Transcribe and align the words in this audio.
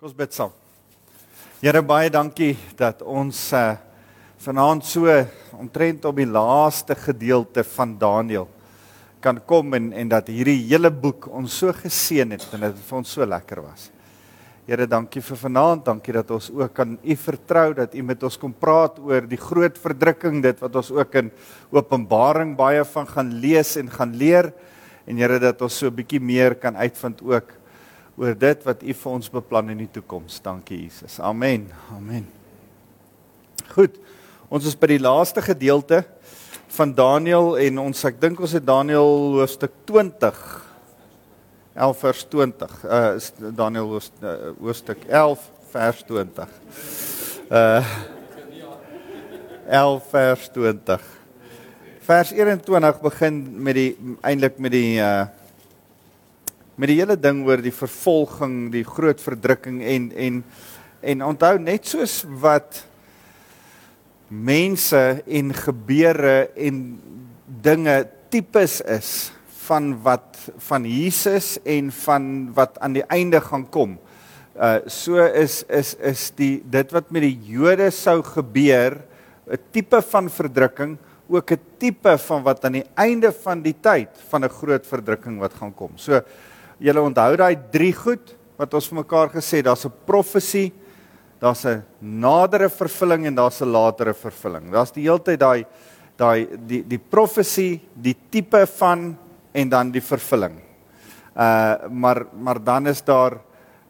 Kom 0.00 0.08
ons 0.08 0.16
bid 0.16 0.32
saam. 0.32 0.52
Here 1.60 1.80
baie 1.84 2.08
dankie 2.08 2.54
dat 2.72 3.02
ons 3.04 3.36
uh, 3.52 3.74
vanaand 4.40 4.86
so 4.88 5.12
omtrent 5.60 6.06
op 6.08 6.16
die 6.16 6.24
laaste 6.24 6.96
gedeelte 6.96 7.60
van 7.74 7.92
Daniël 8.00 8.46
kan 9.20 9.42
kom 9.44 9.76
en 9.76 9.90
en 9.92 10.08
dat 10.08 10.30
hierdie 10.32 10.56
hele 10.70 10.88
boek 10.88 11.28
ons 11.28 11.52
so 11.52 11.76
geseën 11.82 12.32
het 12.32 12.48
en 12.56 12.64
dit 12.64 12.80
vir 12.86 12.98
ons 13.02 13.12
so 13.18 13.28
lekker 13.28 13.60
was. 13.60 13.90
Here, 14.64 14.88
dankie 14.88 15.20
vir 15.20 15.42
vanaand. 15.42 15.84
Dankie 15.92 16.16
dat 16.16 16.32
ons 16.32 16.48
ook 16.48 16.72
kan 16.80 16.96
U 16.96 17.20
vertrou 17.26 17.68
dat 17.82 17.92
U 17.92 18.08
met 18.14 18.24
ons 18.24 18.40
kom 18.40 18.56
praat 18.56 18.96
oor 19.04 19.28
die 19.28 19.42
groot 19.44 19.76
verdrukking, 19.84 20.40
dit 20.40 20.64
wat 20.64 20.80
ons 20.80 20.94
ook 20.96 21.20
in 21.20 21.28
Openbaring 21.76 22.56
baie 22.56 22.88
van 22.96 23.04
gaan 23.04 23.36
lees 23.44 23.76
en 23.76 23.92
gaan 24.00 24.16
leer. 24.16 24.48
En 25.04 25.20
Here, 25.20 25.42
dat 25.44 25.60
ons 25.60 25.76
so 25.76 25.92
'n 25.92 25.94
bietjie 26.00 26.24
meer 26.24 26.56
kan 26.56 26.72
uitvind 26.72 27.20
ook 27.20 27.59
oor 28.20 28.36
dit 28.36 28.64
wat 28.68 28.84
U 28.84 28.94
vir 29.02 29.12
ons 29.16 29.32
beplan 29.32 29.72
in 29.72 29.80
die 29.80 29.90
toekoms. 29.90 30.42
Dankie 30.44 30.82
Jesus. 30.84 31.16
Amen. 31.24 31.70
Amen. 31.96 32.26
Goed. 33.72 33.96
Ons 34.52 34.66
is 34.68 34.76
by 34.76 34.90
die 34.92 35.00
laaste 35.00 35.40
gedeelte 35.44 36.02
van 36.74 36.92
Daniël 36.94 37.54
en 37.64 37.78
ons 37.86 38.04
ek 38.06 38.18
dink 38.20 38.42
ons 38.42 38.52
het 38.54 38.66
Daniël 38.66 39.38
hoofstuk 39.38 39.72
20 39.88 40.36
11 41.80 41.98
vers 41.98 42.24
20. 42.28 42.84
Uh 42.84 43.14
is 43.16 43.32
Daniël 43.38 44.00
uh, 44.20 44.34
hoofstuk 44.60 45.04
11 45.08 45.50
vers 45.70 46.02
20. 46.04 46.48
Uh 47.50 47.86
11 49.68 50.02
vers 50.10 50.48
20. 50.52 51.08
Vers 52.00 52.32
21 52.32 53.00
begin 53.00 53.62
met 53.62 53.78
die 53.78 54.16
eintlik 54.20 54.58
met 54.58 54.74
die 54.76 54.98
uh 54.98 55.30
met 56.80 56.88
die 56.88 57.00
hele 57.02 57.16
ding 57.20 57.42
oor 57.44 57.60
die 57.60 57.74
vervolging, 57.74 58.70
die 58.72 58.86
groot 58.88 59.20
verdrukking 59.20 59.82
en 59.84 60.08
en 60.16 60.44
en 61.00 61.24
onthou 61.24 61.54
net 61.60 61.88
soos 61.88 62.20
wat 62.40 62.82
mense 64.28 65.00
en 65.26 65.52
gebeure 65.56 66.50
en 66.56 66.80
dinge 67.64 67.96
tipes 68.32 68.78
is 68.84 69.10
van 69.66 69.92
wat 70.04 70.38
van 70.70 70.86
Jesus 70.88 71.58
en 71.68 71.90
van 72.02 72.26
wat 72.56 72.78
aan 72.80 72.96
die 72.96 73.06
einde 73.12 73.40
gaan 73.44 73.66
kom. 73.72 73.98
Uh 74.56 74.78
so 74.88 75.20
is 75.24 75.62
is 75.68 75.94
is 76.00 76.28
die 76.36 76.60
dit 76.64 76.92
wat 76.96 77.12
met 77.12 77.26
die 77.28 77.36
Jode 77.52 77.90
sou 77.92 78.20
gebeur 78.24 79.00
'n 79.50 79.58
tipe 79.72 80.00
van 80.12 80.30
verdrukking, 80.30 80.96
ook 81.28 81.52
'n 81.52 81.60
tipe 81.78 82.18
van 82.18 82.42
wat 82.42 82.64
aan 82.64 82.78
die 82.80 82.88
einde 82.94 83.32
van 83.32 83.62
die 83.62 83.74
tyd 83.74 84.08
van 84.30 84.44
'n 84.44 84.48
groot 84.48 84.86
verdrukking 84.86 85.40
wat 85.40 85.54
gaan 85.54 85.74
kom. 85.74 85.92
So 85.96 86.22
julle 86.80 87.02
onthou 87.04 87.36
daai 87.36 87.56
drie 87.72 87.92
goed 87.92 88.36
wat 88.60 88.74
ons 88.76 88.88
vir 88.90 89.00
mekaar 89.00 89.30
gesê, 89.32 89.62
daar's 89.62 89.86
'n 89.86 89.92
profesie, 90.06 90.72
daar's 91.40 91.64
'n 91.64 91.82
nadere 92.00 92.68
vervulling 92.68 93.26
en 93.26 93.34
daar's 93.34 93.60
'n 93.62 93.72
latere 93.72 94.14
vervulling. 94.14 94.70
Daar's 94.70 94.92
die 94.92 95.04
heeltyd 95.04 95.40
daai 95.40 95.66
daai 96.16 96.48
die 96.66 96.82
die 96.86 96.98
profesie, 96.98 97.80
die 97.94 98.16
tipe 98.30 98.66
van 98.66 99.16
en 99.52 99.68
dan 99.68 99.90
die 99.90 100.02
vervulling. 100.02 100.60
Uh 101.36 101.88
maar 101.88 102.26
maar 102.32 102.64
dan 102.64 102.86
is 102.86 103.02
daar 103.02 103.40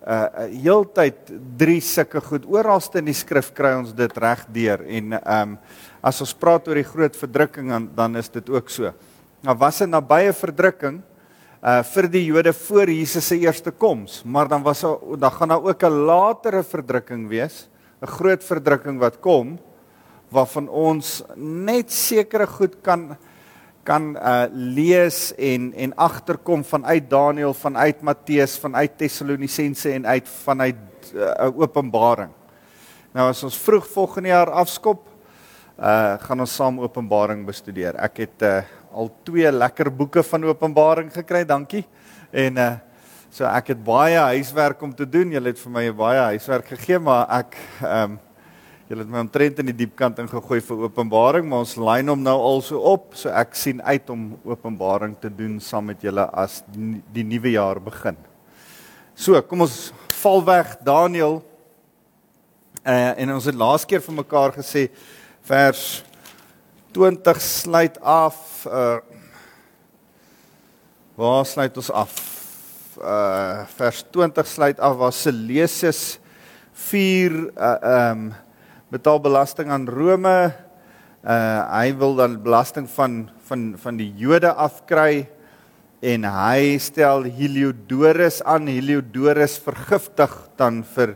uh 0.06 0.26
heeltyd 0.62 1.32
drie 1.56 1.80
sulke 1.80 2.20
goed. 2.20 2.46
Oralste 2.46 2.98
in 2.98 3.04
die 3.04 3.14
skrif 3.14 3.52
kry 3.52 3.74
ons 3.78 3.92
dit 3.94 4.18
reg 4.18 4.46
deur 4.48 4.80
en 4.86 5.12
um 5.12 5.58
as 6.02 6.20
ons 6.20 6.34
praat 6.34 6.68
oor 6.68 6.74
die 6.74 6.84
groot 6.84 7.16
verdrukking 7.16 7.68
dan 7.68 7.90
dan 7.94 8.16
is 8.16 8.28
dit 8.28 8.50
ook 8.50 8.70
so. 8.70 8.92
Nou 9.42 9.56
was 9.56 9.80
'n 9.80 9.90
nabye 9.90 10.32
verdrukking 10.32 11.02
uh 11.60 11.82
vir 11.84 12.08
die 12.08 12.24
Jode 12.24 12.52
voor 12.56 12.88
Jesus 12.88 13.26
se 13.26 13.36
eerste 13.36 13.70
koms, 13.70 14.22
maar 14.24 14.48
dan 14.48 14.62
was 14.64 14.80
daar 14.80 15.18
dan 15.18 15.32
gaan 15.32 15.48
daar 15.48 15.62
ook 15.62 15.82
'n 15.82 16.04
latere 16.06 16.62
verdrukking 16.62 17.28
wees, 17.28 17.68
'n 18.00 18.06
groot 18.06 18.44
verdrukking 18.44 18.98
wat 18.98 19.20
kom 19.20 19.58
waarvan 20.30 20.68
ons 20.68 21.22
net 21.36 21.92
sekere 21.92 22.46
goed 22.46 22.80
kan 22.82 23.16
kan 23.84 24.16
uh 24.16 24.46
lees 24.52 25.32
en 25.36 25.72
en 25.74 25.94
agterkom 25.96 26.64
vanuit 26.64 27.10
Daniël, 27.10 27.54
vanuit 27.54 28.02
Matteus, 28.02 28.58
vanuit 28.58 28.98
Tessalonisense 28.98 29.92
en 29.92 30.06
uit 30.06 30.28
vanuit 30.28 30.76
uh, 31.14 31.50
Openbaring. 31.56 32.30
Nou 33.12 33.28
as 33.28 33.42
ons 33.44 33.56
vroeg 33.58 33.86
volgende 33.86 34.28
jaar 34.28 34.50
afskop, 34.50 35.08
uh 35.78 36.16
gaan 36.20 36.40
ons 36.40 36.54
saam 36.54 36.80
Openbaring 36.80 37.46
bestudeer. 37.46 37.96
Ek 37.96 38.16
het 38.16 38.42
uh 38.42 38.62
al 38.92 39.10
twee 39.24 39.50
lekker 39.52 39.90
boeke 39.94 40.22
van 40.26 40.44
Openbaring 40.50 41.12
gekry, 41.14 41.44
dankie. 41.44 41.84
En 42.30 42.56
uh 42.58 42.70
so 43.30 43.46
ek 43.46 43.68
het 43.70 43.82
baie 43.86 44.18
huiswerk 44.18 44.80
om 44.82 44.90
te 44.90 45.06
doen. 45.06 45.30
Julle 45.30 45.52
het 45.52 45.60
vir 45.62 45.70
my 45.70 45.84
baie 45.94 46.22
huiswerk 46.32 46.72
gegee, 46.72 46.98
maar 46.98 47.28
ek 47.36 47.54
ehm 47.78 48.16
um, 48.16 48.18
julle 48.90 49.04
het 49.04 49.12
my 49.12 49.20
omtrent 49.22 49.60
in 49.62 49.68
die 49.70 49.76
diep 49.84 49.92
kant 49.94 50.18
ingegooi 50.18 50.58
vir 50.66 50.80
Openbaring, 50.88 51.44
maar 51.46 51.62
ons 51.62 51.76
lyn 51.78 52.10
hom 52.10 52.24
nou 52.26 52.34
al 52.42 52.58
so 52.66 52.80
op, 52.90 53.12
so 53.14 53.30
ek 53.30 53.54
sien 53.54 53.78
uit 53.86 54.10
om 54.10 54.32
Openbaring 54.42 55.14
te 55.22 55.30
doen 55.30 55.60
saam 55.62 55.86
met 55.92 56.02
julle 56.02 56.24
as 56.34 56.58
die, 56.74 56.96
die 57.14 57.22
nuwe 57.22 57.52
jaar 57.54 57.78
begin. 57.78 58.18
So, 59.14 59.38
kom 59.46 59.62
ons 59.62 59.92
val 60.24 60.42
weg 60.50 60.74
Daniël. 60.82 61.38
Uh 62.82 63.12
en 63.14 63.36
ons 63.36 63.46
het 63.46 63.62
laas 63.62 63.86
keer 63.86 64.02
vir 64.02 64.16
mekaar 64.24 64.58
gesê 64.58 64.88
vers 65.46 66.02
20 66.92 67.38
sluit 67.40 67.98
af 68.02 68.66
uh 68.66 68.98
Waar 71.20 71.44
sluit 71.44 71.76
ons 71.76 71.90
af? 71.92 72.12
Uh 72.96 73.66
vers 73.76 74.00
20 74.10 74.46
sluit 74.48 74.78
af 74.80 74.96
waar 74.96 75.12
Seleucus 75.12 76.18
4 76.72 77.34
uh 77.52 77.76
um 78.10 78.32
betaal 78.90 79.20
belasting 79.20 79.70
aan 79.70 79.84
Rome. 79.88 80.50
Uh 81.20 81.60
hy 81.70 81.92
wil 81.94 82.16
dan 82.16 82.40
belasting 82.42 82.88
van 82.90 83.28
van 83.44 83.74
van 83.76 84.00
die 84.00 84.10
Jode 84.16 84.50
afkry 84.50 85.28
en 86.00 86.24
hy 86.24 86.78
stel 86.80 87.28
Heliodorus 87.28 88.40
aan. 88.42 88.66
Heliodorus 88.66 89.60
vergiftig 89.60 90.32
dan 90.56 90.80
vir 90.96 91.14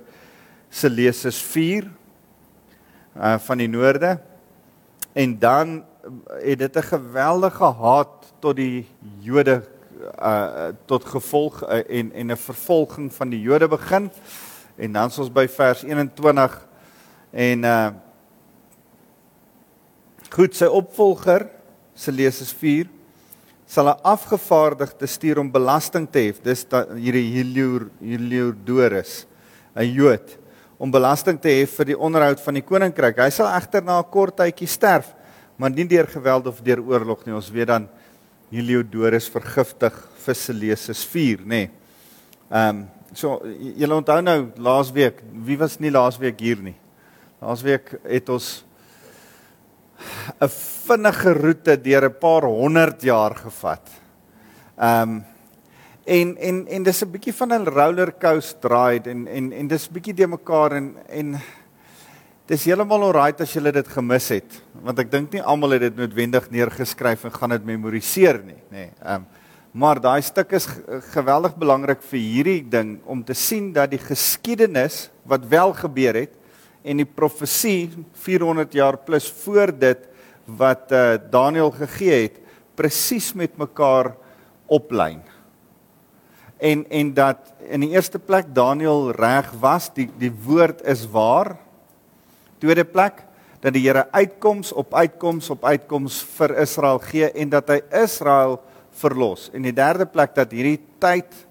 Seleucus 0.68 1.40
4 1.42 1.88
uh 3.16 3.38
van 3.40 3.58
die 3.58 3.70
noorde 3.72 4.18
en 5.14 5.38
dan 5.38 5.84
het 6.42 6.58
dit 6.58 6.76
'n 6.76 6.82
geweldige 6.82 7.64
haat 7.64 8.32
tot 8.38 8.56
die 8.56 8.86
Jode 9.18 9.62
uh 10.18 10.68
tot 10.84 11.04
gevolg 11.04 11.62
uh, 11.62 11.98
en 11.98 12.12
en 12.12 12.26
'n 12.30 12.36
vervolging 12.36 13.14
van 13.14 13.28
die 13.28 13.40
Jode 13.40 13.68
begin. 13.68 14.10
En 14.76 14.92
dan 14.92 15.08
is 15.08 15.18
ons 15.18 15.32
by 15.32 15.48
vers 15.48 15.82
21 15.82 16.68
en 17.30 17.64
uh 17.64 17.88
goed 20.30 20.56
sy 20.56 20.64
opvolger 20.64 21.46
se 21.94 22.12
leses 22.12 22.52
4 22.52 22.86
sal 23.66 23.88
'n 23.88 24.02
afgevaardigde 24.02 25.06
stuur 25.06 25.38
om 25.38 25.50
belasting 25.50 26.10
te 26.10 26.18
hef. 26.18 26.40
Dis 26.42 26.66
hierdie 26.94 27.32
Heliodorus, 28.00 29.26
'n 29.74 29.92
Jood 29.92 30.43
om 30.78 30.90
belasting 30.90 31.38
te 31.40 31.48
hef 31.48 31.76
vir 31.78 31.92
die 31.92 31.98
onderhoud 31.98 32.40
van 32.40 32.54
die 32.58 32.64
koninkryk. 32.66 33.18
Hy 33.18 33.30
sal 33.30 33.50
egter 33.54 33.84
na 33.84 33.98
'n 34.00 34.10
kort 34.10 34.36
tydjie 34.36 34.68
sterf, 34.68 35.14
maar 35.56 35.70
nie 35.70 35.86
deur 35.86 36.06
geweld 36.06 36.46
of 36.46 36.62
deur 36.62 36.80
oorlog 36.80 37.26
nie. 37.26 37.34
Ons 37.34 37.50
weet 37.50 37.68
dan 37.68 37.88
Heliodorus 38.50 39.28
vergiftig 39.28 39.94
vir 40.24 40.34
Seleucus 40.34 41.04
4, 41.04 41.38
nê. 41.38 41.46
Nee. 41.46 41.70
Ehm 42.50 42.68
um, 42.68 42.88
so 43.14 43.40
julle 43.78 43.94
onthou 43.94 44.20
nou 44.22 44.50
laasweek, 44.58 45.22
wie 45.46 45.56
was 45.56 45.78
nie 45.78 45.90
laasweek 45.90 46.40
hier 46.40 46.58
nie. 46.58 46.74
Laasweek 47.40 48.00
het 48.02 48.28
ons 48.28 48.64
'n 50.40 50.48
vinnige 50.86 51.32
roete 51.32 51.76
deur 51.76 52.08
'n 52.08 52.18
paar 52.20 52.42
honderd 52.42 53.02
jaar 53.02 53.34
gevat. 53.34 53.88
Ehm 54.78 55.02
um, 55.02 55.24
En 56.04 56.36
en 56.36 56.66
en 56.68 56.82
dis 56.82 57.02
'n 57.02 57.10
bietjie 57.10 57.32
van 57.32 57.52
'n 57.52 57.64
rollercoaster 57.64 58.70
ride 58.70 59.10
en 59.10 59.26
en 59.26 59.52
en 59.52 59.66
dis 59.68 59.88
bietjie 59.88 60.14
de 60.14 60.26
mekaar 60.26 60.72
en 60.72 60.96
en 61.08 61.40
dis 62.46 62.64
heeltemal 62.64 63.02
alright 63.02 63.40
as 63.40 63.54
jy 63.54 63.70
dit 63.72 63.88
gemis 63.88 64.28
het 64.28 64.62
want 64.82 64.98
ek 64.98 65.10
dink 65.10 65.32
nie 65.32 65.42
almal 65.42 65.70
het 65.70 65.80
dit 65.80 65.96
noodwendig 65.96 66.50
neergeskryf 66.50 67.24
en 67.24 67.32
gaan 67.32 67.50
dit 67.50 67.64
memoriseer 67.64 68.42
nie 68.44 68.52
nê. 68.52 68.70
Nee, 68.70 68.90
ehm 69.02 69.14
um, 69.14 69.26
maar 69.72 69.98
daai 70.00 70.22
stuk 70.22 70.52
is 70.52 70.68
geweldig 71.10 71.56
belangrik 71.56 72.02
vir 72.02 72.20
hierdie 72.20 72.68
ding 72.68 73.00
om 73.06 73.24
te 73.24 73.34
sien 73.34 73.72
dat 73.72 73.90
die 73.90 73.98
geskiedenis 73.98 75.10
wat 75.24 75.48
wel 75.48 75.72
gebeur 75.72 76.14
het 76.14 76.36
en 76.84 76.96
die 76.96 77.08
profesie 77.14 77.90
400 78.12 78.72
jaar 78.72 78.98
plus 78.98 79.32
voor 79.42 79.72
dit 79.72 79.98
wat 80.46 80.92
uh, 80.92 81.16
Daniël 81.30 81.70
gegee 81.70 82.22
het 82.22 82.38
presies 82.76 83.32
met 83.34 83.56
mekaar 83.56 84.14
oplyn 84.66 85.22
en 86.64 86.84
en 86.88 87.12
dat 87.16 87.52
in 87.68 87.84
die 87.84 87.92
eerste 87.92 88.18
plek 88.18 88.48
Daniël 88.56 89.10
reg 89.16 89.50
was, 89.60 89.90
die 89.94 90.08
die 90.18 90.32
woord 90.32 90.80
is 90.88 91.04
waar. 91.10 91.56
Tweede 92.58 92.84
plek 92.84 93.24
dat 93.60 93.72
die 93.76 93.84
Here 93.84 94.06
uitkoms 94.12 94.72
op 94.72 94.94
uitkoms 94.94 95.50
op 95.50 95.64
uitkoms 95.64 96.22
vir 96.36 96.56
Israel 96.64 96.98
gee 97.04 97.30
en 97.32 97.52
dat 97.52 97.68
hy 97.68 97.80
Israel 98.04 98.58
verlos. 99.00 99.50
En 99.52 99.64
die 99.64 99.74
derde 99.74 100.06
plek 100.06 100.34
dat 100.34 100.52
hierdie 100.52 100.80
tyd 100.98 101.46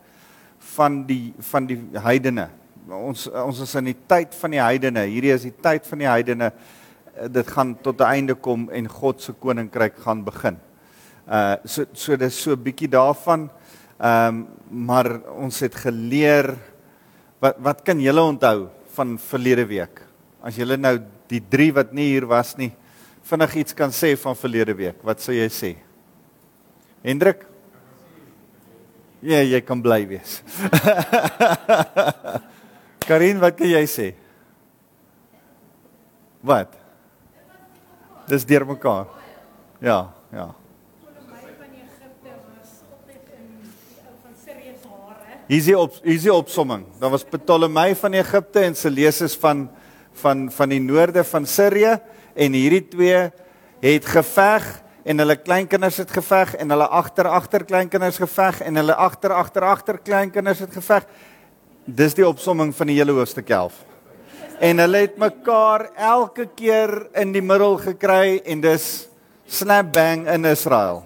van 0.73 1.03
die 1.05 1.33
van 1.51 1.69
die 1.69 1.79
heidene 2.01 2.49
ons 2.91 3.27
ons 3.29 3.61
is 3.63 3.75
in 3.79 3.91
die 3.91 3.97
tyd 4.09 4.33
van 4.35 4.53
die 4.53 4.61
heidene. 4.61 5.05
Hierdie 5.07 5.33
is 5.33 5.45
die 5.47 5.55
tyd 5.63 5.87
van 5.87 6.03
die 6.03 6.09
heidene. 6.09 6.51
Uh, 7.13 7.27
dit 7.31 7.47
gaan 7.47 7.75
tot 7.81 8.01
'n 8.01 8.03
einde 8.03 8.35
kom 8.35 8.69
en 8.69 8.87
God 8.87 9.21
se 9.21 9.33
koninkryk 9.33 9.97
gaan 9.99 10.23
begin. 10.23 10.57
Uh 11.27 11.55
so 11.63 11.85
so 11.93 12.15
dis 12.17 12.41
so 12.41 12.51
'n 12.51 12.63
bietjie 12.63 12.89
daarvan. 12.89 13.49
Ehm 14.03 14.27
um, 14.27 14.45
maar 14.73 15.05
ons 15.37 15.59
het 15.61 15.75
geleer 15.77 16.47
wat 17.39 17.59
wat 17.61 17.83
kan 17.85 17.99
julle 18.01 18.23
onthou 18.25 18.65
van 18.95 19.11
verlede 19.21 19.63
week? 19.69 20.01
As 20.41 20.57
julle 20.57 20.75
nou 20.81 20.97
die 21.29 21.39
3 21.39 21.67
wat 21.77 21.93
nie 21.93 22.07
hier 22.09 22.25
was 22.27 22.55
nie, 22.57 22.71
vinnig 23.23 23.53
iets 23.61 23.77
kan 23.77 23.93
sê 23.93 24.15
van 24.19 24.35
verlede 24.35 24.73
week, 24.75 24.97
wat 25.05 25.21
sou 25.21 25.35
jy 25.35 25.45
sê? 25.53 25.71
Hendrik? 27.05 27.45
Ja, 29.23 29.39
jy 29.39 29.61
kan 29.63 29.79
bly 29.79 30.01
wees. 30.09 30.41
Karin, 33.07 33.39
wat 33.39 33.55
kan 33.55 33.69
jy 33.71 33.85
sê? 33.87 34.09
Wat? 36.43 36.75
Dis 38.27 38.43
deurmekaar. 38.47 39.07
Ja, 39.83 40.11
ja. 40.35 40.49
Hier 45.43 45.59
is 45.59 45.65
die 45.67 45.75
op 45.75 45.95
hier 45.99 46.15
is 46.15 46.23
die 46.23 46.31
opsomming. 46.31 46.85
Daar 47.01 47.11
was 47.11 47.25
Ptolemei 47.27 47.91
van 47.99 48.13
Egipte 48.15 48.61
en 48.63 48.77
Seleucus 48.79 49.35
van 49.41 49.67
van 50.21 50.45
van 50.51 50.69
die 50.69 50.79
noorde 50.79 51.23
van 51.23 51.45
Sirië 51.45 51.97
en 52.33 52.55
hierdie 52.55 52.85
twee 52.87 53.25
het 53.83 54.07
geveg 54.07 54.69
en 55.03 55.19
hulle 55.19 55.35
kleinkinders 55.35 55.97
het 55.99 56.11
geveg 56.15 56.55
en 56.55 56.71
hulle 56.71 56.87
agter 56.87 57.27
agter 57.27 57.65
kleinkinders 57.67 58.21
geveg 58.23 58.61
en 58.63 58.79
hulle 58.79 58.95
agter 58.95 59.35
agter 59.35 59.67
agter 59.67 59.99
kleinkinders 59.99 60.63
het 60.63 60.71
geveg. 60.71 61.07
Dis 61.85 62.15
die 62.15 62.27
opsomming 62.27 62.71
van 62.75 62.87
die 62.87 62.95
hele 63.01 63.11
hoofstuk 63.11 63.49
11. 63.49 63.73
En 64.63 64.79
hulle 64.79 65.07
het 65.09 65.17
mekaar 65.19 65.89
elke 65.97 66.47
keer 66.55 67.09
in 67.19 67.33
die 67.35 67.43
middel 67.43 67.81
gekry 67.83 68.39
en 68.45 68.61
dis 68.63 69.09
snap 69.45 69.91
bang 69.91 70.23
in 70.29 70.45
Israel. 70.45 71.03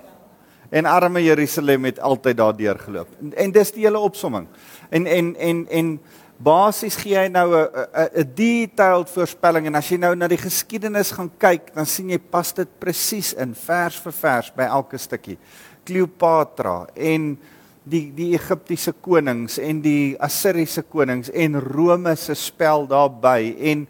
En 0.69 0.85
arme 0.85 1.23
Jerusalem 1.23 1.85
het 1.85 1.99
altyd 1.99 2.37
daardeur 2.37 2.79
geloop. 2.79 3.07
En, 3.21 3.33
en 3.33 3.51
dis 3.51 3.71
die 3.71 3.85
hele 3.85 3.99
opsomming. 3.99 4.47
En 4.89 5.05
en 5.05 5.35
en 5.35 5.67
en 5.69 5.99
basies 6.37 6.95
gee 6.95 7.17
hy 7.17 7.27
nou 7.27 7.47
'n 7.55 7.67
'n 8.13 8.31
detailed 8.35 9.09
voorspelling 9.09 9.65
en 9.65 9.75
as 9.75 9.89
jy 9.89 9.97
nou 9.97 10.15
na 10.15 10.27
die 10.27 10.37
geskiedenis 10.37 11.11
gaan 11.11 11.31
kyk, 11.37 11.73
dan 11.73 11.85
sien 11.85 12.09
jy 12.09 12.19
pas 12.19 12.53
dit 12.53 12.67
presies 12.79 13.33
in 13.33 13.55
vers 13.55 13.95
vir 13.95 14.11
vers 14.11 14.51
by 14.55 14.63
elke 14.63 14.97
stukkie. 14.97 15.37
Kleopatra 15.83 16.87
en 16.95 17.37
die 17.83 18.11
die 18.15 18.33
Egiptiese 18.35 18.93
konings 19.01 19.57
en 19.57 19.81
die 19.81 20.15
Assiriese 20.19 20.83
konings 20.83 21.29
en 21.29 21.59
Rome 21.61 22.15
se 22.15 22.35
spel 22.35 22.87
daarbey 22.87 23.55
en 23.71 23.87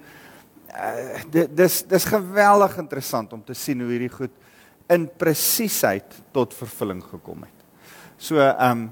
uh, 0.69 1.45
dis 1.49 1.83
dis 1.83 2.05
geweldig 2.05 2.77
interessant 2.77 3.33
om 3.33 3.43
te 3.43 3.53
sien 3.53 3.81
hoe 3.81 3.89
hierdie 3.89 4.13
goed 4.13 4.31
in 4.89 5.07
presisheid 5.17 6.21
tot 6.31 6.53
vervulling 6.53 7.03
gekom 7.03 7.43
het. 7.43 7.67
So 8.17 8.39
ehm 8.39 8.71
um, 8.71 8.87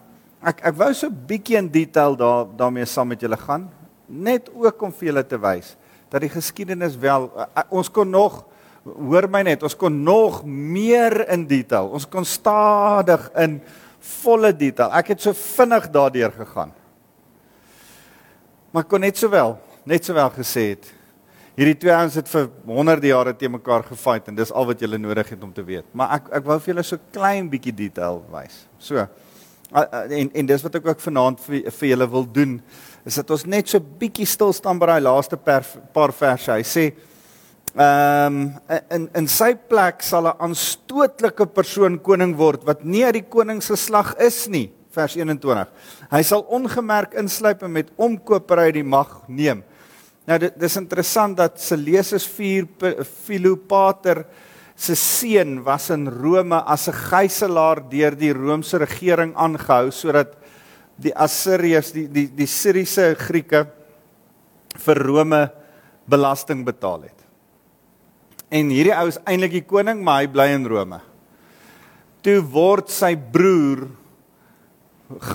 ek 0.46 0.62
ek 0.62 0.76
wou 0.78 0.94
so 0.94 1.08
'n 1.08 1.26
bietjie 1.28 1.58
in 1.58 1.70
detail 1.72 2.16
daar 2.16 2.46
daarmee 2.46 2.86
saam 2.86 3.08
met 3.08 3.22
julle 3.22 3.38
gaan, 3.38 3.70
net 4.08 4.50
ook 4.54 4.82
om 4.82 4.92
vir 4.92 5.08
julle 5.08 5.24
te 5.24 5.38
wys 5.38 5.76
dat 6.10 6.22
die 6.22 6.30
geskiedenis 6.30 6.98
wel 6.98 7.32
ons 7.70 7.90
kon 7.90 8.10
nog 8.10 8.46
hoor 8.86 9.26
my 9.32 9.42
net, 9.46 9.64
ons 9.66 9.76
kon 9.78 10.04
nog 10.06 10.44
meer 10.46 11.26
in 11.34 11.48
detail. 11.50 11.90
Ons 11.90 12.06
kon 12.10 12.26
stadig 12.26 13.24
in 13.42 13.58
volle 14.22 14.52
detail. 14.54 14.94
Ek 14.94 15.16
het 15.16 15.24
so 15.24 15.34
vinnig 15.34 15.88
daardeur 15.94 16.34
gegaan. 16.36 16.74
Maar 18.76 18.86
kon 18.86 19.02
net 19.02 19.18
sowel, 19.18 19.56
net 19.88 20.06
sowel 20.06 20.30
gesê 20.36 20.68
het. 20.76 20.92
Hierdie 21.56 21.78
twee 21.80 21.94
ouens 21.96 22.18
het 22.20 22.28
vir 22.28 22.50
honderde 22.68 23.08
jare 23.08 23.32
te 23.40 23.48
mekaar 23.48 23.86
gefight 23.88 24.26
en 24.28 24.36
dis 24.36 24.50
al 24.52 24.66
wat 24.68 24.82
jy 24.84 24.90
nodig 25.00 25.30
het 25.32 25.44
om 25.44 25.54
te 25.56 25.64
weet. 25.64 25.86
Maar 25.96 26.18
ek 26.18 26.26
ek 26.42 26.48
wou 26.50 26.58
vir 26.60 26.74
julle 26.74 26.84
so 26.84 27.00
klein 27.16 27.48
bietjie 27.48 27.72
detail 27.72 28.20
wys. 28.34 28.66
So, 28.76 29.06
en 29.72 30.32
en 30.36 30.50
dis 30.50 30.66
wat 30.66 30.76
ek 30.76 30.90
ook 30.90 31.00
vanaand 31.00 31.40
vir 31.46 31.70
vir 31.72 31.88
julle 31.94 32.08
wil 32.12 32.26
doen 32.28 32.58
is 33.08 33.16
dat 33.22 33.32
ons 33.32 33.46
net 33.48 33.72
so 33.72 33.80
bietjie 33.80 34.28
stil 34.28 34.52
staan 34.52 34.82
by 34.82 34.90
daai 34.90 35.06
laaste 35.06 35.40
per, 35.40 35.64
paar 35.96 36.12
verse. 36.12 36.52
Hy 36.52 36.66
sê 36.68 36.90
ehm 37.76 38.36
um, 38.36 38.82
in 38.92 39.06
in 39.22 39.28
sy 39.32 39.54
plek 39.56 40.04
sal 40.04 40.28
'n 40.28 40.36
aanstootlike 40.50 41.48
persoon 41.56 42.00
koning 42.00 42.36
word 42.36 42.68
wat 42.68 42.84
nie 42.84 43.06
uit 43.06 43.22
die 43.22 43.30
koningsgeslag 43.30 44.18
is 44.20 44.48
nie. 44.48 44.74
Vers 44.92 45.16
21. 45.16 45.72
Hy 46.12 46.22
sal 46.24 46.44
ongemerk 46.52 47.16
insluip 47.16 47.64
en 47.64 47.72
met 47.72 47.88
omkopery 47.96 48.72
die 48.72 48.84
mag 48.84 49.22
neem. 49.28 49.64
Nou 50.26 50.38
dit 50.42 50.56
dis 50.58 50.78
interessant 50.80 51.38
dat 51.38 51.60
Seleucus 51.62 52.26
4 52.34 53.04
Philopater 53.06 54.24
se 54.76 54.96
seun 54.98 55.60
was 55.64 55.90
in 55.94 56.08
Rome 56.10 56.58
as 56.66 56.88
'n 56.90 56.94
gijslaer 56.94 57.82
deur 57.90 58.16
die 58.16 58.34
Romeinse 58.34 58.78
regering 58.78 59.36
aangehou 59.36 59.92
sodat 59.92 60.36
die 60.98 61.14
Assiriërs 61.14 61.94
die 61.94 62.08
die 62.08 62.28
die 62.28 62.48
Siriëse 62.48 63.16
Grieke 63.16 63.68
vir 64.76 64.96
Rome 64.96 65.52
belasting 66.08 66.66
betaal 66.66 67.02
het. 67.02 67.26
En 68.50 68.70
hierdie 68.70 68.94
ou 68.94 69.08
is 69.08 69.20
eintlik 69.26 69.52
die 69.52 69.66
koning, 69.66 70.04
maar 70.04 70.22
hy 70.22 70.28
bly 70.28 70.48
in 70.54 70.68
Rome. 70.68 71.00
Toe 72.22 72.42
word 72.42 72.90
sy 72.90 73.16
broer 73.16 73.88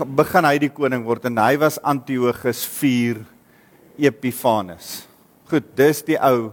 begin 0.05 0.45
hy 0.45 0.59
die 0.59 0.73
koning 0.75 1.05
word 1.05 1.25
en 1.25 1.39
hy 1.39 1.57
was 1.57 1.79
Antiochus 1.79 2.65
4 2.67 3.25
Epiphanes. 4.07 5.07
Goed, 5.51 5.67
dis 5.77 6.03
die 6.07 6.19
ou 6.19 6.51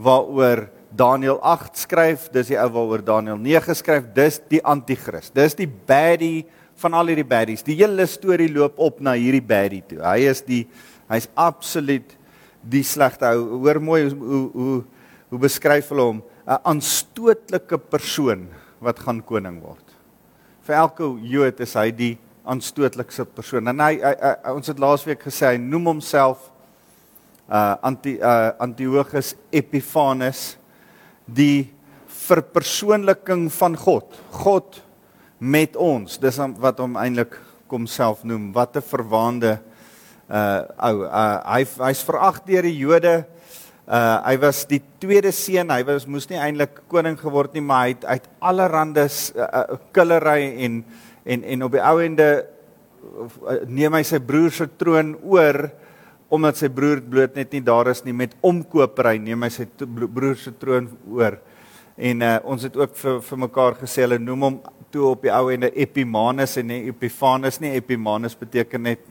waaroor 0.00 0.68
Daniël 0.90 1.38
8 1.46 1.84
skryf, 1.84 2.28
dis 2.34 2.50
die 2.50 2.58
ou 2.58 2.70
waaroor 2.74 3.04
Daniël 3.04 3.38
9 3.38 3.76
skryf, 3.78 4.08
dis 4.16 4.40
die 4.50 4.62
anti-kris. 4.66 5.30
Dis 5.34 5.54
die 5.58 5.68
baddie 5.68 6.46
van 6.80 6.96
al 6.96 7.12
hierdie 7.12 7.28
baddies. 7.28 7.64
Die 7.66 7.76
hele 7.78 8.06
storie 8.08 8.48
loop 8.52 8.80
op 8.80 9.02
na 9.04 9.14
hierdie 9.18 9.44
baddie 9.44 9.82
toe. 9.86 10.00
Hy 10.04 10.30
is 10.30 10.42
die 10.46 10.64
hy's 11.10 11.28
absoluut 11.38 12.16
die 12.60 12.82
slegte 12.86 13.28
ou. 13.34 13.60
Hoor 13.64 13.80
mooi 13.82 14.02
hoe 14.08 14.16
hoe 14.16 14.42
hoe, 14.54 14.80
hoe 15.30 15.40
beskryf 15.42 15.92
hulle 15.92 16.08
hom? 16.08 16.22
'n 16.50 16.58
aanstootlike 16.66 17.78
persoon 17.92 18.48
wat 18.80 18.98
gaan 18.98 19.20
koning 19.22 19.60
word. 19.62 19.84
Vir 20.66 20.74
elke 20.74 21.06
Jood 21.22 21.60
is 21.60 21.74
hy 21.74 21.90
die 21.90 22.14
aanstootlikste 22.44 23.24
persoon. 23.24 23.68
En 23.68 23.80
hy, 23.80 24.00
hy, 24.00 24.14
hy 24.18 24.54
ons 24.56 24.66
het 24.66 24.80
laasweek 24.80 25.22
gesê 25.22 25.52
hy 25.52 25.60
noem 25.60 25.92
homself 25.92 26.50
uh 27.50 27.74
anti 27.82 28.14
uh 28.22 28.54
Antiochus 28.62 29.34
Epiphanes 29.50 30.54
die 31.26 31.70
verpersoonliking 32.06 33.48
van 33.52 33.76
God. 33.76 34.14
God 34.30 34.78
met 35.38 35.76
ons. 35.76 36.18
Dis 36.22 36.38
wat 36.62 36.78
hom 36.82 36.98
eintlik 37.00 37.34
kom 37.70 37.86
self 37.90 38.22
noem. 38.24 38.52
Wat 38.54 38.76
'n 38.76 38.86
verwaande 38.86 39.58
uh 40.30 40.62
ou 40.78 41.04
uh, 41.06 41.42
hy 41.58 41.66
hy's 41.90 42.02
verag 42.06 42.42
deur 42.46 42.62
die 42.62 42.78
Jode. 42.78 43.26
Uh 43.90 44.22
hy 44.22 44.36
was 44.38 44.62
die 44.70 44.82
tweede 45.02 45.32
seun. 45.32 45.70
Hy 45.70 45.82
was 45.82 46.06
moes 46.06 46.28
nie 46.30 46.38
eintlik 46.38 46.86
koning 46.88 47.18
geword 47.18 47.54
nie, 47.54 47.64
maar 47.64 47.88
hy 47.88 47.94
het 47.96 48.04
uit 48.04 48.26
allerhande 48.38 49.08
uh, 49.10 49.42
uh, 49.42 49.78
killery 49.92 50.54
en 50.66 50.84
en 51.24 51.44
en 51.44 51.62
op 51.66 51.72
die 51.72 51.82
ou 51.82 51.98
ende 51.98 52.28
uh, 52.46 53.58
neem 53.66 53.94
hy 53.98 54.02
sy 54.06 54.20
broer 54.22 54.54
se 54.54 54.68
troon 54.78 55.16
oor 55.26 55.70
omdat 56.30 56.56
sy 56.60 56.68
broer 56.70 57.00
bloot 57.02 57.34
net 57.34 57.52
nie 57.52 57.62
daar 57.66 57.90
is 57.90 58.04
nie 58.06 58.14
met 58.14 58.36
omkopery 58.40 59.18
neem 59.18 59.42
hy 59.42 59.50
sy 59.50 59.66
broer 59.76 60.36
se 60.38 60.52
troon 60.54 60.86
oor. 61.10 61.40
En 61.98 62.22
uh, 62.22 62.36
ons 62.48 62.62
het 62.62 62.76
ook 62.78 62.94
vir 62.96 63.18
vir 63.26 63.40
mekaar 63.44 63.76
gesê 63.82 64.06
hulle 64.06 64.18
noem 64.22 64.46
hom 64.46 64.60
toe 64.94 65.08
op 65.10 65.26
die 65.26 65.32
ou 65.34 65.50
ende 65.52 65.70
Epimanus 65.74 66.56
en 66.60 66.70
nie 66.70 66.84
Epiphanes 66.90 67.60
nie. 67.62 67.74
Epimanus 67.78 68.38
beteken 68.38 68.86
net 68.88 69.02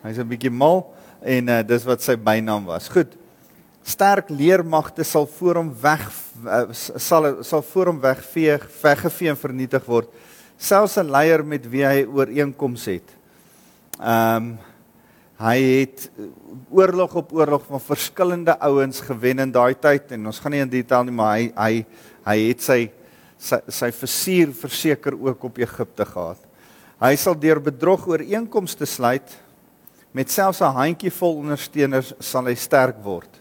Hy's 0.00 0.16
'n 0.16 0.28
bietjie 0.28 0.50
mal 0.50 0.86
en 1.20 1.48
uh, 1.52 1.60
dis 1.60 1.84
wat 1.84 2.00
sy 2.00 2.16
bynaam 2.16 2.64
was. 2.64 2.88
Goed. 2.88 3.12
Sterk 3.84 4.30
leermagte 4.32 5.04
sal 5.04 5.26
voor 5.28 5.60
hom 5.60 5.70
weg 5.82 6.06
uh, 6.44 6.72
sal 6.72 7.44
sal 7.44 7.62
voor 7.62 7.92
hom 7.92 8.00
wegvee, 8.00 8.56
weggevee 8.80 9.28
en 9.28 9.36
vernietig 9.36 9.84
word. 9.84 10.08
Selfs 10.56 10.96
'n 10.96 11.12
leier 11.12 11.44
met 11.44 11.68
wie 11.68 11.84
hy 11.84 12.04
ooreenkoms 12.08 12.84
het. 12.88 13.08
Ehm 14.00 14.36
um, 14.36 14.58
Hy 15.40 15.56
het 15.56 16.02
eh, 16.18 16.26
oorlog 16.68 17.14
op 17.16 17.32
oorlog 17.32 17.62
van 17.64 17.80
verskillende 17.80 18.58
ouens 18.60 19.00
gewen 19.00 19.38
in 19.40 19.52
daai 19.52 19.72
tyd 19.72 20.12
en 20.12 20.28
ons 20.28 20.40
gaan 20.42 20.52
nie 20.52 20.60
in 20.60 20.72
detail 20.72 21.06
nie, 21.08 21.14
maar 21.16 21.38
hy 21.38 21.46
hy 21.56 21.84
hy 22.26 22.34
het 22.50 22.64
sy 22.64 22.80
sy, 23.40 23.56
sy 23.72 23.88
versuur 23.96 24.52
verseker 24.52 25.16
ook 25.16 25.46
op 25.48 25.60
Egipte 25.62 26.04
gehad. 26.04 26.42
Hy 27.00 27.14
sal 27.16 27.38
deur 27.40 27.62
bedrog 27.64 28.04
ooreenkomste 28.10 28.84
sluit 28.84 29.32
met 30.12 30.28
selfs 30.28 30.60
'n 30.60 30.76
handjievol 30.76 31.40
ondersteuners 31.40 32.12
sal 32.20 32.44
hy 32.44 32.54
sterk 32.54 33.00
word. 33.02 33.40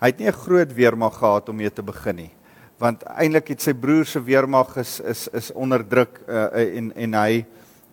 Hy 0.00 0.06
het 0.10 0.18
nie 0.18 0.26
'n 0.26 0.42
groot 0.42 0.74
weermag 0.74 1.18
gehad 1.18 1.48
om 1.48 1.56
mee 1.56 1.70
te 1.70 1.82
begin 1.82 2.16
nie, 2.16 2.32
want 2.80 3.04
eintlik 3.14 3.48
het 3.48 3.62
sy 3.62 3.74
broer 3.74 4.06
se 4.06 4.18
weermag 4.20 4.76
is 4.76 5.00
is 5.00 5.28
is 5.28 5.52
onderdruk 5.52 6.18
uh, 6.26 6.50
en 6.78 6.92
en 6.96 7.14
hy 7.14 7.46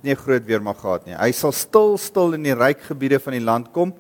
nie 0.06 0.14
'n 0.14 0.22
groot 0.22 0.46
weermag 0.46 0.78
gehad 0.80 1.06
nie. 1.06 1.16
Hy 1.16 1.32
sal 1.32 1.52
stil 1.52 1.98
stil 1.98 2.34
in 2.34 2.44
die 2.44 2.54
ryk 2.54 2.82
gebiede 2.82 3.20
van 3.20 3.34
die 3.34 3.44
land 3.44 3.72
kom 3.74 3.94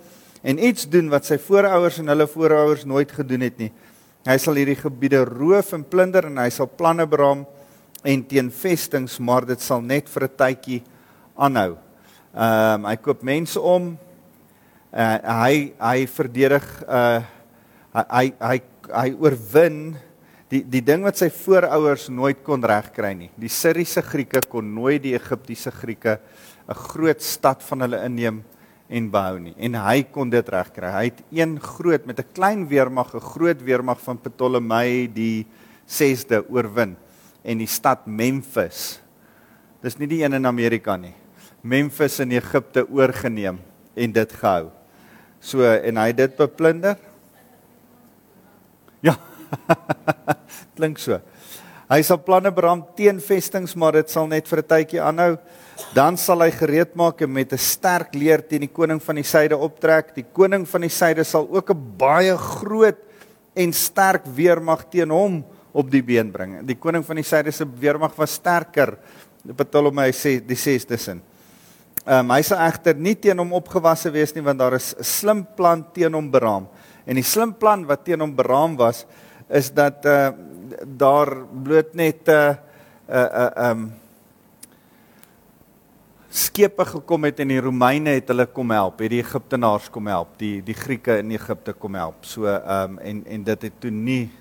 en 0.43 0.63
iets 0.63 0.85
doen 0.85 1.09
wat 1.09 1.25
sy 1.25 1.37
voorouers 1.37 1.99
en 1.99 2.07
hulle 2.07 2.27
voorouers 2.27 2.85
nooit 2.85 3.11
gedoen 3.11 3.41
het 3.41 3.57
nie. 3.57 3.71
Hy 4.25 4.37
sal 4.37 4.55
hierdie 4.55 4.77
gebiede 4.77 5.25
roof 5.25 5.73
en 5.73 5.83
plunder 5.83 6.25
en 6.25 6.37
hy 6.37 6.49
sal 6.49 6.67
planne 6.67 7.05
beraam 7.07 7.45
en 8.03 8.23
teen 8.23 8.51
vestings, 8.51 9.19
maar 9.19 9.45
dit 9.45 9.61
sal 9.61 9.81
net 9.81 10.09
vir 10.09 10.23
'n 10.23 10.37
tydjie 10.37 10.83
aanhou. 11.35 11.77
Ehm 12.35 12.85
um, 12.85 12.85
hy 12.85 12.95
koop 12.95 13.23
mense 13.23 13.59
om. 13.59 13.97
Uh, 14.93 15.17
hy 15.43 15.73
hy 15.79 16.05
verdedig 16.07 16.83
uh 16.87 17.21
hy 17.95 18.33
hy 18.39 18.61
hy 18.91 19.09
oorwin 19.19 19.95
die 20.49 20.61
die 20.63 20.81
ding 20.85 21.05
wat 21.05 21.17
sy 21.17 21.29
voorouers 21.33 22.09
nooit 22.13 22.43
kon 22.45 22.63
regkry 22.63 23.13
nie. 23.17 23.29
Die 23.37 23.49
Siriëse 23.49 24.03
Grieke 24.05 24.43
kon 24.49 24.67
nooit 24.75 25.01
die 25.03 25.15
Egiptiese 25.17 25.71
Grieke 25.71 26.19
'n 26.67 26.73
groot 26.73 27.21
stad 27.21 27.63
van 27.63 27.81
hulle 27.81 28.03
inneem 28.05 28.43
en 28.89 29.09
behou 29.09 29.39
nie. 29.39 29.55
En 29.57 29.75
hy 29.75 30.03
kon 30.03 30.29
dit 30.29 30.49
regkry. 30.49 30.89
Hy 30.91 31.03
het 31.05 31.21
een 31.31 31.59
groot 31.59 32.05
met 32.05 32.19
'n 32.19 32.33
klein 32.33 32.67
weermag, 32.67 33.13
'n 33.13 33.19
groot 33.19 33.61
weermag 33.61 33.99
van 34.01 34.17
Ptolemei 34.17 35.07
die 35.07 35.45
6de 35.85 36.45
oorwin 36.49 36.95
en 37.43 37.57
die 37.57 37.67
stad 37.67 38.05
Memphis. 38.05 38.99
Dis 39.81 39.97
nie 39.97 40.07
die 40.07 40.23
een 40.23 40.33
in 40.33 40.45
Amerika 40.45 40.97
nie. 40.97 41.13
Memphis 41.61 42.19
in 42.19 42.31
Egipte 42.31 42.89
oorgeneem 42.89 43.59
en 43.95 44.11
dit 44.11 44.31
gehou. 44.33 44.71
So 45.39 45.61
en 45.61 45.97
hy 45.97 46.11
dit 46.13 46.35
beplunder. 46.35 46.97
Ja. 49.01 49.17
Klink 50.77 50.99
so. 50.99 51.19
Hy 51.85 52.01
sal 52.01 52.17
planne 52.25 52.49
beraam 52.49 52.81
teen 52.97 53.19
vestings, 53.21 53.75
maar 53.77 53.93
dit 53.99 54.09
sal 54.09 54.25
net 54.27 54.47
vir 54.49 54.59
'n 54.59 54.67
tydjie 54.67 55.01
aanhou. 55.01 55.37
Dan 55.93 56.17
sal 56.17 56.41
hy 56.41 56.51
gereed 56.51 56.95
maak 56.95 57.21
en 57.21 57.33
met 57.33 57.53
'n 57.53 57.57
sterk 57.57 58.15
leer 58.15 58.41
teen 58.41 58.61
die 58.65 58.73
koning 58.73 59.01
van 59.01 59.15
die 59.15 59.23
suide 59.23 59.57
optrek. 59.57 60.15
Die 60.15 60.25
koning 60.33 60.65
van 60.65 60.81
die 60.81 60.89
suide 60.89 61.23
sal 61.23 61.47
ook 61.51 61.69
'n 61.69 61.97
baie 61.97 62.37
groot 62.37 62.97
en 63.55 63.73
sterk 63.73 64.25
weermag 64.25 64.89
teen 64.89 65.09
hom 65.09 65.45
op 65.71 65.91
die 65.91 66.01
been 66.01 66.31
bring. 66.31 66.65
Die 66.65 66.75
koning 66.75 67.05
van 67.05 67.15
die 67.15 67.23
suide 67.23 67.51
se 67.51 67.65
weermag 67.65 68.15
was 68.15 68.33
sterker. 68.33 68.97
Ptolemy 69.45 70.11
sê 70.11 70.39
die 70.39 70.57
sês 70.57 70.85
tussen. 70.87 71.21
Ehm 72.05 72.19
um, 72.19 72.31
hy 72.31 72.41
sal 72.41 72.59
egter 72.67 72.95
nie 72.95 73.15
teen 73.15 73.37
hom 73.37 73.53
opgewasse 73.53 74.11
wees 74.11 74.33
nie 74.35 74.43
want 74.43 74.59
daar 74.59 74.73
is 74.73 74.95
'n 74.97 75.03
slim 75.03 75.45
plan 75.55 75.85
teen 75.93 76.13
hom 76.13 76.31
beraam. 76.31 76.67
En 77.05 77.15
die 77.15 77.23
slim 77.23 77.53
plan 77.53 77.85
wat 77.85 78.05
teen 78.05 78.19
hom 78.19 78.35
beraam 78.35 78.75
was 78.75 79.05
is 79.49 79.73
dat 79.73 80.05
uh 80.05 80.29
daar 80.85 81.45
bloot 81.63 81.93
net 81.93 82.27
'n 82.27 82.31
uh, 82.31 82.55
'n 83.07 83.15
uh, 83.15 83.49
uh, 83.57 83.69
um 83.69 83.93
skepe 86.29 86.85
gekom 86.85 87.23
het 87.23 87.39
en 87.39 87.47
die 87.47 87.61
Romeine 87.61 88.09
het 88.09 88.27
hulle 88.27 88.45
kom 88.45 88.71
help, 88.71 88.99
het 88.99 89.09
die 89.09 89.21
Egiptenaars 89.23 89.89
kom 89.89 90.07
help, 90.07 90.37
die 90.37 90.63
die 90.63 90.75
Grieke 90.75 91.17
in 91.17 91.31
Egipte 91.31 91.73
kom 91.73 91.95
help. 91.95 92.25
So 92.25 92.45
um 92.47 92.99
en 92.99 93.23
en 93.25 93.43
dit 93.43 93.61
het 93.61 93.79
toe 93.79 93.91
nie 93.91 94.31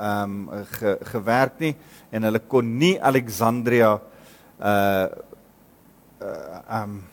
um 0.00 0.50
ge, 0.76 0.98
gewerk 1.02 1.58
nie 1.58 1.76
en 2.10 2.22
hulle 2.22 2.40
kon 2.40 2.78
nie 2.78 3.00
Alexandria 3.00 4.00
uh 4.60 5.06
uh 6.20 6.82
um 6.82 7.04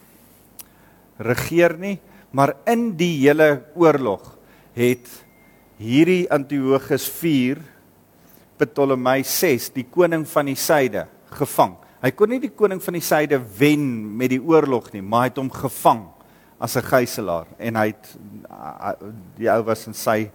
regeer 1.17 1.77
nie, 1.77 1.99
maar 2.31 2.55
in 2.65 2.95
die 2.97 3.21
hele 3.21 3.63
oorlog 3.75 4.37
het 4.73 5.22
hierdie 5.83 6.23
Antiochus 6.31 7.05
4 7.19 7.59
Ptolemei 8.61 9.23
6 9.27 9.71
die 9.75 9.85
koning 9.91 10.23
van 10.29 10.47
die 10.47 10.57
suide 10.59 11.07
gevang. 11.33 11.75
Hy 12.03 12.11
kon 12.15 12.31
nie 12.31 12.41
die 12.43 12.51
koning 12.51 12.81
van 12.83 12.97
die 12.97 13.03
suide 13.03 13.39
wen 13.57 13.85
met 14.17 14.31
die 14.33 14.41
oorlog 14.41 14.91
nie, 14.93 15.01
maar 15.03 15.25
hy 15.25 15.31
het 15.31 15.41
hom 15.41 15.51
gevang 15.51 16.05
as 16.59 16.77
'n 16.77 16.87
gijslaer 16.87 17.47
en 17.59 17.75
hy 17.75 17.87
het 17.91 18.15
die 19.37 19.49
ou 19.51 19.61
was 19.63 19.87
in 19.87 19.93
sy 19.93 20.31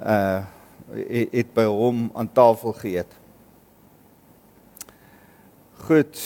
uh 0.00 0.42
het, 0.88 1.32
het 1.32 1.54
by 1.54 1.64
hom 1.68 2.10
aan 2.14 2.32
tafel 2.32 2.72
geëet. 2.72 3.12
Goed. 5.84 6.16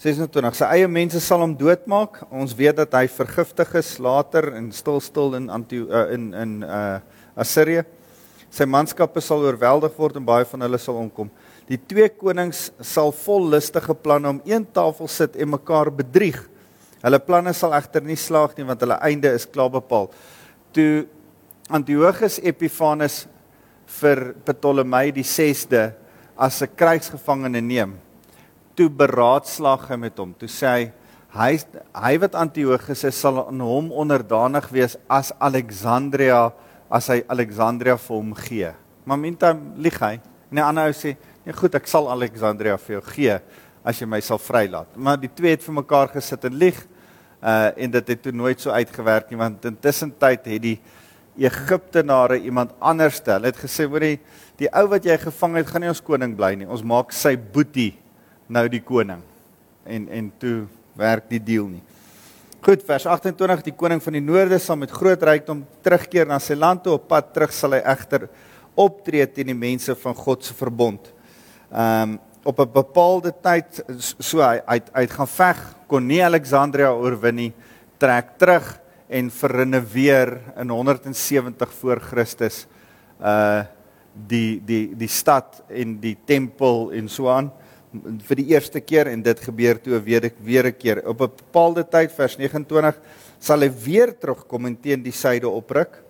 26 0.00 0.56
sy 0.56 0.66
eie 0.78 0.86
mense 0.88 1.20
sal 1.20 1.42
hom 1.44 1.52
doodmaak. 1.60 2.22
Ons 2.32 2.54
weet 2.56 2.78
dat 2.78 2.94
hy 2.96 3.02
vergiftig 3.12 3.74
is 3.76 3.98
later 4.00 4.46
en 4.56 4.70
stil 4.72 4.96
stil 5.04 5.36
in 5.36 5.50
Antio 5.52 5.90
uh, 5.92 6.06
in 6.14 6.30
in 6.32 6.54
uh 6.64 7.02
Assirië. 7.40 7.84
Sy 8.50 8.64
manskappe 8.68 9.20
sal 9.22 9.44
oorweldig 9.44 9.92
word 10.00 10.16
en 10.18 10.24
baie 10.26 10.48
van 10.48 10.64
hulle 10.64 10.80
sal 10.80 10.96
omkom. 11.02 11.28
Die 11.68 11.78
twee 11.78 12.08
konings 12.08 12.70
sal 12.80 13.12
vol 13.12 13.46
lustige 13.52 13.94
planne 13.94 14.32
om 14.32 14.40
een 14.48 14.64
tafel 14.72 15.08
sit 15.08 15.36
en 15.36 15.52
mekaar 15.52 15.92
bedrieg. 15.92 16.40
Hulle 17.04 17.20
planne 17.20 17.52
sal 17.56 17.76
egter 17.76 18.04
nie 18.04 18.18
slaag 18.18 18.56
nie 18.56 18.66
want 18.72 18.80
hulle 18.80 18.98
einde 19.04 19.36
is 19.36 19.46
klaar 19.46 19.70
bepaal. 19.76 20.08
Toe 20.72 21.06
Antiochus 21.68 22.40
Epiphanes 22.40 23.26
vir 24.00 24.30
Ptolemei 24.48 25.10
die 25.12 25.28
6de 25.28 25.90
as 26.36 26.62
'n 26.62 26.72
krygsgevangene 26.72 27.60
neem 27.60 28.00
toe 28.80 28.88
beraadslaag 28.88 29.90
hy 29.90 29.98
met 30.00 30.20
hom. 30.20 30.32
Toe 30.40 30.48
sê 30.48 30.72
hy 30.72 30.84
hy 31.30 31.50
hy 31.94 32.14
wat 32.24 32.36
Antiochus 32.38 33.04
is 33.06 33.18
sal 33.22 33.42
aan 33.44 33.60
hom 33.62 33.90
onderdanig 33.92 34.66
wees 34.72 34.96
as 35.06 35.30
Alexandria 35.38 36.48
as 36.90 37.10
hy 37.12 37.20
Alexandria 37.30 37.98
vir 38.00 38.16
hom 38.16 38.32
gee. 38.40 38.70
Maar 39.06 39.20
minta 39.20 39.52
lieg 39.76 39.98
hy. 40.02 40.16
Nee 40.50 40.64
ander 40.64 40.88
ou 40.90 40.96
sê, 40.96 41.16
"Nee 41.44 41.54
goed, 41.54 41.74
ek 41.74 41.86
sal 41.86 42.10
Alexandria 42.10 42.76
vir 42.76 42.96
jou 42.96 43.02
gee 43.14 43.38
as 43.84 44.00
jy 44.00 44.06
my 44.06 44.20
sal 44.20 44.38
vrylaat." 44.38 44.96
Maar 44.96 45.20
die 45.20 45.30
twee 45.30 45.50
het 45.50 45.62
vir 45.62 45.74
mekaar 45.74 46.08
gesit 46.08 46.44
en 46.44 46.54
lieg. 46.54 46.86
Uh 47.42 47.70
en 47.76 47.90
dit 47.90 48.08
het 48.08 48.22
toe 48.22 48.32
nooit 48.32 48.60
so 48.60 48.70
uitgewerk 48.70 49.30
nie 49.30 49.38
want 49.38 49.64
intussen 49.64 50.12
tyd 50.18 50.44
het 50.44 50.62
die 50.62 50.80
Egiptenare 51.38 52.40
iemand 52.40 52.72
anders 52.80 53.14
stel. 53.14 53.34
Hulle 53.34 53.46
het 53.46 53.56
gesê, 53.56 53.86
"Hoerie, 53.86 54.20
die 54.56 54.68
ou 54.72 54.88
wat 54.88 55.04
jy 55.04 55.16
gevang 55.18 55.56
het, 55.56 55.66
gaan 55.66 55.80
nie 55.80 55.88
ons 55.88 56.02
koning 56.02 56.36
bly 56.36 56.54
nie. 56.54 56.66
Ons 56.66 56.82
maak 56.82 57.12
sy 57.12 57.36
boetie 57.36 57.99
nou 58.50 58.66
die 58.70 58.82
koning. 58.82 59.22
En 59.86 60.08
en 60.10 60.28
toe 60.42 60.66
werk 60.98 61.30
die 61.30 61.40
deal 61.42 61.68
nie. 61.70 61.82
Goed, 62.60 62.82
vers 62.84 63.06
28, 63.08 63.62
die 63.70 63.76
koning 63.76 64.02
van 64.04 64.18
die 64.18 64.24
noorde 64.24 64.58
sal 64.60 64.76
met 64.76 64.92
groot 64.92 65.22
rykdom 65.24 65.62
terugkeer 65.84 66.28
na 66.28 66.36
sy 66.42 66.58
land 66.58 66.82
toe. 66.84 66.98
Op 66.98 67.06
pad 67.08 67.30
terug 67.32 67.54
sal 67.56 67.78
hy 67.78 67.80
egter 67.88 68.26
optree 68.78 69.24
teen 69.32 69.52
die 69.52 69.56
mense 69.56 69.94
van 70.02 70.16
God 70.18 70.44
se 70.44 70.56
verbond. 70.58 71.12
Ehm 71.70 72.16
um, 72.16 72.18
op 72.40 72.58
'n 72.60 72.72
bepaalde 72.72 73.34
tyd 73.42 73.84
so 74.00 74.40
hy 74.40 74.62
uit 74.64 74.86
uit 74.92 75.10
gaan 75.10 75.28
veg, 75.28 75.58
kon 75.86 76.06
nie 76.06 76.24
Alexandria 76.24 76.88
oorwin 76.88 77.34
nie, 77.36 77.52
trek 77.98 78.38
terug 78.38 78.80
en 79.08 79.30
verrenoveer 79.30 80.40
in 80.56 80.70
170 80.70 81.72
voor 81.80 82.00
Christus 82.00 82.66
uh 83.20 83.64
die 84.28 84.60
die 84.66 84.96
die 84.96 85.08
stad 85.08 85.62
en 85.68 86.00
die 86.00 86.16
tempel 86.26 86.90
en 86.92 87.08
so 87.08 87.28
aan 87.30 87.52
vir 87.90 88.38
die 88.38 88.52
eerste 88.52 88.78
keer 88.82 89.08
en 89.10 89.22
dit 89.22 89.40
gebeur 89.42 89.78
toe 89.82 89.98
weer 89.98 90.30
weer 90.38 90.66
'n 90.66 90.78
keer 90.78 91.02
op 91.08 91.20
'n 91.20 91.32
bepaalde 91.36 91.82
tyd 91.82 92.12
vers 92.12 92.36
29 92.38 92.94
sal 93.40 93.60
hy 93.60 93.70
weer 93.70 94.12
terugkom 94.12 94.66
en 94.66 94.76
teen 94.76 95.02
die 95.02 95.12
suide 95.12 95.48
opruk. 95.48 96.02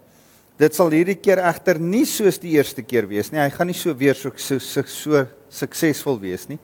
Dit 0.59 0.75
sal 0.75 0.91
hierdie 0.91 1.17
keer 1.17 1.39
egter 1.39 1.79
nie 1.79 2.05
soos 2.05 2.39
die 2.39 2.53
eerste 2.59 2.83
keer 2.83 3.07
wees 3.09 3.33
nie. 3.33 3.41
Hy 3.41 3.51
gaan 3.51 3.67
nie 3.67 3.75
so 3.75 3.95
weer 3.95 4.15
so 4.15 4.31
so, 4.37 4.59
so, 4.59 4.83
so 4.83 5.27
suksesvol 5.49 6.21
wees 6.21 6.49
nie. 6.49 6.59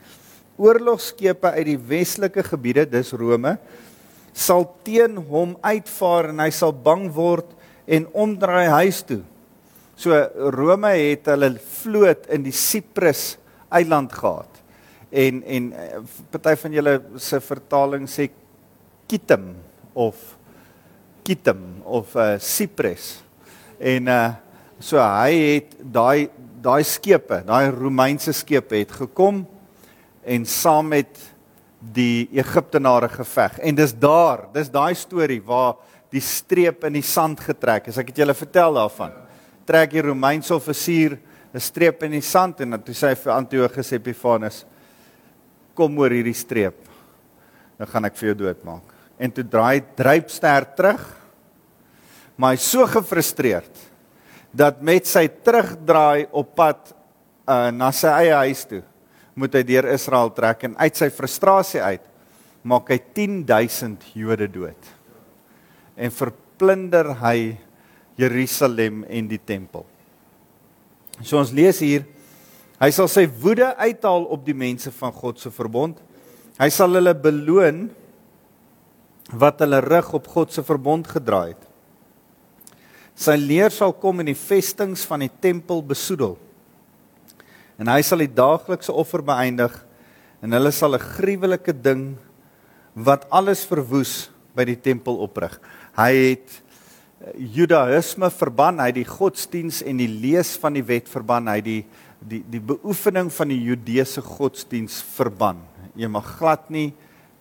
Oorlogskepe 0.59 1.51
uit 1.51 1.67
die 1.67 1.79
westelike 1.79 2.43
gebiede, 2.43 2.85
dis 2.85 3.13
Rome, 3.13 3.59
sal 4.35 4.77
teen 4.85 5.17
hom 5.17 5.57
uitvaar 5.63 6.29
en 6.29 6.41
hy 6.41 6.51
sal 6.51 6.73
bang 6.73 7.11
word 7.13 7.47
en 7.87 8.07
omdraai 8.13 8.69
huis 8.69 9.03
toe. 9.03 9.23
So 9.97 10.13
Rome 10.53 10.89
het 10.89 11.27
hulle 11.27 11.59
vloot 11.59 12.27
in 12.29 12.43
die 12.43 12.53
Siprus 12.53 13.39
eiland 13.71 14.13
gehad 14.13 14.56
en 15.17 15.43
en 15.45 15.69
eh, 15.73 16.01
party 16.31 16.55
van 16.61 16.75
julle 16.77 16.97
se 17.23 17.41
vertaling 17.41 18.09
sê 18.11 18.29
Kitem 19.09 19.55
of 19.95 20.37
Kitem 21.25 21.63
of 21.85 22.13
uh, 22.17 22.35
Cyprus. 22.43 23.17
En 23.79 24.13
uh 24.13 24.27
so 24.77 25.01
hy 25.01 25.37
het 25.41 25.71
daai 25.81 26.29
daai 26.61 26.83
skepe, 26.85 27.39
daai 27.49 27.71
Romeinse 27.73 28.35
skepe 28.37 28.77
het 28.77 28.91
gekom 28.93 29.39
en 30.21 30.45
saam 30.45 30.91
met 30.93 31.17
die 31.81 32.27
Egiptenare 32.37 33.09
geveg. 33.09 33.57
En 33.65 33.79
dis 33.79 33.95
daar, 33.97 34.43
dis 34.53 34.69
daai 34.69 34.93
storie 34.99 35.41
waar 35.41 35.79
die 36.13 36.21
streep 36.21 36.85
in 36.85 36.99
die 36.99 37.07
sand 37.07 37.41
getrek 37.41 37.89
is. 37.89 37.97
Ek 37.97 38.13
het 38.13 38.21
julle 38.21 38.37
vertel 38.37 38.77
daarvan. 38.77 39.17
Trek 39.65 39.97
die 39.97 40.05
Romeinse 40.05 40.53
offisier 40.55 41.17
'n 41.55 41.61
streep 41.61 42.03
in 42.03 42.13
die 42.13 42.21
sand 42.21 42.61
en 42.61 42.71
dan 42.77 42.83
toe 42.83 42.95
sê 42.95 43.09
hy 43.09 43.15
vir 43.15 43.33
Antiochus 43.33 43.93
Epiphanes 43.93 44.67
kom 45.77 45.99
oor 46.01 46.15
hierdie 46.15 46.37
streep. 46.37 46.79
Dan 47.77 47.91
gaan 47.93 48.09
ek 48.09 48.17
vir 48.19 48.31
jou 48.33 48.39
doodmaak. 48.47 48.95
En 49.21 49.33
toe 49.33 49.45
draai 49.45 49.85
drypster 49.97 50.67
terug. 50.77 51.05
Maar 52.37 52.57
hy's 52.57 52.69
so 52.69 52.85
gefrustreerd 52.89 53.85
dat 54.57 54.81
met 54.85 55.09
sy 55.09 55.27
terugdraai 55.29 56.29
op 56.33 56.55
pad 56.57 56.93
uh, 57.49 57.69
na 57.73 57.91
sy 57.93 58.13
eie 58.25 58.37
huis 58.47 58.63
toe, 58.69 58.83
moet 59.37 59.57
hy 59.59 59.63
deur 59.69 59.89
Israel 59.93 60.31
trek 60.33 60.65
en 60.65 60.77
uit 60.81 60.97
sy 60.97 61.11
frustrasie 61.13 61.83
uit 61.85 62.05
maak 62.67 62.89
hy 62.91 62.99
10000 63.15 64.09
Jode 64.17 64.49
dood. 64.51 64.89
En 65.95 66.13
verplunder 66.13 67.13
hy 67.21 67.57
Jerusalem 68.19 69.05
en 69.13 69.29
die 69.29 69.39
tempel. 69.39 69.85
So 71.23 71.39
ons 71.39 71.53
lees 71.55 71.79
hier 71.85 72.05
hy 72.81 72.91
sal 72.93 73.09
sy 73.09 73.27
woede 73.41 73.69
uithaal 73.77 74.27
op 74.33 74.43
die 74.47 74.57
mense 74.57 74.93
van 74.99 75.13
God 75.13 75.41
se 75.41 75.51
verbond. 75.51 76.01
Hy 76.61 76.69
sal 76.73 76.97
hulle 76.97 77.15
beloon 77.15 77.87
wat 79.33 79.61
hulle 79.65 79.81
rug 79.85 80.13
op 80.17 80.29
God 80.31 80.53
se 80.55 80.65
verbond 80.65 81.09
gedraai 81.09 81.55
het. 81.55 81.63
Sy 83.17 83.35
leer 83.41 83.73
sal 83.73 83.95
kom 83.97 84.21
in 84.21 84.29
die 84.29 84.39
vestings 84.39 85.07
van 85.09 85.25
die 85.25 85.33
tempel 85.41 85.81
besoedel. 85.85 86.37
En 87.81 87.89
hy 87.89 88.01
sal 88.05 88.21
die 88.25 88.33
daaglikse 88.33 88.93
offer 88.93 89.25
beëindig 89.25 89.73
en 90.45 90.53
hulle 90.53 90.73
sal 90.73 90.95
'n 90.95 91.09
gruwelike 91.17 91.73
ding 91.73 92.17
wat 92.95 93.27
alles 93.31 93.65
verwoes 93.65 94.31
by 94.55 94.65
die 94.65 94.81
tempel 94.81 95.21
oprig. 95.21 95.59
Hy 95.97 96.13
het 96.13 96.63
Judaïsme 97.37 98.31
verban, 98.31 98.79
hy 98.79 98.93
die 98.93 99.09
godsdiens 99.09 99.83
en 99.83 99.97
die 99.97 100.09
lees 100.09 100.57
van 100.61 100.77
die 100.77 100.85
wet 100.85 101.09
verban, 101.09 101.49
hy 101.49 101.61
die 101.61 101.83
die 102.21 102.43
die 102.51 102.61
beoefening 102.61 103.31
van 103.33 103.53
die 103.53 103.61
Judeese 103.61 104.23
godsdiens 104.25 105.03
verban. 105.17 105.61
Jy 105.97 106.09
mag 106.09 106.29
glad 106.39 106.71
nie 106.71 106.93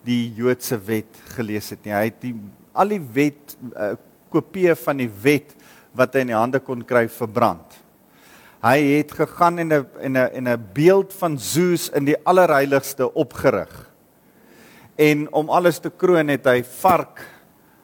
die 0.06 0.32
Joodse 0.36 0.78
wet 0.86 1.18
gelees 1.34 1.70
het 1.72 1.84
nie. 1.84 1.94
Hy 1.94 2.04
het 2.10 2.20
die 2.22 2.34
al 2.76 2.92
die 2.92 3.00
wet 3.00 3.56
uh, 3.72 3.94
kopieë 4.32 4.76
van 4.78 5.00
die 5.00 5.10
wet 5.22 5.54
wat 5.96 6.14
hy 6.14 6.26
in 6.26 6.32
die 6.32 6.38
hande 6.38 6.60
kon 6.60 6.84
kry 6.86 7.06
verbrand. 7.08 7.64
Hy 8.64 8.78
het 8.98 9.12
gegaan 9.14 9.58
en 9.62 9.72
'n 9.72 9.86
en 10.00 10.16
'n 10.16 10.30
en 10.38 10.48
'n 10.48 10.68
beeld 10.74 11.12
van 11.12 11.38
Zeus 11.38 11.88
in 11.90 12.04
die 12.04 12.16
allerheiligste 12.24 13.12
opgerig. 13.14 13.92
En 14.96 15.32
om 15.32 15.50
alles 15.50 15.78
te 15.78 15.90
kroon 15.90 16.28
het 16.28 16.44
hy 16.46 16.62
vark 16.62 17.20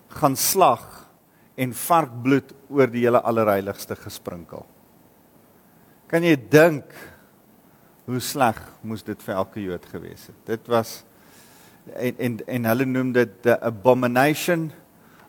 gaan 0.09 0.37
slag 0.37 1.09
en 1.57 1.73
varkbloed 1.73 2.55
oor 2.69 2.87
die 2.87 3.05
hele 3.05 3.21
allerheiligste 3.21 3.97
gesprinkel. 3.97 4.67
Kan 6.13 6.27
jy 6.29 6.35
dink 6.37 6.91
hoe 8.05 8.19
sleg 8.21 8.59
moes 8.85 9.01
dit 9.07 9.23
vir 9.25 9.39
elke 9.39 9.63
Jood 9.65 9.87
gewees 9.89 10.27
het? 10.29 10.37
Dit 10.45 10.69
was 10.69 10.99
en 11.97 12.21
en 12.21 12.37
en 12.53 12.69
hulle 12.69 12.87
noem 12.87 13.15
dit 13.17 13.33
the 13.47 13.57
abomination 13.65 14.69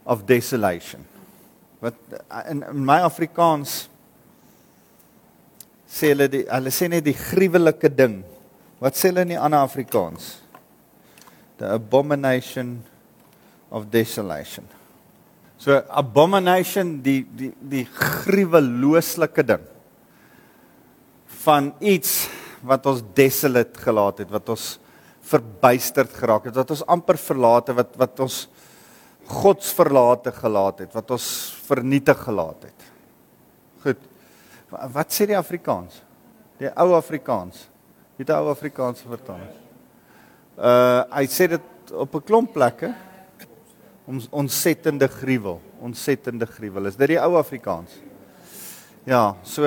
of 0.04 0.26
desolation. 0.28 1.08
Wat 1.80 1.96
in, 2.52 2.66
in 2.68 2.84
my 2.84 3.00
Afrikaans 3.08 3.86
sê 5.88 6.12
hulle 6.12 6.28
die 6.28 6.44
hulle 6.50 6.76
sê 6.76 6.92
net 6.92 7.08
die 7.08 7.16
gruwelike 7.16 7.88
ding. 7.88 8.20
Wat 8.84 9.00
sê 9.00 9.14
hulle 9.14 9.24
in 9.24 9.38
die 9.38 9.40
ander 9.40 9.64
Afrikaans? 9.64 10.34
The 11.64 11.78
abomination 11.80 12.82
of 13.72 13.88
desolation. 13.88 14.68
So 15.56 15.80
abomination 15.88 16.98
die 17.06 17.22
die 17.24 17.54
die 17.56 17.88
gruwelooslike 17.88 19.48
ding 19.48 19.70
van 21.44 21.74
iets 21.84 22.28
wat 22.64 22.86
ons 22.88 23.04
desolate 23.16 23.80
gelaat 23.84 24.24
het, 24.24 24.32
wat 24.32 24.50
ons 24.54 24.78
verbuisterd 25.24 26.12
geraak 26.16 26.48
het, 26.50 26.56
wat 26.56 26.72
ons 26.76 26.84
amper 26.92 27.20
verlate 27.20 27.76
wat 27.76 27.96
wat 28.00 28.20
ons 28.26 28.44
godsverlate 29.24 30.34
gelaat 30.36 30.82
het, 30.84 30.92
wat 30.92 31.12
ons 31.16 31.26
vernietig 31.64 32.18
gelaat 32.26 32.66
het. 32.68 32.88
Goed. 33.86 34.02
Wat 34.92 35.16
sê 35.16 35.28
die 35.30 35.38
Afrikaans? 35.38 36.02
Die 36.60 36.68
ou 36.68 36.90
Afrikaans. 36.98 37.62
Weet 38.18 38.34
jy 38.34 38.40
ou 38.40 38.52
Afrikaanse 38.52 39.08
vertaling? 39.08 39.52
Uh 40.60 41.04
hy 41.16 41.24
sê 41.32 41.48
dit 41.56 41.94
op 41.96 42.16
'n 42.16 42.26
klomp 42.28 42.54
plekke. 42.54 42.94
Ons 44.06 44.28
ontsettende 44.32 45.08
gruwel, 45.08 45.62
ontsettende 45.80 46.46
gruwel. 46.46 46.88
Is 46.88 47.00
dit 47.00 47.16
die 47.16 47.20
ou 47.20 47.38
Afrikaans? 47.40 47.92
Ja, 49.06 49.36
so 49.44 49.64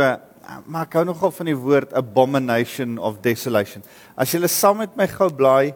maar 0.67 0.87
ek 0.87 0.97
hou 0.99 1.05
nogal 1.09 1.33
van 1.35 1.49
die 1.51 1.59
woord 1.59 1.95
abomination 1.97 2.99
of 3.03 3.19
desolation. 3.23 3.83
As 4.15 4.33
jy 4.33 4.41
saam 4.51 4.79
met 4.85 4.95
my 4.99 5.07
gou 5.11 5.29
blaai 5.31 5.75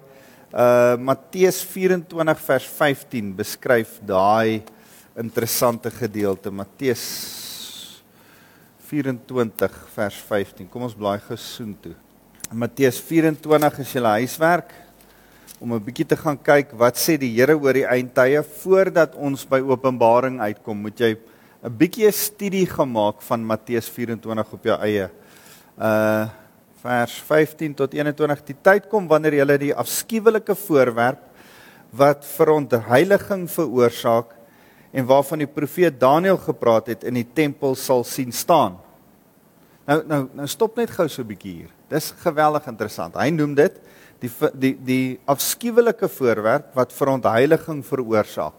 uh 0.50 0.96
Matteus 0.98 1.60
24 1.62 2.40
vers 2.46 2.66
15 2.78 3.32
beskryf 3.38 3.98
daai 4.02 4.62
interessante 5.18 5.90
gedeelte 5.94 6.50
Matteus 6.50 7.04
24 8.90 9.74
vers 9.94 10.20
15. 10.26 10.66
Kom 10.70 10.86
ons 10.86 10.96
blaai 10.98 11.18
gou 11.22 11.38
soontoe. 11.38 11.94
Matteus 12.50 12.98
24 13.06 13.82
is 13.84 13.92
julle 13.94 14.14
huiswerk 14.18 14.72
om 15.60 15.74
'n 15.74 15.84
bietjie 15.84 16.08
te 16.08 16.16
gaan 16.16 16.38
kyk 16.38 16.72
wat 16.74 16.96
sê 16.96 17.18
die 17.18 17.30
Here 17.34 17.54
oor 17.54 17.74
die 17.74 17.86
eindtye 17.86 18.42
voordat 18.42 19.14
ons 19.14 19.44
by 19.44 19.60
Openbaring 19.60 20.40
uitkom. 20.40 20.82
Moet 20.82 20.98
jy 20.98 21.16
'n 21.60 21.76
bietjie 21.76 22.08
'n 22.08 22.12
studie 22.12 22.66
gemaak 22.66 23.20
van 23.22 23.44
Matteus 23.44 23.88
24 23.88 24.52
op 24.52 24.64
jou 24.64 24.78
eie. 24.80 25.10
Uh 25.78 26.28
vers 26.80 27.12
15 27.28 27.74
tot 27.76 27.92
21 27.92 28.40
die 28.46 28.56
tyd 28.62 28.86
kom 28.88 29.04
wanneer 29.04 29.34
jy 29.34 29.56
die 29.60 29.74
afskuwelike 29.76 30.54
voorwerp 30.56 31.20
wat 31.92 32.24
verontheiliging 32.24 33.44
veroorsaak 33.52 34.32
en 34.90 35.04
waarvan 35.04 35.44
die 35.44 35.50
profeet 35.50 36.00
Daniël 36.00 36.38
gepraat 36.40 36.86
het 36.86 37.04
in 37.04 37.14
die 37.14 37.26
tempel 37.34 37.76
sal 37.76 38.00
sien 38.04 38.32
staan. 38.32 38.78
Nou 39.84 40.00
nou 40.06 40.22
nou 40.32 40.48
stop 40.48 40.76
net 40.76 40.90
gou 40.90 41.08
so 41.08 41.20
'n 41.20 41.28
bietjie 41.28 41.52
hier. 41.52 41.70
Dis 41.90 42.14
geweldig 42.16 42.66
interessant. 42.66 43.14
Hy 43.14 43.28
noem 43.28 43.54
dit 43.54 43.76
die 44.20 44.30
die 44.54 44.78
die 44.84 45.20
afskuwelike 45.26 46.08
voorwerp 46.08 46.74
wat 46.74 46.92
verontheiliging 46.92 47.84
veroorsaak 47.84 48.54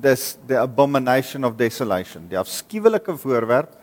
dis 0.00 0.36
the 0.46 0.58
abomination 0.60 1.44
of 1.44 1.56
desolation. 1.56 2.28
Die 2.28 2.38
afskuwelike 2.38 3.16
voorwerp 3.18 3.76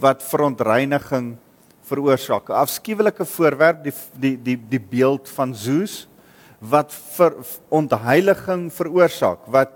wat 0.00 0.22
verontreiniging 0.24 1.36
veroorsaak. 1.88 2.48
'n 2.48 2.62
afskuwelike 2.64 3.24
voorwerp 3.24 3.82
die 3.84 3.94
die 4.20 4.36
die 4.42 4.56
die 4.56 4.80
beeld 4.80 5.28
van 5.28 5.54
Zeus 5.54 6.08
wat 6.60 6.92
vir 6.92 7.34
ontheiliging 7.68 8.70
veroorsaak 8.72 9.46
wat 9.50 9.74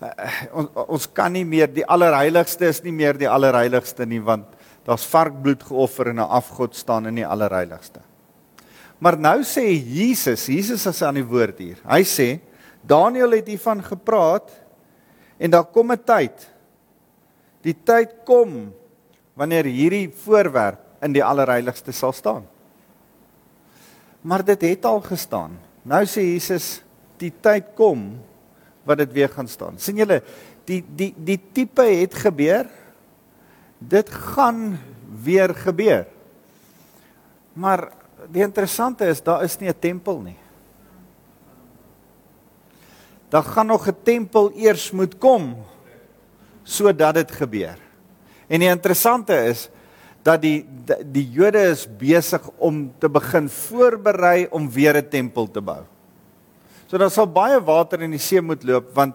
uh, 0.00 0.08
on, 0.56 0.68
ons 0.88 1.06
kan 1.12 1.32
nie 1.32 1.44
meer 1.44 1.68
die 1.68 1.84
allerheiligste 1.84 2.66
is 2.66 2.80
nie 2.82 2.92
meer 2.92 3.18
die 3.18 3.28
allerheiligste 3.28 4.06
nie 4.08 4.20
want 4.20 4.48
daar's 4.86 5.04
varkbloed 5.06 5.62
geoffer 5.62 6.08
en 6.08 6.20
'n 6.24 6.32
afgod 6.40 6.74
staan 6.74 7.06
in 7.06 7.14
die 7.14 7.26
allerheiligste. 7.26 8.00
Maar 8.98 9.18
nou 9.18 9.42
sê 9.42 9.68
Jesus 9.76 10.46
Jesus 10.46 10.86
is 10.86 11.02
aan 11.02 11.14
die 11.14 11.26
woord 11.26 11.58
hier. 11.58 11.78
Hy 11.84 12.02
sê 12.02 12.40
Daniel 12.82 13.30
het 13.30 13.46
hiervan 13.46 13.82
gepraat 13.82 14.50
En 15.42 15.50
daar 15.50 15.66
kom 15.74 15.90
'n 15.90 16.04
tyd. 16.04 16.50
Die 17.62 17.76
tyd 17.82 18.14
kom 18.24 18.74
wanneer 19.34 19.64
hierdie 19.64 20.10
voorwerp 20.10 20.78
in 21.02 21.12
die 21.12 21.24
allerheiligste 21.24 21.92
sal 21.92 22.12
staan. 22.12 22.46
Maar 24.20 24.44
dit 24.44 24.60
het 24.60 24.84
al 24.84 25.00
gestaan. 25.00 25.58
Nou 25.82 26.04
sê 26.06 26.22
Jesus 26.22 26.82
die 27.16 27.32
tyd 27.40 27.74
kom 27.74 28.20
wat 28.84 28.98
dit 28.98 29.12
weer 29.12 29.28
gaan 29.28 29.48
staan. 29.48 29.78
sien 29.78 29.96
julle 29.96 30.22
die 30.64 30.84
die 30.96 31.14
die 31.16 31.40
tipe 31.52 31.82
het 31.82 32.14
gebeur. 32.14 32.66
Dit 33.78 34.10
gaan 34.10 34.78
weer 35.22 35.54
gebeur. 35.54 36.06
Maar 37.52 37.92
die 38.30 38.42
interessante 38.42 39.06
is 39.06 39.22
daar 39.22 39.42
is 39.42 39.58
nie 39.58 39.68
'n 39.68 39.78
tempel 39.78 40.20
nie 40.20 40.41
dan 43.32 43.44
gaan 43.44 43.66
nog 43.66 43.88
'n 43.88 43.96
tempel 44.04 44.52
eers 44.52 44.90
moet 44.90 45.18
kom 45.18 45.56
sodat 46.62 47.14
dit 47.14 47.30
gebeur. 47.30 47.78
En 48.46 48.60
die 48.60 48.68
interessante 48.68 49.34
is 49.34 49.70
dat 50.22 50.42
die 50.42 50.66
die 51.06 51.30
Jode 51.30 51.62
is 51.72 51.88
besig 51.98 52.44
om 52.58 52.92
te 52.98 53.08
begin 53.08 53.48
voorberei 53.48 54.46
om 54.50 54.70
weer 54.70 54.96
'n 54.96 55.08
tempel 55.08 55.50
te 55.50 55.60
bou. 55.60 55.82
So 56.86 56.98
daar 56.98 57.10
sal 57.10 57.26
baie 57.26 57.60
water 57.60 58.02
in 58.02 58.10
die 58.10 58.20
see 58.20 58.40
moet 58.40 58.64
loop 58.64 58.94
want 58.94 59.14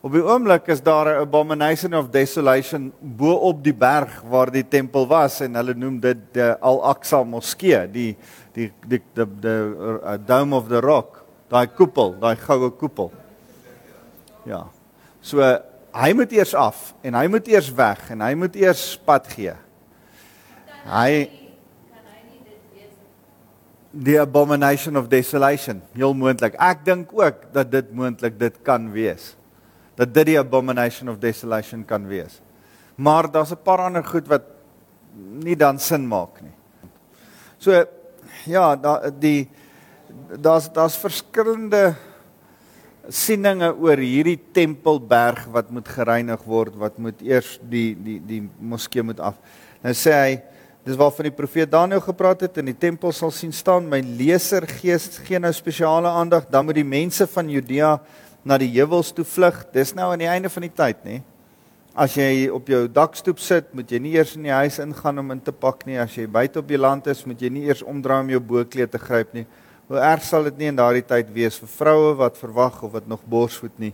op 0.00 0.12
die 0.12 0.24
oomblik 0.24 0.66
is 0.66 0.82
daar 0.82 1.06
'n 1.06 1.20
abomination 1.22 1.94
of 1.94 2.10
desolation 2.10 2.92
bo 3.00 3.32
op 3.32 3.62
die 3.64 3.74
berg 3.74 4.22
waar 4.28 4.50
die 4.50 4.68
tempel 4.68 5.06
was 5.06 5.40
en 5.40 5.54
hulle 5.54 5.74
noem 5.74 6.00
dit 6.00 6.18
die 6.32 6.52
Al-Aqsa 6.60 7.24
Moskee, 7.24 7.90
die 7.90 8.16
die 8.52 8.72
die 8.88 8.88
die, 8.88 9.02
die, 9.14 9.26
die 9.40 10.02
uh, 10.02 10.18
dome 10.26 10.56
of 10.56 10.68
the 10.68 10.80
rock, 10.80 11.24
daai 11.48 11.66
koepel, 11.66 12.18
daai 12.18 12.36
goue 12.36 12.70
koepel. 12.70 13.21
Ja. 14.48 14.66
So 15.20 15.42
hy 15.92 16.12
moet 16.16 16.32
eers 16.32 16.54
af 16.56 16.94
en 17.04 17.14
hy 17.14 17.26
moet 17.30 17.46
eers 17.52 17.68
weg 17.76 18.10
en 18.10 18.24
hy 18.24 18.32
moet 18.38 18.56
eers 18.56 18.96
pad 19.06 19.28
gee. 19.34 19.54
Hy 20.88 21.28
die 23.92 24.16
abomination 24.16 24.96
of 24.96 25.10
desolation, 25.12 25.82
heel 25.92 26.14
moontlik. 26.16 26.56
Ek 26.56 26.80
dink 26.86 27.12
ook 27.12 27.44
dat 27.52 27.68
dit 27.70 27.90
moontlik 27.92 28.38
dit 28.40 28.56
kan 28.64 28.88
wees. 28.94 29.34
Dat 30.00 30.14
dit 30.16 30.32
die 30.32 30.38
abomination 30.40 31.12
of 31.12 31.20
desolation 31.20 31.84
kan 31.84 32.06
wees. 32.08 32.40
Maar 32.96 33.30
daar's 33.30 33.52
'n 33.52 33.62
paar 33.62 33.84
ander 33.84 34.04
goed 34.04 34.26
wat 34.28 34.42
nie 35.44 35.56
dan 35.56 35.78
sin 35.78 36.08
maak 36.08 36.40
nie. 36.40 36.54
So 37.58 37.84
ja, 38.46 38.76
da 38.76 39.10
die 39.10 39.48
daar's 40.40 40.72
daar's 40.72 40.96
verskillende 40.96 41.94
sieninge 43.10 43.72
oor 43.74 43.98
hierdie 43.98 44.38
tempelberg 44.54 45.48
wat 45.50 45.70
moet 45.74 45.88
gereinig 45.88 46.42
word, 46.46 46.76
wat 46.78 46.98
moet 47.02 47.22
eers 47.26 47.56
die 47.62 47.92
die 47.98 48.18
die 48.22 48.42
moskee 48.60 49.02
moet 49.02 49.20
af. 49.20 49.38
Nou 49.82 49.94
sê 49.96 50.14
hy 50.14 50.32
dis 50.86 50.98
waarvan 50.98 51.28
die 51.28 51.34
profeet 51.34 51.70
Daniël 51.70 52.02
gepraat 52.02 52.42
het 52.46 52.58
in 52.58 52.70
die 52.70 52.78
tempel 52.78 53.14
sal 53.14 53.30
sien 53.34 53.52
staan 53.54 53.86
my 53.90 54.00
leser 54.02 54.66
gee 54.66 55.38
nou 55.38 55.52
spesiale 55.54 56.10
aandag 56.10 56.48
dan 56.50 56.66
moet 56.66 56.78
die 56.78 56.86
mense 56.86 57.26
van 57.30 57.50
Judea 57.50 58.00
na 58.44 58.58
die 58.58 58.70
heuwels 58.74 59.12
toe 59.14 59.24
vlug. 59.24 59.62
Dis 59.74 59.94
nou 59.94 60.10
aan 60.12 60.22
die 60.22 60.30
einde 60.30 60.50
van 60.50 60.66
die 60.66 60.74
tyd, 60.74 61.04
nê? 61.06 61.20
As 61.92 62.14
jy 62.16 62.48
op 62.48 62.70
jou 62.72 62.86
dakstoep 62.88 63.40
sit, 63.42 63.66
moet 63.76 63.90
jy 63.92 63.98
nie 64.00 64.14
eers 64.16 64.32
in 64.38 64.46
die 64.48 64.54
huis 64.54 64.78
ingaan 64.80 65.20
om 65.20 65.34
in 65.34 65.42
te 65.44 65.52
pak 65.52 65.84
nie. 65.86 65.98
As 66.00 66.14
jy 66.16 66.24
buite 66.26 66.62
op 66.62 66.70
die 66.70 66.80
land 66.80 67.06
is, 67.12 67.20
moet 67.28 67.42
jy 67.42 67.50
nie 67.52 67.66
eers 67.68 67.84
omdraai 67.84 68.22
om 68.22 68.32
jou 68.32 68.40
boekleed 68.52 68.94
te 68.94 69.00
gryp 69.02 69.34
nie. 69.36 69.44
Hoe 69.92 70.00
erg 70.00 70.22
sal 70.24 70.46
dit 70.48 70.56
nie 70.56 70.70
in 70.70 70.78
daardie 70.78 71.04
tyd 71.04 71.28
wees 71.34 71.58
vir 71.60 71.68
vroue 71.68 72.12
wat 72.16 72.38
verwag 72.40 72.78
of 72.86 72.94
wat 72.94 73.08
nog 73.10 73.20
borsvoed 73.28 73.74
nie 73.76 73.90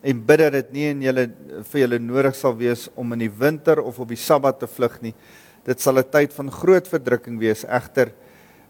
en 0.00 0.20
bid 0.24 0.40
dat 0.40 0.54
dit 0.54 0.68
nie 0.72 0.84
in 0.88 1.02
julle 1.04 1.24
vir 1.68 1.80
julle 1.82 1.98
nodig 2.00 2.36
sal 2.38 2.54
wees 2.56 2.86
om 2.96 3.12
in 3.12 3.26
die 3.26 3.34
winter 3.42 3.82
of 3.82 3.98
op 4.00 4.08
die 4.08 4.16
Sabbat 4.16 4.62
te 4.62 4.68
vlug 4.70 4.94
nie. 5.02 5.12
Dit 5.66 5.82
sal 5.84 5.98
'n 5.98 6.08
tyd 6.08 6.32
van 6.32 6.48
groot 6.50 6.88
verdrukking 6.88 7.36
wees, 7.38 7.64
egter 7.64 8.14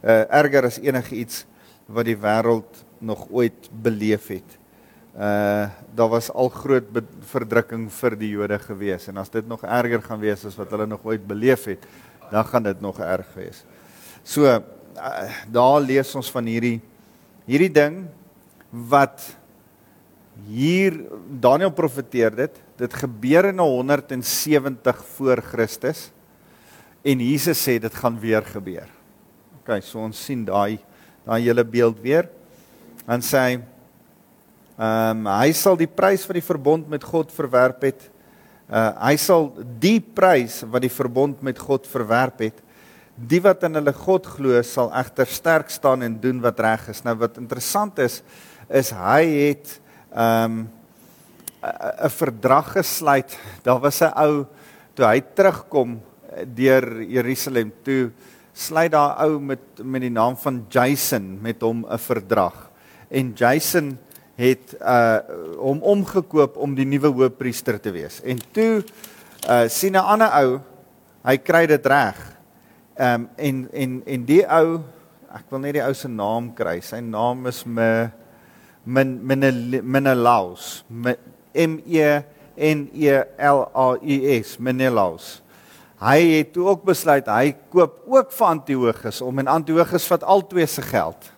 uh, 0.03 0.25
erger 0.35 0.67
as 0.67 0.81
enige 0.83 1.15
iets 1.15 1.45
wat 1.87 2.07
die 2.11 2.17
wêreld 2.17 2.83
nog 2.99 3.29
ooit 3.31 3.71
beleef 3.71 4.27
het. 4.27 4.59
Uh 5.15 5.71
daar 5.95 6.11
was 6.11 6.31
al 6.31 6.49
groot 6.49 6.91
verdrukking 7.31 7.87
vir 7.91 8.17
die 8.17 8.31
Jode 8.35 8.59
gewees 8.59 9.07
en 9.09 9.17
as 9.17 9.31
dit 9.31 9.47
nog 9.47 9.63
erger 9.63 10.03
gaan 10.03 10.21
wees 10.21 10.45
as 10.45 10.59
wat 10.59 10.71
hulle 10.71 10.87
nog 10.87 11.05
ooit 11.05 11.23
beleef 11.23 11.65
het, 11.71 11.87
dan 12.33 12.45
gaan 12.45 12.63
dit 12.63 12.81
nog 12.81 12.99
erg 12.99 13.31
wees. 13.35 13.65
So 14.25 14.59
daar 15.53 15.81
lees 15.85 16.15
ons 16.19 16.31
van 16.35 16.47
hierdie 16.49 16.79
hierdie 17.49 17.73
ding 17.73 18.03
wat 18.91 19.25
hier 20.49 20.95
Daniël 21.41 21.73
profeteer 21.75 22.35
dit 22.37 22.61
dit 22.79 22.95
gebeur 22.95 23.51
in 23.51 23.59
170 23.59 25.03
voor 25.17 25.43
Christus 25.43 26.09
en 27.03 27.23
Jesus 27.23 27.61
sê 27.63 27.79
dit 27.81 27.95
gaan 27.95 28.19
weer 28.21 28.45
gebeur. 28.45 28.89
OK, 29.61 29.79
so 29.83 30.03
ons 30.03 30.19
sien 30.19 30.45
daai 30.47 30.79
daai 31.27 31.43
hele 31.45 31.65
beeld 31.65 31.99
weer. 32.01 32.29
Dan 33.07 33.25
sê 33.25 33.43
hy 33.43 33.59
ehm 34.79 35.27
um, 35.27 35.27
hy 35.33 35.51
sal 35.59 35.75
die 35.79 35.91
prys 35.91 36.23
vir 36.29 36.39
die 36.39 36.47
verbond 36.47 36.87
met 36.91 37.03
God 37.03 37.33
verwerp 37.35 37.83
het. 37.89 38.07
Uh 38.69 38.93
hy 39.09 39.17
sal 39.19 39.51
die 39.83 39.99
prys 40.01 40.61
wat 40.71 40.85
die 40.85 40.93
verbond 40.93 41.43
met 41.43 41.59
God 41.59 41.89
verwerp 41.91 42.45
het. 42.47 42.63
Die 43.19 43.41
wat 43.43 43.65
in 43.67 43.75
hulle 43.75 43.93
God 43.97 44.27
glo 44.31 44.61
sal 44.63 44.93
egter 44.95 45.27
sterk 45.27 45.73
staan 45.75 46.05
en 46.07 46.21
doen 46.23 46.39
wat 46.41 46.61
reg 46.63 46.85
is. 46.93 47.03
Nou 47.03 47.17
wat 47.19 47.39
interessant 47.41 47.99
is 47.99 48.23
is 48.69 48.93
hy 48.93 49.25
het 49.49 49.81
ehm 50.13 50.45
um, 50.45 50.69
'n 51.59 52.11
verdrag 52.15 52.73
gesluit. 52.73 53.35
Daar 53.63 53.81
was 53.81 54.01
'n 54.01 54.15
ou 54.15 54.47
toe 54.95 55.07
hy 55.07 55.21
terugkom 55.35 56.01
deur 56.55 57.03
Jerusalem 57.03 57.73
toe 57.83 58.13
sluit 58.53 58.93
daar 58.93 59.19
ou 59.27 59.41
met 59.41 59.83
met 59.83 60.01
die 60.01 60.11
naam 60.11 60.37
van 60.37 60.67
Jason 60.69 61.39
met 61.43 61.61
hom 61.61 61.87
'n 61.87 61.99
verdrag. 61.99 62.71
En 63.09 63.33
Jason 63.35 63.99
het 64.37 64.77
uh 64.81 65.19
hom 65.59 65.83
omgekoop 65.83 66.57
om 66.57 66.75
die 66.75 66.87
nuwe 66.87 67.09
hoofpriester 67.09 67.81
te 67.81 67.91
wees. 67.91 68.23
En 68.23 68.39
toe 68.53 68.85
uh 69.49 69.69
sien 69.69 69.93
'n 69.93 70.07
ander 70.07 70.31
ou, 70.31 70.61
hy 71.23 71.37
kry 71.37 71.67
dit 71.67 71.87
reg. 71.87 72.38
Ehm 72.99 73.21
um, 73.21 73.29
en 73.37 73.69
en 73.73 74.03
en 74.07 74.23
die 74.27 74.43
ou, 74.43 74.79
ek 75.31 75.53
wil 75.53 75.61
net 75.63 75.77
die 75.77 75.85
ou 75.85 75.95
se 75.95 76.09
naam 76.11 76.49
kry. 76.59 76.81
Sy 76.83 76.99
naam 77.05 77.47
is 77.47 77.61
me 77.63 78.11
Min 78.89 79.21
Menelaus. 79.85 80.83
M 80.89 81.79
E 81.87 82.09
N 82.57 82.89
E 82.91 83.21
L 83.39 83.61
A 83.71 83.87
U 84.01 84.17
S. 84.35 84.57
Menelaus. 84.59 85.43
Hy 85.99 86.19
het 86.39 86.53
toe 86.55 86.67
ook 86.71 86.83
besluit 86.87 87.27
hy 87.31 87.53
koop 87.71 88.01
ook 88.07 88.35
vir 88.35 88.49
Antiochus 88.49 89.23
om 89.23 89.39
en 89.43 89.51
Antiochus 89.51 90.07
vat 90.11 90.27
al 90.27 90.43
twee 90.51 90.67
se 90.67 90.83
geld. 90.83 91.31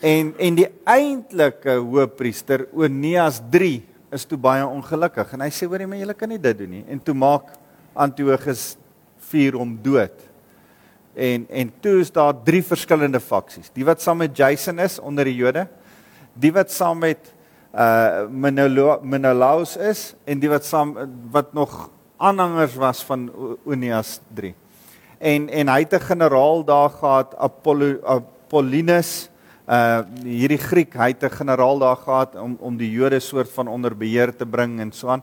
En 0.00 0.32
en 0.38 0.58
die 0.62 0.68
eintlike 0.84 1.76
hoofpriester 1.80 2.68
Onias 2.72 3.42
3 3.52 3.82
is 4.16 4.24
toe 4.28 4.38
baie 4.38 4.64
ongelukkig 4.64 5.32
en 5.36 5.44
hy 5.44 5.52
sê 5.52 5.68
hoorie 5.68 5.88
maar 5.88 6.00
julle 6.00 6.16
kan 6.16 6.30
nie 6.32 6.40
dit 6.40 6.58
doen 6.60 6.76
nie 6.78 6.84
en 6.92 7.00
toe 7.02 7.16
maak 7.16 7.48
Antiochus 7.96 8.76
vuur 9.36 9.58
hom 9.60 9.76
dood. 9.84 10.24
En 11.16 11.46
en 11.48 11.72
toe 11.80 12.00
is 12.00 12.12
daar 12.12 12.34
drie 12.44 12.62
verskillende 12.64 13.20
faksies. 13.20 13.70
Die 13.72 13.84
wat 13.84 14.02
saam 14.04 14.20
met 14.24 14.36
Jason 14.36 14.80
is 14.84 14.98
onder 15.00 15.28
die 15.28 15.36
Jode, 15.36 15.66
die 16.34 16.52
wat 16.52 16.72
saam 16.72 17.04
met 17.04 17.32
uh 17.76 18.24
Menelaus 18.32 19.76
is 19.76 20.14
en 20.24 20.40
die 20.40 20.48
wat 20.48 20.64
saam 20.64 20.94
wat 21.32 21.52
nog 21.52 21.90
aanhangers 22.16 22.76
was 22.80 23.02
van 23.04 23.28
Onias 23.64 24.20
3. 24.34 24.54
En 25.18 25.48
en 25.48 25.68
hy 25.68 25.80
het 25.84 25.94
'n 25.94 26.08
generaal 26.12 26.64
daar 26.64 26.90
gehad 26.90 27.36
Apollo 27.36 28.00
Apollinus 28.04 29.28
uh 29.68 30.00
hierdie 30.24 30.60
Griek, 30.60 30.94
hy 30.94 31.08
het 31.12 31.24
'n 31.24 31.36
generaal 31.36 31.78
daar 31.78 31.96
gehad 31.96 32.36
om 32.36 32.56
om 32.60 32.76
die 32.76 32.90
Jode 32.90 33.20
soort 33.20 33.52
van 33.52 33.68
onder 33.68 33.96
beheer 33.96 34.36
te 34.36 34.46
bring 34.46 34.80
en 34.80 34.92
so 34.92 35.08
aan. 35.08 35.22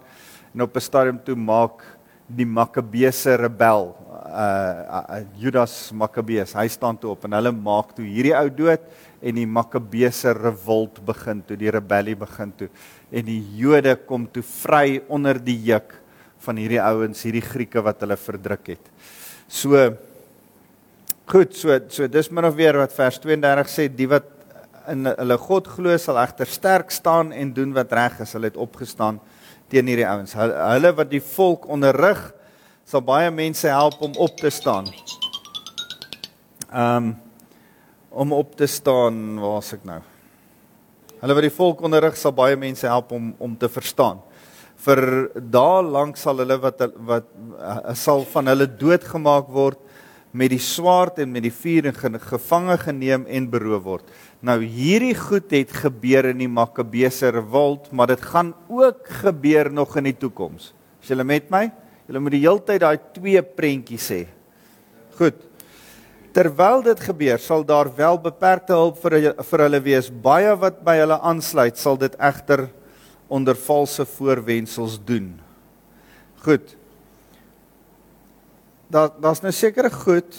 En 0.53 0.61
op 0.61 0.75
'n 0.75 0.79
stadium 0.79 1.23
toe 1.23 1.35
maak 1.35 1.92
die 2.27 2.47
Makkabeese 2.47 3.35
rebel 3.37 3.89
uh, 4.33 5.01
uh 5.03 5.23
Judas 5.39 5.91
Makkabees, 5.95 6.55
hy 6.55 6.67
staan 6.71 6.97
toe 6.99 7.11
op 7.13 7.25
en 7.27 7.35
hulle 7.37 7.51
maak 7.55 7.91
toe 7.97 8.05
hierdie 8.05 8.35
ou 8.37 8.47
dood 8.49 8.85
en 9.23 9.39
die 9.39 9.47
Makkabeese 9.47 10.33
revolt 10.37 11.01
begin 11.05 11.43
toe, 11.47 11.57
die 11.59 11.71
rebellie 11.73 12.15
begin 12.19 12.53
toe 12.57 12.69
en 13.11 13.27
die 13.27 13.41
Jode 13.59 13.95
kom 14.07 14.25
toe 14.31 14.43
vry 14.45 15.01
onder 15.11 15.39
die 15.39 15.59
juk 15.67 15.99
van 16.43 16.59
hierdie 16.59 16.81
ouens, 16.83 17.21
hierdie 17.23 17.43
Grieke 17.43 17.83
wat 17.83 18.01
hulle 18.03 18.17
verdruk 18.19 18.73
het. 18.73 18.89
So 19.47 19.79
goed, 21.29 21.55
so 21.55 21.77
so 21.93 22.07
dis 22.11 22.31
min 22.31 22.47
of 22.47 22.57
meer 22.57 22.79
wat 22.81 22.95
vers 22.95 23.19
32 23.23 23.71
sê, 23.71 23.87
die 23.87 24.09
wat 24.11 24.27
in 24.91 25.07
hulle 25.07 25.37
God 25.39 25.69
glo 25.71 25.95
sal 26.01 26.19
egter 26.19 26.49
sterk 26.49 26.91
staan 26.91 27.31
en 27.31 27.53
doen 27.55 27.71
wat 27.75 27.93
reg 27.95 28.19
is. 28.25 28.33
Hulle 28.35 28.49
het 28.51 28.59
opgestaan 28.59 29.21
teen 29.73 29.89
hierdie 29.89 30.07
ouens. 30.07 30.35
Hulle, 30.37 30.93
wat 30.95 31.09
die 31.11 31.23
volk 31.33 31.67
onderrig 31.71 32.21
sal 32.85 33.01
baie 33.05 33.31
mense 33.33 33.67
help 33.71 34.01
om 34.05 34.13
op 34.21 34.37
te 34.39 34.53
staan. 34.53 34.89
Um 36.69 37.15
om 38.13 38.29
op 38.37 38.51
te 38.53 38.67
staan, 38.69 39.39
waar's 39.41 39.71
ek 39.73 39.87
nou? 39.89 39.97
Hulle 41.17 41.33
wat 41.33 41.45
die 41.47 41.55
volk 41.55 41.79
onderrig 41.81 42.13
sal 42.19 42.35
baie 42.37 42.57
mense 42.59 42.85
help 42.85 43.09
om 43.15 43.31
om 43.41 43.57
te 43.57 43.69
verstaan 43.73 44.21
vir 44.83 45.01
daar 45.53 45.83
lank 45.85 46.17
sal 46.19 46.41
hulle 46.41 46.57
wat 46.59 46.81
wat 47.07 47.27
uh, 47.55 47.93
sal 47.95 48.25
van 48.33 48.51
hulle 48.51 48.67
doodgemaak 48.67 49.51
word 49.53 49.79
met 50.33 50.51
die 50.51 50.61
swaard 50.61 51.21
en 51.21 51.31
met 51.31 51.45
die 51.45 51.53
vuur 51.53 51.91
en 51.91 52.19
gevange 52.19 52.77
geneem 52.81 53.27
en 53.29 53.49
beroof 53.53 53.83
word. 53.85 54.07
Nou 54.43 54.57
hierdie 54.59 55.15
goed 55.15 55.53
het 55.55 55.71
gebeur 55.85 56.27
in 56.33 56.41
die 56.43 56.51
Makkabeese 56.51 57.31
revolt, 57.31 57.87
maar 57.95 58.11
dit 58.11 58.25
gaan 58.27 58.51
ook 58.67 59.07
gebeur 59.23 59.69
nog 59.71 59.95
in 60.01 60.09
die 60.09 60.17
toekoms. 60.19 60.73
Is 60.99 61.13
julle 61.13 61.23
met 61.23 61.47
my? 61.53 61.69
Julle 62.09 62.19
moet 62.19 62.35
die 62.35 62.43
heeltyd 62.43 62.83
daai 62.83 62.99
twee 63.15 63.39
prentjies 63.39 64.09
sê. 64.11 64.19
Goed. 65.15 65.39
Terwyl 66.35 66.81
dit 66.83 66.99
gebeur, 67.05 67.39
sal 67.39 67.63
daar 67.63 67.87
wel 67.95 68.17
beperkte 68.19 68.75
hulp 68.75 68.99
vir 69.03 69.31
vir 69.37 69.63
hulle 69.67 69.81
wees. 69.85 70.09
Baie 70.11 70.51
wat 70.59 70.81
by 70.83 70.97
hulle 70.99 71.19
aansluit, 71.23 71.79
sal 71.79 71.99
dit 72.01 72.15
egter 72.19 72.67
onder 73.31 73.55
valse 73.55 74.03
voorwendsels 74.17 74.97
doen. 75.05 75.29
Goed. 76.43 76.75
Daar 78.91 79.13
daar's 79.23 79.41
nou 79.45 79.53
sekere 79.55 79.93
goed. 79.93 80.35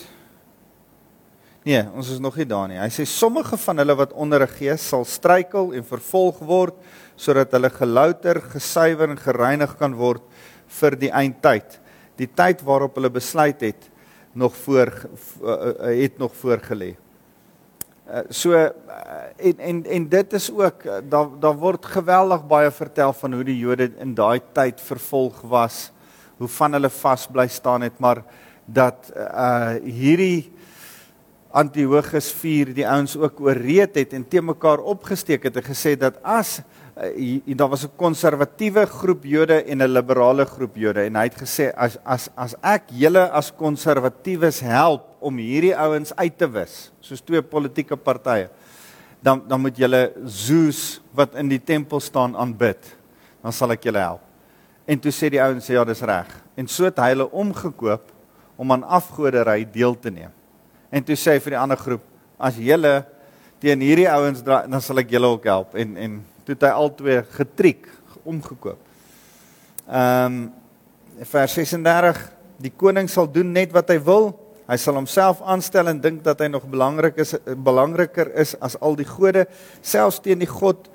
Nee, 1.65 1.81
ons 1.97 2.11
is 2.13 2.21
nog 2.21 2.35
nie 2.37 2.45
daar 2.45 2.67
nie. 2.69 2.77
Hy 2.77 2.91
sê 2.93 3.07
sommige 3.09 3.57
van 3.57 3.79
hulle 3.81 3.95
wat 3.97 4.11
onder 4.13 4.43
'n 4.45 4.53
gees 4.53 4.83
sal 4.85 5.05
struikel 5.05 5.73
en 5.73 5.85
vervolg 5.85 6.39
word 6.45 6.75
sodat 7.17 7.53
hulle 7.53 7.71
gelouter, 7.71 8.41
gesuiwer 8.53 9.09
en 9.09 9.17
gereinig 9.17 9.73
kan 9.79 9.95
word 9.95 10.23
vir 10.69 10.91
die 10.91 11.11
eindtyd. 11.11 11.81
Die 12.19 12.27
tyd 12.27 12.61
waarop 12.63 12.97
hulle 12.97 13.09
besluit 13.11 13.61
het 13.61 13.91
nog 14.35 14.55
voor 14.55 14.93
het 15.81 16.19
nog 16.19 16.35
voorgelê. 16.37 16.97
Uh, 18.11 18.21
so 18.29 18.53
en 18.53 19.59
en 19.59 19.85
en 19.87 20.09
dit 20.09 20.33
is 20.33 20.51
ook 20.51 20.85
daar 21.09 21.29
daar 21.41 21.57
word 21.57 21.87
geweldig 21.87 22.47
baie 22.47 22.71
vertel 22.71 23.13
van 23.13 23.33
hoe 23.33 23.45
die 23.45 23.59
Jode 23.59 23.91
in 23.99 24.15
daai 24.15 24.41
tyd 24.53 24.81
vervolg 24.81 25.41
was, 25.41 25.93
hoe 26.37 26.49
van 26.49 26.73
hulle 26.73 26.91
vas 26.91 27.27
bly 27.27 27.49
staan 27.49 27.81
het, 27.81 27.99
maar 27.99 28.23
dat 28.67 29.13
uh 29.17 29.81
hierdie 29.81 30.53
Antiochus 31.55 32.33
4 32.35 32.73
die 32.75 32.87
ouens 32.87 33.13
ook 33.15 33.39
ooreed 33.47 33.95
het 34.01 34.15
en 34.17 34.25
te 34.27 34.41
mekaar 34.43 34.81
opgesteek 34.91 35.45
het 35.47 35.61
en 35.61 35.67
gesê 35.69 35.93
dat 35.95 36.17
as 36.27 36.57
uh, 36.99 37.39
daar 37.47 37.71
was 37.71 37.85
'n 37.87 37.95
konservatiewe 37.97 38.87
groep 38.87 39.23
Jode 39.25 39.63
en 39.63 39.79
'n 39.79 39.93
liberale 39.93 40.45
groep 40.47 40.75
Jode. 40.77 41.07
En 41.07 41.15
hy 41.15 41.23
het 41.23 41.39
gesê 41.39 41.71
as 41.77 41.97
as 42.05 42.29
as 42.35 42.55
ek 42.61 42.91
julle 42.91 43.31
as 43.31 43.53
konservatiewes 43.55 44.61
help 44.61 45.07
om 45.21 45.37
hierdie 45.39 45.77
ouens 45.77 46.17
uit 46.17 46.39
te 46.39 46.51
wis 46.51 46.93
soos 47.01 47.21
twee 47.21 47.43
politieke 47.43 47.97
partye 47.97 48.51
dan 49.23 49.43
dan 49.47 49.61
moet 49.61 49.77
julle 49.77 50.13
Zeus 50.27 51.01
wat 51.15 51.35
in 51.35 51.49
die 51.49 51.63
tempel 51.65 52.01
staan 52.01 52.37
aanbid 52.37 52.97
dan 53.43 53.53
sal 53.53 53.71
ek 53.71 53.85
julle 53.85 53.99
help. 53.99 54.23
En 54.87 54.99
toe 54.99 55.13
sê 55.13 55.31
die 55.31 55.43
ouens 55.43 55.67
ja 55.67 55.85
dis 55.85 56.03
reg. 56.03 56.27
En 56.57 56.67
so 56.67 56.85
het 56.85 56.99
hy 56.99 57.09
hulle 57.09 57.31
omgekoop 57.31 58.11
om 58.57 58.73
aan 58.73 58.83
afgoderry 58.83 59.71
deel 59.71 59.95
te 59.99 60.11
neem 60.11 60.33
En 60.91 61.05
toe 61.05 61.17
sê 61.17 61.37
hy 61.37 61.43
vir 61.45 61.57
die 61.57 61.61
ander 61.61 61.81
groep, 61.81 62.05
as 62.39 62.59
julle 62.61 63.05
teen 63.63 63.81
hierdie 63.81 64.09
ouens 64.11 64.43
dra, 64.45 64.65
dan 64.67 64.83
sal 64.85 65.01
ek 65.01 65.13
julle 65.15 65.31
ook 65.37 65.49
help 65.49 65.75
en 65.81 65.97
en 65.97 66.21
toe 66.45 66.55
het 66.57 66.67
hy 66.69 66.73
albei 66.77 67.23
getriek 67.37 67.89
omgekoop. 68.25 68.81
Ehm 69.89 70.27
um, 70.27 70.45
vers 71.31 71.53
36 71.55 72.19
Die 72.63 72.73
koning 72.73 73.11
sal 73.11 73.27
doen 73.31 73.51
net 73.55 73.73
wat 73.75 73.91
hy 73.91 73.99
wil. 74.03 74.31
Hy 74.65 74.77
sal 74.81 74.97
homself 74.97 75.43
aanstel 75.45 75.91
en 75.91 76.01
dink 76.01 76.23
dat 76.25 76.41
hy 76.41 76.49
nog 76.49 76.65
belangrik 76.71 77.19
is 77.21 77.35
belangriker 77.67 78.31
is 78.41 78.55
as 78.65 78.79
al 78.81 78.97
die 78.97 79.09
gode, 79.09 79.45
selfs 79.85 80.23
teen 80.25 80.41
die 80.41 80.49
God 80.49 80.89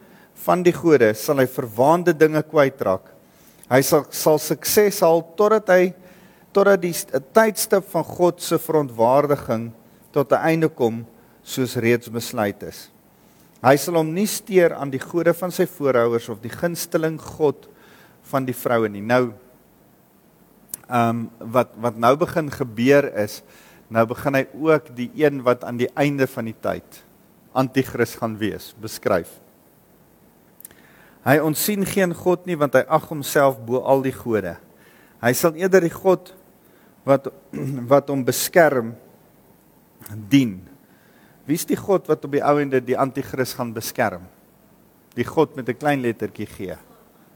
van 0.45 0.63
die 0.65 0.73
gode 0.73 1.11
sal 1.19 1.41
hy 1.41 1.45
verwaande 1.51 2.15
dinge 2.17 2.41
kwytraak. 2.47 3.11
Hy 3.69 3.81
sal 3.85 4.07
sal 4.09 4.39
sukses 4.41 5.03
haal 5.05 5.21
totdat 5.37 5.69
hy 5.75 5.91
totdat 6.55 6.81
die 6.81 6.95
tydstip 7.35 7.85
van 7.91 8.07
God 8.07 8.41
se 8.41 8.57
verontwaardiging 8.57 9.67
tot 10.11 10.31
'n 10.31 10.41
einde 10.41 10.69
kom 10.69 11.05
soos 11.43 11.75
reeds 11.75 12.09
besluit 12.09 12.63
is. 12.63 12.89
Hy 13.61 13.75
sal 13.75 13.95
hom 13.95 14.13
nie 14.13 14.27
steur 14.27 14.73
aan 14.73 14.89
die 14.89 15.01
gode 15.01 15.33
van 15.33 15.51
sy 15.51 15.65
voorouers 15.65 16.29
of 16.29 16.39
die 16.41 16.53
gunsteling 16.53 17.19
god 17.19 17.67
van 18.31 18.45
die 18.45 18.55
vroue 18.55 18.89
nie. 18.89 19.01
Nou 19.01 19.33
ehm 20.89 21.09
um, 21.09 21.51
wat 21.53 21.75
wat 21.77 21.97
nou 21.97 22.15
begin 22.17 22.49
gebeur 22.49 23.05
is, 23.13 23.43
nou 23.89 24.05
begin 24.05 24.35
hy 24.35 24.47
ook 24.53 24.95
die 24.95 25.11
een 25.15 25.43
wat 25.43 25.63
aan 25.63 25.77
die 25.77 25.89
einde 25.95 26.27
van 26.27 26.45
die 26.45 26.55
tyd 26.61 27.03
anti-kris 27.53 28.15
gaan 28.15 28.37
wees, 28.37 28.73
beskryf. 28.81 29.29
Hy 31.25 31.37
onsien 31.43 31.83
geen 31.85 32.13
god 32.15 32.45
nie 32.47 32.55
want 32.57 32.77
hy 32.77 32.85
ag 32.87 33.09
homself 33.09 33.59
bo 33.65 33.81
al 33.83 34.01
die 34.05 34.15
gode. 34.15 34.55
Hy 35.19 35.33
sal 35.35 35.57
eerder 35.59 35.83
die 35.83 35.93
god 35.93 36.31
wat 37.05 37.27
wat 37.91 38.09
hom 38.09 38.23
beskerm 38.25 38.95
dien. 40.29 40.59
Wie 41.45 41.57
is 41.57 41.65
die 41.65 41.77
God 41.79 42.07
wat 42.07 42.25
op 42.25 42.35
die 42.35 42.43
ou 42.45 42.59
ende 42.61 42.81
die 42.83 42.97
anti-kris 42.97 43.55
gaan 43.57 43.73
beskerm? 43.73 44.27
Die 45.17 45.25
God 45.25 45.55
met 45.55 45.69
'n 45.69 45.77
klein 45.77 46.01
lettertjie 46.01 46.45
G. 46.45 46.77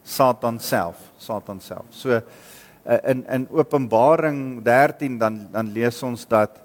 Satan 0.04 0.60
self, 0.60 0.96
Satan 1.18 1.60
self. 1.60 1.86
So 1.90 2.10
eh, 2.12 3.00
in 3.12 3.26
in 3.26 3.48
Openbaring 3.50 4.64
13 4.64 5.18
dan 5.18 5.48
dan 5.52 5.72
lees 5.72 6.04
ons 6.04 6.28
dat 6.28 6.62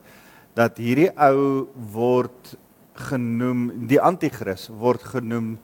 dat 0.55 0.77
hierdie 0.77 1.11
ou 1.17 1.69
word 1.93 2.57
genoem 2.95 3.87
die 3.87 4.01
anti-kris 4.01 4.69
word 4.69 5.03
genoem 5.03 5.59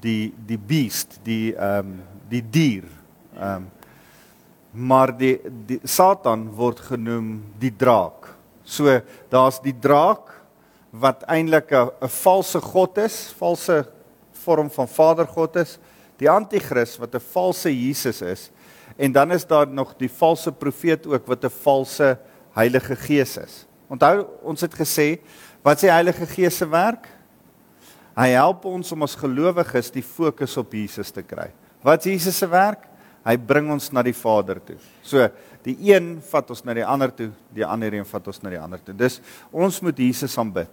die 0.00 0.34
die 0.46 0.58
beast, 0.58 1.20
die 1.24 1.54
ehm 1.54 1.78
um, 1.78 2.02
die 2.28 2.42
dier. 2.42 2.84
Ehm 3.34 3.56
um, 3.56 3.70
maar 4.72 5.10
die 5.18 5.40
die 5.66 5.80
Satan 5.82 6.48
word 6.54 6.80
genoem 6.80 7.42
die 7.58 7.72
draak. 7.76 8.36
So 8.70 9.00
daar's 9.32 9.58
die 9.64 9.74
draak 9.74 10.30
wat 10.90 11.24
eintlik 11.26 11.72
'n 11.72 12.08
valse 12.08 12.60
god 12.60 12.98
is, 12.98 13.34
valse 13.38 13.86
vorm 14.44 14.70
van 14.70 14.88
vadergod 14.88 15.56
is, 15.56 15.78
die 16.18 16.30
anti-kris 16.30 16.98
wat 16.98 17.14
'n 17.14 17.20
valse 17.32 17.70
Jesus 17.70 18.22
is 18.22 18.50
en 18.96 19.12
dan 19.12 19.32
is 19.32 19.46
daar 19.46 19.68
nog 19.68 19.94
die 19.96 20.10
valse 20.10 20.52
profeet 20.52 21.06
ook 21.06 21.26
wat 21.26 21.44
'n 21.44 21.50
valse 21.62 22.18
Heilige 22.52 22.96
Gees 22.96 23.36
is. 23.36 23.66
Onthou 23.88 24.26
ons 24.42 24.60
het 24.60 24.74
gesê 24.74 25.18
wat 25.62 25.78
sê 25.78 25.88
Heilige 25.88 26.26
Gees 26.26 26.56
se 26.56 26.68
werk? 26.68 27.08
Hy 28.16 28.28
help 28.28 28.64
ons 28.64 28.92
om 28.92 29.02
as 29.02 29.14
gelowiges 29.14 29.90
die 29.90 30.02
fokus 30.02 30.56
op 30.56 30.72
Jesus 30.72 31.10
te 31.10 31.22
kry. 31.22 31.50
Wat 31.82 32.06
is 32.06 32.12
Jesus 32.12 32.38
se 32.38 32.48
werk? 32.48 32.88
Hy 33.24 33.36
bring 33.36 33.70
ons 33.70 33.90
na 33.92 34.02
die 34.02 34.16
Vader 34.16 34.64
toe. 34.64 34.76
So 35.02 35.28
die 35.66 35.76
een 35.92 36.14
vat 36.30 36.50
ons 36.50 36.62
na 36.64 36.74
die 36.76 36.86
ander 36.86 37.12
toe, 37.14 37.30
die 37.54 37.66
ander 37.66 37.94
een 37.94 38.06
vat 38.08 38.30
ons 38.32 38.40
na 38.42 38.52
die 38.52 38.60
ander 38.60 38.80
toe. 38.82 38.94
Dis 38.96 39.20
ons 39.52 39.80
moet 39.84 39.98
Jesus 39.98 40.36
aanbid. 40.40 40.70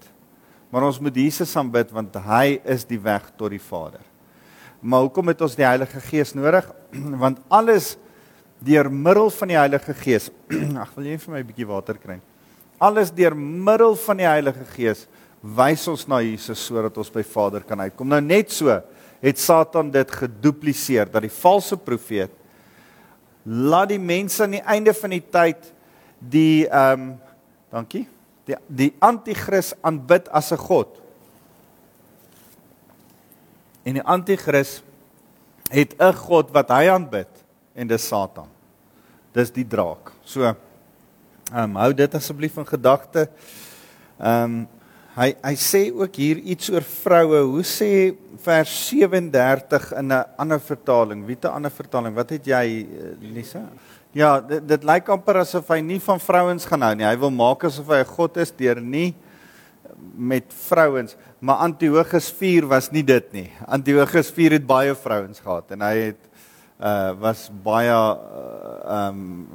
Maar 0.72 0.88
ons 0.90 1.00
moet 1.00 1.16
Jesus 1.16 1.56
aanbid 1.60 1.92
want 1.96 2.16
hy 2.28 2.60
is 2.68 2.86
die 2.88 3.00
weg 3.00 3.32
tot 3.40 3.54
die 3.56 3.64
Vader. 3.64 4.04
Maar 4.82 5.08
hoekom 5.08 5.32
het 5.32 5.42
ons 5.42 5.56
die 5.58 5.66
Heilige 5.66 6.02
Gees 6.06 6.36
nodig? 6.38 6.68
Want 7.24 7.40
alles 7.50 7.96
deur 8.62 8.92
middel 8.94 9.32
van 9.34 9.50
die 9.50 9.58
Heilige 9.58 9.94
Gees. 9.98 10.30
Ag, 10.84 10.92
wil 10.96 11.08
jy 11.10 11.18
vir 11.18 11.34
my 11.34 11.40
'n 11.42 11.48
bietjie 11.50 11.70
water 11.70 11.98
kry? 11.98 12.20
Alles 12.78 13.10
deur 13.10 13.34
middel 13.36 13.96
van 13.98 14.22
die 14.22 14.30
Heilige 14.30 14.66
Gees 14.76 15.08
wys 15.42 15.88
ons 15.90 16.06
na 16.10 16.22
Jesus 16.22 16.62
sodat 16.62 16.98
ons 16.98 17.10
by 17.14 17.24
Vader 17.26 17.66
kan 17.66 17.82
uitkom. 17.82 18.08
Nou 18.10 18.22
net 18.22 18.54
so 18.54 18.70
het 19.22 19.40
Satan 19.42 19.90
dit 19.92 20.12
gedupliseer 20.12 21.10
dat 21.10 21.26
die 21.26 21.34
valse 21.34 21.78
profeet 21.78 22.37
laat 23.48 23.94
die 23.94 24.02
mense 24.02 24.44
aan 24.44 24.58
die 24.58 24.66
einde 24.68 24.94
van 24.94 25.16
die 25.16 25.24
tyd 25.24 25.72
die 26.20 26.68
ehm 26.68 27.02
um, 27.02 27.10
dankie 27.72 28.08
die 28.48 28.58
die 28.68 28.92
anti-kris 29.04 29.74
aanbid 29.82 30.28
as 30.30 30.52
'n 30.52 30.58
god. 30.58 31.00
En 33.84 33.94
die 33.94 34.04
anti-kris 34.04 34.82
het 35.70 35.96
'n 36.00 36.14
god 36.14 36.52
wat 36.52 36.70
hy 36.70 36.90
aanbid 36.90 37.32
en 37.76 37.88
dis 37.88 38.08
Satan. 38.08 38.48
Dis 39.32 39.52
die 39.52 39.68
draak. 39.68 40.12
So 40.24 40.44
ehm 40.44 40.56
um, 41.56 41.76
hou 41.76 41.94
dit 41.94 42.16
asseblief 42.16 42.58
in 42.58 42.68
gedagte. 42.68 43.30
Ehm 44.20 44.44
um, 44.44 44.68
hy 45.18 45.34
hy 45.42 45.54
sê 45.58 45.88
ook 45.94 46.16
hier 46.16 46.38
iets 46.46 46.70
oor 46.70 46.86
vroue. 46.86 47.42
Hoe 47.50 47.66
sê 47.66 47.92
vers 48.44 48.74
37 48.90 49.92
in 49.98 50.14
'n 50.14 50.26
ander 50.38 50.60
vertaling. 50.60 51.26
Wie 51.26 51.38
'n 51.42 51.48
ander 51.48 51.72
vertaling? 51.72 52.16
Wat 52.16 52.30
het 52.30 52.46
jy 52.46 52.86
eh, 52.86 53.34
Lisa? 53.34 53.66
Ja, 54.14 54.40
dit, 54.42 54.68
dit 54.68 54.84
lyk 54.84 55.10
amper 55.10 55.38
asof 55.38 55.68
hy 55.68 55.82
nie 55.82 56.00
van 56.00 56.20
vrouens 56.20 56.66
gaan 56.66 56.82
hou 56.82 56.96
nie. 56.96 57.06
Hy 57.06 57.18
wil 57.18 57.32
maak 57.32 57.64
asof 57.64 57.88
hy 57.88 58.02
'n 58.02 58.06
god 58.06 58.38
is 58.38 58.52
deur 58.52 58.82
nie 58.82 59.16
met 60.16 60.44
vrouens, 60.70 61.16
maar 61.40 61.56
Antiochus 61.56 62.32
4 62.32 62.68
was 62.68 62.92
nie 62.92 63.04
dit 63.04 63.34
nie. 63.34 63.52
Antiochus 63.66 64.32
4 64.32 64.52
het 64.52 64.66
baie 64.68 64.96
vrouens 64.96 65.40
gehad 65.40 65.72
en 65.72 65.82
hy 65.82 65.96
het 65.98 66.22
uh 66.80 67.14
was 67.20 67.50
baie 67.64 67.90
uh, 67.90 69.08
um 69.08 69.48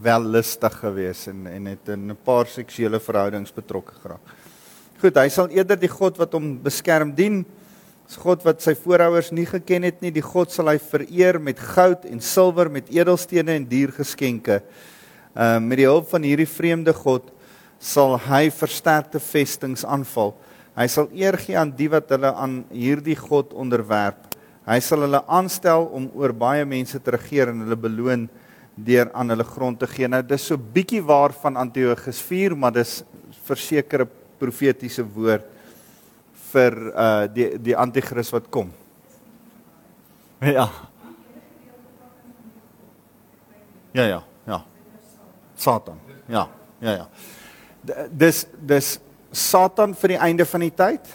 wellustig 0.00 0.72
geweest 0.78 1.26
en 1.28 1.46
en 1.46 1.66
het 1.66 1.88
in 1.88 2.10
'n 2.10 2.18
paar 2.24 2.46
seksuele 2.46 3.00
verhoudings 3.00 3.52
betrokke 3.52 3.92
geraak. 4.02 4.39
Goed, 5.00 5.16
hy 5.16 5.30
sal 5.32 5.48
eerder 5.48 5.78
die 5.80 5.88
God 5.88 6.18
wat 6.20 6.34
hom 6.36 6.58
beskerm 6.60 7.14
dien 7.16 7.44
Dis 8.10 8.18
God 8.18 8.42
wat 8.42 8.58
sy 8.58 8.72
voorouers 8.74 9.28
nie 9.30 9.44
geken 9.46 9.84
het 9.86 10.00
nie. 10.02 10.10
Die 10.10 10.24
God 10.24 10.50
sal 10.50 10.66
hy 10.66 10.80
vereer 10.82 11.36
met 11.38 11.60
goud 11.62 12.02
en 12.08 12.18
silwer, 12.18 12.66
met 12.66 12.88
edelstene 12.90 13.54
en 13.54 13.68
diergeskenke. 13.70 14.56
Ehm 15.30 15.62
uh, 15.62 15.62
met 15.62 15.78
die 15.78 15.86
hulp 15.86 16.08
van 16.10 16.26
hierdie 16.26 16.48
vreemde 16.50 16.90
God 16.90 17.30
sal 17.78 18.16
hy 18.26 18.48
versterkte 18.50 19.22
vestings 19.22 19.86
aanval. 19.86 20.34
Hy 20.74 20.88
sal 20.90 21.06
eer 21.14 21.38
gee 21.38 21.54
aan 21.54 21.70
die 21.78 21.86
wat 21.94 22.10
hulle 22.10 22.34
aan 22.34 22.64
hierdie 22.74 23.14
God 23.14 23.54
onderwerp. 23.54 24.26
Hy 24.66 24.80
sal 24.82 25.06
hulle 25.06 25.22
aanstel 25.30 25.86
om 25.86 26.10
oor 26.18 26.34
baie 26.34 26.66
mense 26.66 26.98
te 26.98 27.14
regeer 27.14 27.54
en 27.54 27.62
hulle 27.62 27.78
beloon 27.78 28.26
deur 28.74 29.14
aan 29.14 29.30
hulle 29.30 29.46
grond 29.46 29.78
te 29.78 29.86
gee. 29.86 30.10
Nou 30.10 30.24
dis 30.26 30.50
so 30.50 30.58
bietjie 30.58 31.04
waar 31.06 31.30
van 31.46 31.62
Antiochus 31.62 32.18
4, 32.26 32.58
maar 32.58 32.74
dis 32.74 33.04
versekerde 33.46 34.10
profetiese 34.40 35.04
woord 35.04 35.46
vir 36.50 36.76
uh 36.90 37.26
die 37.30 37.52
die 37.58 37.76
anti-kris 37.76 38.32
wat 38.34 38.50
kom. 38.50 38.72
Ja. 40.56 40.70
Ja 43.92 44.04
ja, 44.06 44.22
ja. 44.46 44.64
Satan. 45.56 45.98
Ja, 46.26 46.48
ja 46.80 46.92
ja. 46.92 47.06
Dis 48.08 48.46
dis 48.56 48.98
Satan 49.32 49.94
vir 49.94 50.14
die 50.14 50.20
einde 50.20 50.46
van 50.46 50.64
die 50.64 50.72
tyd. 50.74 51.10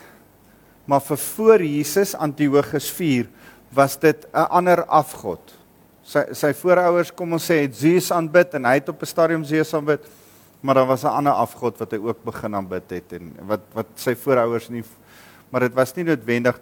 Maar 0.85 1.01
vir 1.01 1.17
voor 1.17 1.63
Jesus 1.63 2.13
Antiochus 2.13 2.91
4 2.93 3.29
was 3.73 3.97
dit 3.99 4.27
'n 4.33 4.47
ander 4.49 4.85
afgod. 4.85 5.53
Sy 6.03 6.33
sy 6.33 6.53
voorouers 6.53 7.11
kom 7.11 7.33
ons 7.33 7.49
sê 7.49 7.61
het 7.65 7.75
Zeus 7.75 8.11
aanbid 8.11 8.53
en 8.53 8.65
hy 8.65 8.73
het 8.73 8.89
op 8.89 9.01
'n 9.01 9.05
stadium 9.05 9.43
Zeus 9.43 9.73
aanbid, 9.73 10.05
maar 10.65 10.81
daar 10.81 10.89
was 10.89 11.03
'n 11.05 11.13
ander 11.13 11.33
afgod 11.33 11.77
wat 11.77 11.91
hy 11.91 11.99
ook 12.01 12.23
begin 12.25 12.55
aanbid 12.55 12.89
het 12.89 13.13
en 13.13 13.33
wat 13.47 13.61
wat 13.73 13.87
sy 13.95 14.15
voorouers 14.15 14.69
nie 14.69 14.83
maar 15.51 15.61
dit 15.61 15.73
was 15.73 15.95
nie 15.95 16.03
noodwendig 16.03 16.59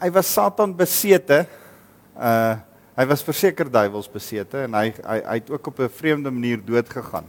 hy 0.00 0.10
was 0.12 0.32
Satan 0.32 0.74
besete. 0.76 1.46
Uh 2.16 2.58
hy 2.98 3.04
was 3.08 3.22
verseker 3.24 3.70
duiwels 3.72 4.10
besete 4.12 4.66
en 4.66 4.74
hy 4.76 4.90
hy 4.92 5.14
hy 5.24 5.36
het 5.38 5.50
ook 5.50 5.68
op 5.70 5.78
'n 5.80 5.88
vreemde 5.88 6.30
manier 6.30 6.60
dood 6.60 6.84
gegaan. 6.90 7.24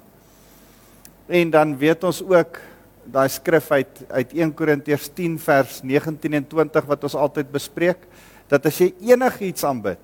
En 1.29 1.49
dan 1.49 1.77
weet 1.77 2.03
ons 2.03 2.19
ook 2.19 2.59
daai 3.05 3.29
skrif 3.29 3.71
uit 3.71 4.03
uit 4.09 4.33
1 4.33 4.53
Korintiërs 4.53 5.07
10 5.13 5.39
vers 5.39 5.81
19 5.81 6.33
en 6.33 6.47
20 6.47 6.85
wat 6.85 7.03
ons 7.03 7.15
altyd 7.15 7.51
bespreek 7.51 8.03
dat 8.47 8.65
as 8.65 8.77
jy 8.77 8.93
enigiets 8.99 9.63
aanbid 9.63 10.01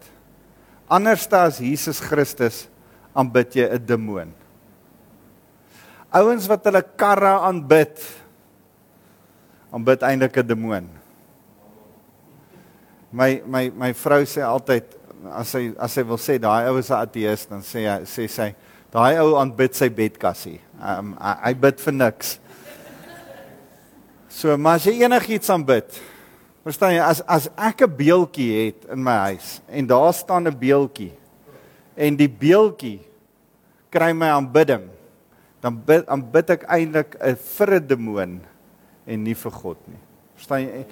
anders 0.88 1.28
as 1.34 1.60
Jesus 1.60 2.00
Christus 2.00 2.70
aanbid 3.14 3.56
jy 3.56 3.68
'n 3.68 3.86
demoon. 3.86 4.32
Ouens 6.16 6.48
wat 6.48 6.64
hulle 6.70 6.84
karre 6.96 7.34
aanbid 7.44 8.00
aanbid 9.76 10.04
eintlik 10.08 10.38
'n 10.38 10.48
demoon. 10.48 10.88
My 13.12 13.42
my 13.46 13.70
my 13.76 13.92
vrou 13.94 14.24
sê 14.24 14.42
altyd 14.42 14.84
as 15.36 15.50
sy 15.52 15.74
as 15.78 15.92
sy 15.92 16.04
wil 16.04 16.18
sê 16.18 16.40
daai 16.40 16.70
ou 16.72 16.78
is 16.78 16.90
'n 16.90 17.04
ateïs 17.04 17.50
dan 17.50 17.62
sê 17.62 17.84
hy 17.84 18.06
sê 18.06 18.28
sy 18.28 18.56
daai 18.92 19.20
ou 19.20 19.36
aanbid 19.36 19.76
sy 19.76 19.90
bedkassie. 19.90 20.62
Um, 20.80 21.18
hy 21.20 21.54
bid 21.54 21.80
vir 21.80 21.94
niks. 21.94 22.40
So 24.30 24.56
maar 24.58 24.76
as 24.76 24.86
jy 24.86 25.04
enigiets 25.04 25.50
aanbid, 25.50 25.92
verstaan 26.64 26.94
jy 26.94 27.04
as 27.04 27.22
as 27.28 27.50
ek 27.58 27.82
'n 27.82 27.98
beeltjie 27.98 28.66
het 28.66 28.86
in 28.92 29.04
my 29.04 29.18
huis 29.34 29.62
en 29.68 29.88
daar 29.88 30.14
staan 30.14 30.48
'n 30.48 30.56
beeltjie 30.56 31.14
en 31.98 32.16
die 32.16 32.30
beeltjie 32.30 33.02
kry 33.90 34.14
my 34.14 34.30
aanbidding, 34.30 34.90
dan 35.62 35.82
bid 35.86 36.08
aanbid 36.08 36.50
ek 36.50 36.66
eintlik 36.70 37.18
'n 37.20 37.36
vir 37.36 37.74
'n 37.76 37.88
demoon 37.88 38.42
en 39.08 39.24
nie 39.24 39.36
vir 39.36 39.52
God 39.52 39.78
nie. 39.88 40.02
Verstaan 40.36 40.62
jy? 40.62 40.86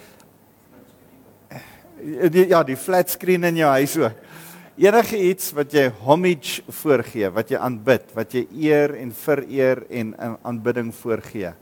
Ja, 2.49 2.63
die 2.63 2.75
flat 2.75 3.09
screen 3.09 3.43
in 3.43 3.55
jou 3.55 3.69
huis 3.69 3.97
ook. 3.97 4.13
Enige 4.77 5.17
iets 5.17 5.53
wat 5.53 5.71
jy 5.71 5.89
homage 5.89 6.61
voorgee, 6.67 7.29
wat 7.31 7.49
jy 7.49 7.57
aanbid, 7.57 8.13
wat 8.13 8.33
jy 8.33 8.47
eer 8.51 8.95
en 8.95 9.11
vereer 9.11 9.85
en 9.89 10.15
aanbidding 10.43 10.93
voorgee 10.93 11.53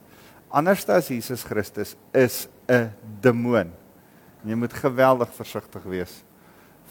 anders 0.53 0.85
as 0.89 1.09
Jesus 1.09 1.41
Christus 1.43 1.95
is 2.13 2.47
'n 2.69 2.93
demoon. 3.21 3.73
En 4.43 4.49
jy 4.49 4.55
moet 4.55 4.73
geweldig 4.73 5.33
versigtig 5.33 5.83
wees 5.83 6.23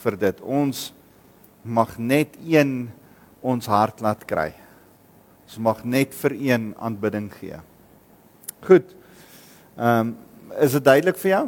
vir 0.02 0.16
dit. 0.16 0.40
Ons 0.40 0.92
mag 1.62 1.98
net 1.98 2.36
een 2.42 2.90
ons 3.40 3.66
hart 3.66 4.00
laat 4.00 4.24
kry. 4.24 4.54
Ons 5.52 5.60
mag 5.60 5.82
net 5.84 6.14
vir 6.16 6.32
een 6.32 6.70
aanbidding 6.80 7.26
gee. 7.36 7.58
Goed. 8.64 8.94
Ehm 9.76 9.98
um, 10.08 10.12
is 10.56 10.72
dit 10.72 10.84
duidelik 10.84 11.18
vir 11.20 11.30
jou? 11.30 11.42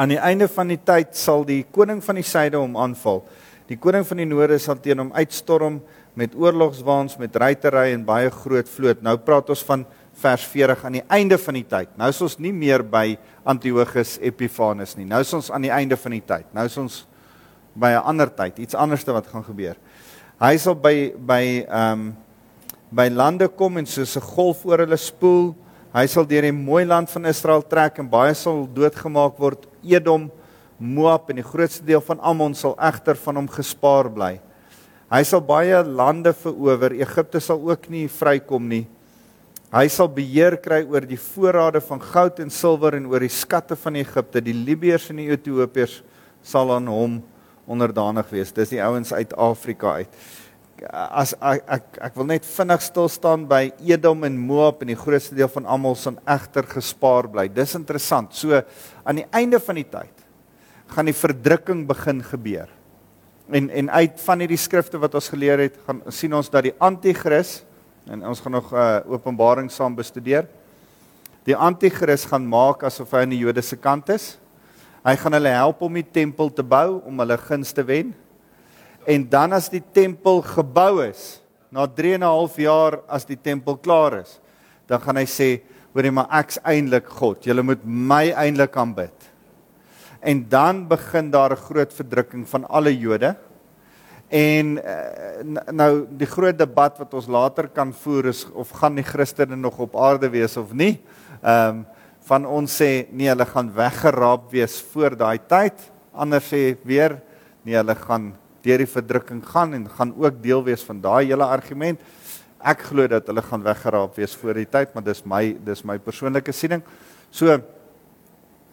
Aan 0.00 0.14
die 0.14 0.20
einde 0.20 0.48
van 0.48 0.72
die 0.72 0.78
tyd 0.80 1.12
sal 1.16 1.44
die 1.44 1.60
koning 1.76 2.00
van 2.04 2.16
die 2.16 2.24
suide 2.24 2.56
hom 2.56 2.78
aanval. 2.80 3.20
Die 3.68 3.76
koning 3.76 4.06
van 4.08 4.22
die 4.22 4.26
noorde 4.30 4.56
sal 4.60 4.80
teen 4.80 5.02
hom 5.02 5.12
uitstorm 5.12 5.82
met 6.16 6.32
oorlogswaans, 6.32 7.18
met 7.20 7.36
ruitery 7.36 7.92
en 7.92 8.08
baie 8.08 8.32
groot 8.32 8.68
vloot. 8.78 9.04
Nou 9.04 9.18
praat 9.20 9.52
ons 9.52 9.64
van 9.68 9.84
vers 10.24 10.48
40 10.54 10.88
aan 10.88 10.98
die 11.02 11.04
einde 11.12 11.36
van 11.36 11.60
die 11.60 11.66
tyd. 11.68 11.92
Nou 12.00 12.08
is 12.16 12.24
ons 12.24 12.38
nie 12.40 12.52
meer 12.56 12.80
by 12.80 13.18
Antiochus 13.44 14.16
Epiphanes 14.24 14.96
nie. 14.96 15.04
Nou 15.04 15.20
is 15.20 15.36
ons 15.36 15.52
aan 15.52 15.68
die 15.68 15.74
einde 15.74 16.00
van 16.00 16.16
die 16.16 16.24
tyd. 16.24 16.48
Nou 16.56 16.64
is 16.64 16.80
ons 16.80 17.02
by 17.76 17.92
'n 17.92 18.08
ander 18.08 18.32
tyd, 18.32 18.58
iets 18.58 18.74
anderste 18.74 19.12
wat 19.12 19.28
gaan 19.28 19.44
gebeur. 19.44 19.76
Hy 20.40 20.56
sal 20.56 20.74
by 20.74 21.12
by 21.14 21.66
ehm 21.68 21.92
um, 21.92 22.14
by 22.92 23.08
lande 23.08 23.48
kom 23.48 23.80
en 23.80 23.86
soos 23.88 24.16
'n 24.16 24.20
golf 24.20 24.66
oor 24.66 24.78
hulle 24.84 24.96
spoel. 24.96 25.54
Hy 25.94 26.06
sal 26.06 26.24
deur 26.24 26.42
die 26.42 26.52
mooi 26.52 26.84
land 26.84 27.10
van 27.10 27.26
Israel 27.26 27.62
trek 27.62 27.98
en 27.98 28.08
baie 28.08 28.34
sal 28.34 28.66
doodgemaak 28.66 29.38
word. 29.38 29.66
Edom, 29.82 30.30
Moab 30.78 31.30
en 31.30 31.36
die 31.36 31.46
grootste 31.46 31.84
deel 31.84 32.00
van 32.00 32.18
Ammon 32.20 32.54
sal 32.54 32.74
egter 32.74 33.14
van 33.14 33.36
hom 33.36 33.48
gespaar 33.48 34.10
bly. 34.10 34.40
Hy 35.12 35.22
sal 35.22 35.40
baie 35.40 35.82
lande 35.84 36.32
verower. 36.32 36.92
Egipte 36.92 37.40
sal 37.40 37.60
ook 37.60 37.88
nie 37.88 38.08
vrykom 38.08 38.68
nie. 38.68 38.86
Hy 39.72 39.86
sal 39.88 40.08
beheer 40.08 40.56
kry 40.56 40.82
oor 40.84 41.06
die 41.06 41.20
voorrade 41.20 41.80
van 41.80 42.00
goud 42.00 42.40
en 42.40 42.50
silwer 42.50 42.96
en 42.98 43.06
oor 43.06 43.20
die 43.20 43.32
skatte 43.32 43.76
van 43.76 43.96
Egipte. 43.96 44.40
Die 44.40 44.56
Libiërs 44.56 45.10
en 45.10 45.16
die 45.22 45.30
Ethiopiërs 45.30 46.02
sal 46.42 46.72
aan 46.74 46.88
hom 46.90 47.22
onderdanig 47.70 48.26
wees. 48.32 48.52
Dis 48.52 48.74
die 48.74 48.82
ouens 48.82 49.12
uit 49.12 49.36
Afrika 49.38 50.00
uit. 50.02 50.18
As 50.90 51.34
ek 51.38 51.64
ek, 51.76 51.86
ek 52.08 52.18
wil 52.18 52.28
net 52.30 52.46
vinnig 52.48 52.82
stil 52.82 53.08
staan 53.12 53.46
by 53.50 53.70
Edom 53.86 54.24
en 54.26 54.38
Moab 54.38 54.82
en 54.82 54.90
die 54.90 54.98
grootste 54.98 55.36
deel 55.38 55.50
van 55.52 55.66
almal 55.66 55.94
sal 55.96 56.18
egter 56.26 56.66
gespaar 56.66 57.28
bly. 57.30 57.48
Dis 57.48 57.76
interessant. 57.78 58.34
So 58.34 58.62
aan 59.04 59.22
die 59.22 59.28
einde 59.30 59.60
van 59.62 59.78
die 59.78 59.88
tyd 59.88 60.24
gaan 60.92 61.08
die 61.08 61.16
verdrukking 61.16 61.86
begin 61.88 62.20
gebeur. 62.26 62.70
En 63.52 63.70
en 63.70 63.90
uit 63.90 64.20
van 64.24 64.42
hierdie 64.42 64.60
skrifte 64.60 65.00
wat 65.00 65.14
ons 65.14 65.30
geleer 65.32 65.60
het, 65.68 65.76
gaan 65.86 66.02
sien 66.12 66.34
ons 66.34 66.50
dat 66.50 66.66
die 66.66 66.76
anti-kris 66.80 67.60
En 68.10 68.24
ons 68.26 68.40
gaan 68.40 68.52
nog 68.52 68.72
uh, 68.74 68.98
openbaring 69.06 69.70
saam 69.70 69.94
bestudeer. 69.94 70.48
Die 71.46 71.54
anti-kris 71.54 72.24
gaan 72.26 72.46
maak 72.46 72.82
asof 72.86 73.12
hy 73.14 73.22
aan 73.22 73.34
die 73.34 73.38
Jode 73.38 73.62
se 73.62 73.78
kant 73.78 74.10
is. 74.14 74.32
Hy 75.06 75.14
gaan 75.18 75.36
hulle 75.38 75.52
help 75.54 75.82
om 75.86 75.98
die 75.98 76.06
tempel 76.06 76.50
te 76.54 76.64
bou 76.66 76.98
om 77.06 77.22
hulle 77.22 77.38
guns 77.38 77.70
te 77.74 77.84
wen. 77.86 78.10
En 79.06 79.28
dan 79.28 79.52
as 79.52 79.68
die 79.72 79.82
tempel 79.92 80.42
gebou 80.42 81.02
is, 81.04 81.40
na 81.72 81.86
3 81.86 82.14
en 82.14 82.22
'n 82.22 82.28
half 82.28 82.56
jaar 82.56 83.00
as 83.08 83.24
die 83.24 83.40
tempel 83.40 83.76
klaar 83.76 84.20
is, 84.20 84.40
dan 84.86 85.00
gaan 85.00 85.16
hy 85.16 85.26
sê, 85.26 85.62
"Hoorie, 85.94 86.10
maar 86.10 86.28
ek's 86.30 86.58
eintlik 86.64 87.08
God. 87.08 87.44
Julle 87.44 87.62
moet 87.62 87.84
my 87.84 88.30
eintlik 88.30 88.76
aanbid." 88.76 89.30
En 90.20 90.48
dan 90.48 90.86
begin 90.88 91.30
daar 91.30 91.52
'n 91.52 91.56
groot 91.56 91.92
verdrukking 91.92 92.48
van 92.48 92.68
alle 92.68 92.98
Jode. 92.98 93.36
En 94.28 94.78
uh, 94.78 95.72
nou 95.72 96.06
die 96.08 96.26
groot 96.26 96.56
debat 96.58 96.98
wat 96.98 97.14
ons 97.14 97.26
later 97.26 97.68
kan 97.68 97.92
voer 97.92 98.26
is 98.26 98.46
of 98.54 98.70
gaan 98.70 98.94
die 98.94 99.04
Christene 99.04 99.56
nog 99.56 99.78
op 99.78 99.96
aarde 99.96 100.30
wees 100.30 100.56
of 100.56 100.72
nie. 100.72 101.02
Ehm 101.42 101.68
um, 101.68 101.86
van 102.22 102.46
ons 102.46 102.70
sê 102.70 103.08
nee, 103.10 103.26
hulle 103.26 103.44
gaan 103.44 103.72
weggeraap 103.74 104.44
wees 104.52 104.76
voor 104.92 105.16
daai 105.18 105.40
tyd. 105.50 105.74
Ander 106.14 106.40
sê 106.40 106.76
weer 106.86 107.16
nee, 107.64 107.74
hulle 107.74 107.94
gaan 107.98 108.28
deur 108.62 108.82
die 108.82 108.90
verdrukking 108.90 109.42
gaan 109.46 109.74
en 109.74 109.88
gaan 109.90 110.14
ook 110.16 110.42
deel 110.42 110.62
wees 110.64 110.84
van 110.86 111.00
daai 111.02 111.26
hele 111.26 111.46
argument. 111.46 112.00
Ek 112.62 112.84
glo 112.90 113.08
dat 113.10 113.26
hulle 113.26 113.42
gaan 113.42 113.64
weggeraap 113.66 114.16
wees 114.16 114.36
voor 114.38 114.60
die 114.60 114.68
tyd, 114.70 114.92
maar 114.94 115.04
dis 115.04 115.24
my 115.26 115.42
dis 115.66 115.82
my 115.84 115.98
persoonlike 115.98 116.54
siening. 116.54 116.82
So 117.30 117.58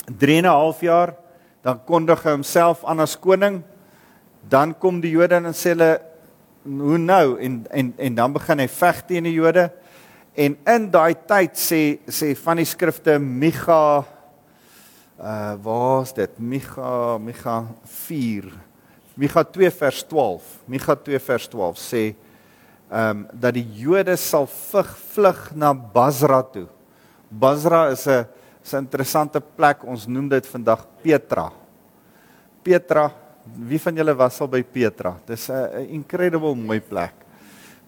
3 0.06 0.38
en 0.38 0.45
'n 0.45 0.54
half 0.54 0.82
jaar 0.82 1.15
dan 1.62 1.82
kondig 1.86 2.23
hy 2.23 2.32
homself 2.32 2.86
aan 2.86 2.99
as 2.99 3.19
koning. 3.19 3.63
Dan 4.49 4.78
kom 4.78 5.02
die 5.02 5.12
Jode 5.12 5.36
en 5.36 5.54
sê 5.54 5.73
hulle 5.73 5.99
hoe 6.63 6.97
nou? 6.97 7.39
En 7.39 7.65
en 7.71 7.93
en 7.97 8.15
dan 8.15 8.34
begin 8.34 8.60
hy 8.60 8.67
veg 8.67 9.06
teen 9.06 9.23
die 9.23 9.34
Jode. 9.34 9.71
En 10.36 10.58
in 10.65 10.89
daai 10.91 11.15
tyd 11.28 11.58
sê 11.58 11.99
sê 12.08 12.36
van 12.36 12.58
die 12.58 12.65
skrifte 12.65 13.19
Micha 13.19 14.06
uh 15.19 15.56
waar's 15.63 16.13
dit? 16.13 16.39
Micha 16.39 17.17
Micha 17.17 17.65
4 17.84 18.68
Micha 19.19 19.43
2 19.43 19.69
vers 19.82 20.03
12 20.08 20.49
Micha 20.71 20.95
2 20.95 21.19
vers 21.27 21.47
12 21.51 21.84
sê 21.84 22.03
ehm 22.89 23.19
um, 23.21 23.25
dat 23.38 23.53
die 23.53 23.67
Jode 23.84 24.15
sal 24.17 24.47
vlug 24.49 24.88
vlug 25.13 25.39
na 25.53 25.73
Basra 25.75 26.41
toe 26.41 26.69
Basra 27.29 27.91
is 27.91 28.08
'n 28.08 28.25
'n 28.73 28.77
interessante 28.86 29.39
plek 29.41 29.84
ons 29.84 30.08
noem 30.08 30.29
dit 30.29 30.45
vandag 30.47 30.88
Petra 31.03 31.51
Petra 32.63 33.12
wie 33.55 33.79
van 33.82 33.95
julle 33.95 34.15
was 34.17 34.39
al 34.41 34.49
by 34.51 34.62
Petra? 34.63 35.15
Dis 35.25 35.49
'n 35.49 35.88
incredible 35.89 36.55
mooi 36.55 36.79
plek. 36.79 37.13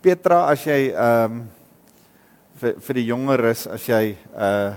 Petra 0.01 0.47
as 0.49 0.63
jy 0.65 0.93
ehm 0.93 1.31
um, 1.31 1.49
vir 2.61 2.75
vir 2.79 2.95
die 2.95 3.05
jongeres 3.05 3.67
as 3.67 3.85
jy 3.85 4.17
uh 4.35 4.73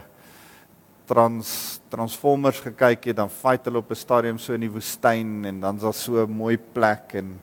trans 1.04 1.80
transformers 1.88 2.60
gekyk 2.64 3.04
het 3.04 3.16
dan 3.16 3.30
fight 3.30 3.64
hulle 3.68 3.78
op 3.78 3.90
'n 3.90 3.94
stadium 3.94 4.38
so 4.38 4.52
in 4.52 4.60
die 4.60 4.72
woestyn 4.72 5.44
en 5.44 5.60
dan's 5.60 5.82
daar 5.82 5.94
so 5.94 6.24
'n 6.24 6.30
mooi 6.30 6.58
plek 6.58 7.14
en 7.14 7.40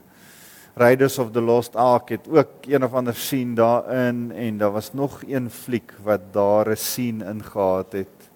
Raiders 0.74 1.20
of 1.20 1.32
the 1.32 1.42
Lost 1.42 1.76
Ark 1.76 2.10
het 2.10 2.28
ook 2.30 2.66
een 2.68 2.84
of 2.84 2.94
ander 2.94 3.16
sien 3.16 3.56
daarin 3.56 4.32
en 4.32 4.58
daar 4.58 4.72
was 4.72 4.94
nog 4.94 5.24
een 5.28 5.50
fliek 5.50 5.94
wat 6.04 6.34
daar 6.34 6.70
'n 6.70 6.76
sien 6.76 7.22
ingehaat 7.22 7.92
het. 7.92 8.32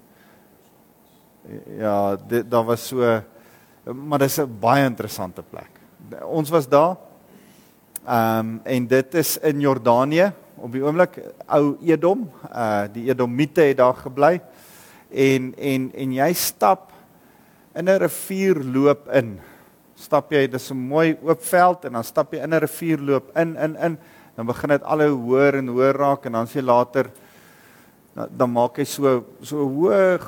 Ja, 1.78 2.16
dit 2.28 2.52
daar 2.52 2.66
was 2.66 2.88
so 2.88 3.22
maar 3.94 4.20
dis 4.20 4.38
'n 4.38 4.58
baie 4.60 4.86
interessante 4.86 5.44
plek. 5.44 5.70
Ons 6.24 6.50
was 6.50 6.68
daar. 6.68 6.98
Ehm 8.06 8.40
um, 8.40 8.60
en 8.64 8.88
dit 8.88 9.14
is 9.14 9.38
in 9.38 9.60
Jordanië 9.60 10.34
op 10.56 10.72
die 10.72 10.84
oomblik 10.84 11.22
ou 11.46 11.78
Edom, 11.82 12.30
uh 12.54 12.84
die 12.92 13.10
Edomite 13.10 13.62
het 13.62 13.78
daar 13.78 13.94
gebly. 13.94 14.42
En 15.16 15.54
en 15.56 15.92
en 15.96 16.14
jy 16.14 16.34
stap 16.34 16.92
in 17.76 17.90
'n 17.90 18.00
rivier 18.00 18.60
loop 18.64 19.08
in. 19.14 19.40
Stap 19.96 20.32
jy, 20.32 20.48
dis 20.48 20.72
'n 20.72 20.78
mooi 20.78 21.18
oop 21.24 21.42
veld 21.42 21.86
en 21.86 21.94
dan 21.94 22.04
stap 22.04 22.34
jy 22.34 22.44
in 22.44 22.54
'n 22.54 22.60
rivier 22.60 23.00
loop 23.00 23.32
in 23.38 23.56
in 23.56 23.76
in 23.76 23.98
dan 24.36 24.46
begin 24.46 24.70
dit 24.70 24.84
al 24.84 25.02
hoe 25.02 25.22
hoër 25.22 25.56
en 25.56 25.68
hoër 25.68 25.96
raak 25.96 26.26
en 26.26 26.32
dan 26.32 26.48
sien 26.48 26.62
jy 26.62 26.68
later 26.68 27.12
dan 28.16 28.52
maak 28.52 28.78
hy 28.78 28.86
so 28.88 29.26
so 29.42 29.64
hoë 29.64 30.20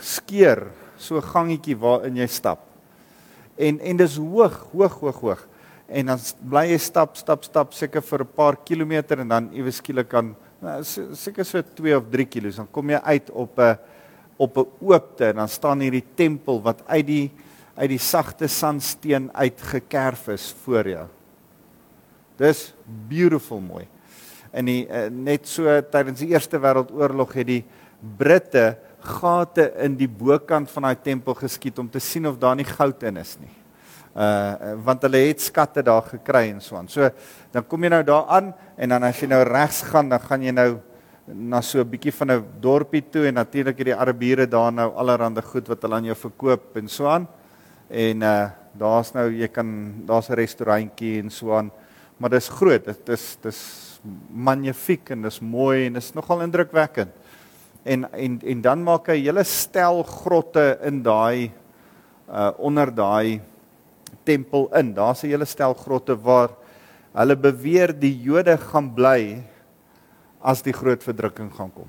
skeer 0.00 0.66
so 1.00 1.20
gangetjie 1.20 1.76
waarin 1.76 2.16
jy 2.16 2.26
stap. 2.26 2.60
En 3.56 3.80
en 3.80 3.96
dis 3.96 4.16
hoog, 4.16 4.66
hoog, 4.72 5.00
hoog, 5.00 5.20
hoog. 5.20 5.48
En 5.88 6.06
dan 6.06 6.18
bly 6.40 6.64
jy 6.72 6.78
stap, 6.78 7.16
stap, 7.16 7.44
stap 7.44 7.72
seker 7.72 8.02
vir 8.02 8.20
'n 8.20 8.34
paar 8.36 8.56
kilometer 8.56 9.20
en 9.20 9.28
dan 9.28 9.50
iewes 9.52 9.76
skielik 9.76 10.08
kan 10.08 10.34
Nou 10.64 10.78
seker 10.84 11.44
so 11.44 11.60
2 11.60 11.96
of 11.98 12.06
3 12.12 12.24
kg, 12.24 12.52
dan 12.56 12.68
kom 12.72 12.92
jy 12.94 13.00
uit 13.04 13.30
op 13.30 13.58
'n 13.60 13.76
op 14.36 14.56
'n 14.58 14.66
oopte 14.80 15.24
en 15.24 15.36
dan 15.36 15.48
staan 15.48 15.80
hierdie 15.80 16.04
tempel 16.14 16.62
wat 16.62 16.82
uit 16.86 17.06
die 17.06 17.30
uit 17.74 17.88
die 17.88 17.98
sagte 17.98 18.46
sandsteen 18.46 19.30
uitgekerf 19.34 20.28
is 20.28 20.54
voor 20.64 20.88
jou. 20.88 21.06
Dis 22.36 22.74
beautiful 23.08 23.60
mooi. 23.60 23.86
En 24.50 24.64
die 24.64 24.86
uh, 24.86 25.08
net 25.10 25.46
so 25.48 25.80
tydens 25.90 26.18
die 26.18 26.30
Eerste 26.30 26.58
Wêreldoorlog 26.58 27.32
het 27.34 27.46
die 27.46 27.64
Britte 28.16 28.78
gate 29.00 29.72
in 29.82 29.96
die 29.96 30.08
bokant 30.08 30.70
van 30.70 30.82
daai 30.82 31.02
tempel 31.02 31.34
geskiet 31.34 31.78
om 31.78 31.90
te 31.90 32.00
sien 32.00 32.26
of 32.26 32.38
daar 32.38 32.56
nie 32.56 32.64
goud 32.64 33.02
in 33.02 33.16
is 33.16 33.36
nie. 33.40 33.63
Uh 34.14 34.74
want 34.86 35.02
hulle 35.02 35.24
het 35.26 35.40
skatte 35.42 35.82
daar 35.82 36.04
gekry 36.06 36.52
en 36.52 36.60
so 36.60 36.76
aan. 36.76 36.88
So 36.88 37.10
dan 37.50 37.64
kom 37.66 37.82
jy 37.82 37.90
nou 37.90 38.02
daar 38.06 38.28
aan 38.30 38.52
en 38.78 38.88
dan 38.88 39.02
as 39.02 39.20
jy 39.20 39.26
nou 39.26 39.42
regs 39.42 39.82
gaan, 39.90 40.08
dan 40.08 40.20
gaan 40.22 40.42
jy 40.42 40.52
nou 40.54 40.68
na 41.26 41.60
so 41.60 41.80
'n 41.80 41.90
bietjie 41.90 42.12
van 42.12 42.30
'n 42.30 42.44
dorpie 42.60 43.02
toe 43.10 43.26
en 43.26 43.34
natuurlik 43.34 43.78
het 43.78 43.86
die 43.86 43.96
Arabiere 43.96 44.46
daar 44.46 44.72
nou 44.72 44.92
allerlei 44.94 45.42
goed 45.42 45.68
wat 45.68 45.82
hulle 45.82 45.94
aan 45.94 46.04
jou 46.04 46.14
verkoop 46.16 46.76
en 46.76 46.88
so 46.88 47.06
aan. 47.06 47.26
En 47.90 48.22
uh 48.22 48.50
daar's 48.78 49.14
nou 49.14 49.30
jy 49.30 49.48
kan 49.48 49.94
daar's 50.06 50.30
'n 50.30 50.34
restaurantjie 50.34 51.22
en 51.22 51.30
so 51.30 51.56
aan. 51.56 51.70
Maar 52.18 52.30
dis 52.30 52.48
groot. 52.48 52.84
Dit 52.84 53.08
is 53.08 53.38
dis 53.42 54.00
magnifiek 54.30 55.10
en 55.10 55.22
dis 55.22 55.40
mooi 55.40 55.86
en 55.86 55.96
is 55.96 56.12
nogal 56.12 56.42
indrukwekkend. 56.42 57.10
En 57.82 58.12
en 58.12 58.40
en 58.42 58.60
dan 58.60 58.82
maak 58.82 59.06
hy 59.06 59.24
hele 59.24 59.44
stel 59.44 60.02
grotte 60.02 60.78
in 60.82 61.02
daai 61.02 61.50
uh 62.28 62.52
onder 62.58 62.94
daai 62.94 63.40
tempel 64.24 64.68
in. 64.74 64.94
Daar's 64.94 65.24
'n 65.24 65.28
hele 65.28 65.46
stel 65.46 65.74
grotte 65.74 66.16
waar 66.16 66.50
hulle 67.14 67.36
beweer 67.36 67.92
die 67.92 68.22
Jode 68.22 68.56
gaan 68.58 68.90
bly 68.94 69.42
as 70.42 70.62
die 70.62 70.72
groot 70.72 71.02
verdrukking 71.02 71.52
gaan 71.54 71.70
kom. 71.70 71.88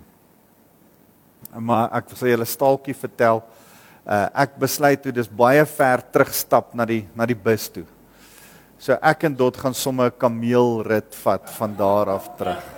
Maar 1.59 1.89
ek 1.93 2.09
wil 2.09 2.29
julle 2.29 2.45
staaltjie 2.45 2.95
vertel. 2.95 3.43
Uh 4.05 4.27
ek 4.33 4.59
besluit 4.59 5.01
toe 5.01 5.11
dis 5.11 5.27
baie 5.27 5.65
ver 5.65 6.01
terugstap 6.11 6.75
na 6.75 6.86
die 6.86 7.07
na 7.15 7.25
die 7.25 7.36
bus 7.36 7.69
toe. 7.69 7.86
So 8.77 8.97
ek 9.01 9.23
en 9.23 9.36
Dot 9.36 9.57
gaan 9.57 9.73
sommer 9.73 10.11
'n 10.11 10.19
kameelrit 10.19 11.15
vat 11.23 11.49
van 11.49 11.75
daar 11.75 12.09
af 12.09 12.29
terug. 12.38 12.74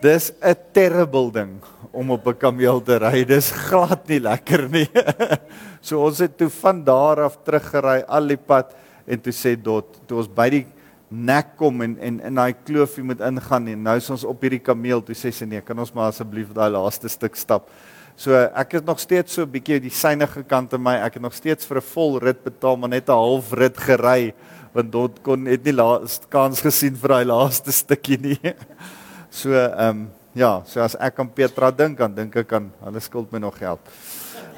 Dis 0.00 0.32
'n 0.44 0.56
terrible 0.72 1.30
ding 1.32 1.56
om 1.92 2.10
op 2.10 2.26
'n 2.26 2.36
kameel 2.36 2.82
te 2.82 2.98
ry. 2.98 3.24
Dis 3.24 3.50
glad 3.50 4.06
nie 4.08 4.20
lekker 4.20 4.68
nie. 4.68 4.88
so 5.80 6.04
ons 6.04 6.18
het 6.18 6.36
toe 6.36 6.50
van 6.50 6.84
daar 6.84 7.24
af 7.24 7.38
teruggery 7.44 8.04
al 8.06 8.28
die 8.28 8.36
pad 8.36 8.76
en 9.06 9.20
toe 9.20 9.32
sê 9.32 9.56
Dot, 9.56 10.00
toe 10.06 10.18
ons 10.18 10.28
by 10.28 10.50
die 10.50 10.66
nek 11.08 11.56
kom 11.56 11.80
en 11.80 11.96
en 11.98 12.20
in 12.20 12.34
daai 12.34 12.52
kloofie 12.52 13.04
moet 13.04 13.20
ingaan 13.20 13.68
en 13.68 13.82
nou 13.82 13.96
is 13.96 14.10
ons 14.10 14.24
op 14.24 14.40
hierdie 14.42 14.60
kameel, 14.60 15.00
toe 15.00 15.14
sê 15.14 15.32
sy 15.32 15.46
nee, 15.46 15.60
kan 15.60 15.78
ons 15.78 15.94
maar 15.94 16.10
asseblief 16.10 16.52
daai 16.52 16.70
laaste 16.70 17.08
stuk 17.08 17.36
stap. 17.36 17.70
So 18.16 18.36
ek 18.36 18.72
het 18.72 18.84
nog 18.84 19.00
steeds 19.00 19.32
so 19.32 19.42
'n 19.42 19.50
bietjie 19.50 19.80
die 19.80 19.90
synige 19.90 20.42
kant 20.42 20.72
in 20.72 20.82
my. 20.82 20.96
Ek 21.06 21.14
het 21.14 21.22
nog 21.22 21.34
steeds 21.34 21.64
vir 21.64 21.78
'n 21.78 21.88
vol 21.94 22.18
rit 22.18 22.44
betaal, 22.44 22.76
maar 22.76 22.90
net 22.90 23.08
'n 23.08 23.12
half 23.12 23.52
rit 23.52 23.76
gery 23.76 24.34
want 24.74 24.92
dit 24.92 25.22
kon 25.22 25.42
net 25.42 25.64
nie 25.64 25.72
laaste 25.72 26.28
kans 26.28 26.60
gesien 26.60 26.94
vir 26.94 27.08
daai 27.08 27.24
laaste 27.24 27.72
stukkie 27.72 28.18
nie. 28.20 28.40
So 29.30 29.52
ehm 29.52 29.88
um, 29.88 30.06
ja, 30.36 30.60
so 30.68 30.80
as 30.84 30.94
ek 31.00 31.18
aan 31.20 31.30
Petra 31.32 31.70
dink, 31.72 31.98
dan 31.98 32.12
dink 32.14 32.34
ek 32.36 32.52
aan 32.58 32.68
hulle 32.84 33.00
skuld 33.00 33.32
my 33.32 33.40
nog 33.40 33.56
geld. 33.58 33.80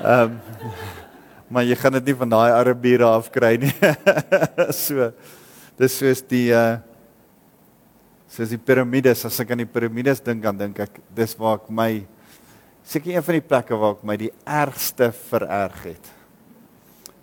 Ehm 0.03 0.35
um, 0.35 0.41
maar 1.53 1.65
jy 1.65 1.79
gaan 1.81 1.95
dit 1.97 2.11
nie 2.11 2.19
van 2.21 2.29
daai 2.29 2.53
Arabiere 2.53 3.07
af 3.09 3.31
kry 3.33 3.57
nie. 3.57 3.73
so 4.85 5.09
dis 5.81 5.97
soos 5.97 6.21
die 6.29 6.51
uh 6.53 6.77
soos 8.29 8.53
die 8.53 8.61
piramides, 8.61 9.25
as 9.25 9.41
ek 9.41 9.55
aan 9.55 9.63
die 9.63 9.71
piramides 9.73 10.21
dink, 10.21 10.43
dan 10.45 10.59
dink 10.61 10.83
ek 10.85 11.01
dis 11.17 11.33
waar 11.41 11.57
ek 11.63 11.71
my 11.73 12.05
seker 12.85 13.15
een 13.15 13.25
van 13.25 13.39
die 13.39 13.47
plekke 13.49 13.77
waar 13.81 13.97
ek 13.97 14.05
my 14.05 14.19
die 14.21 14.33
ergste 14.45 15.09
vererg 15.31 15.81
het. 15.89 16.13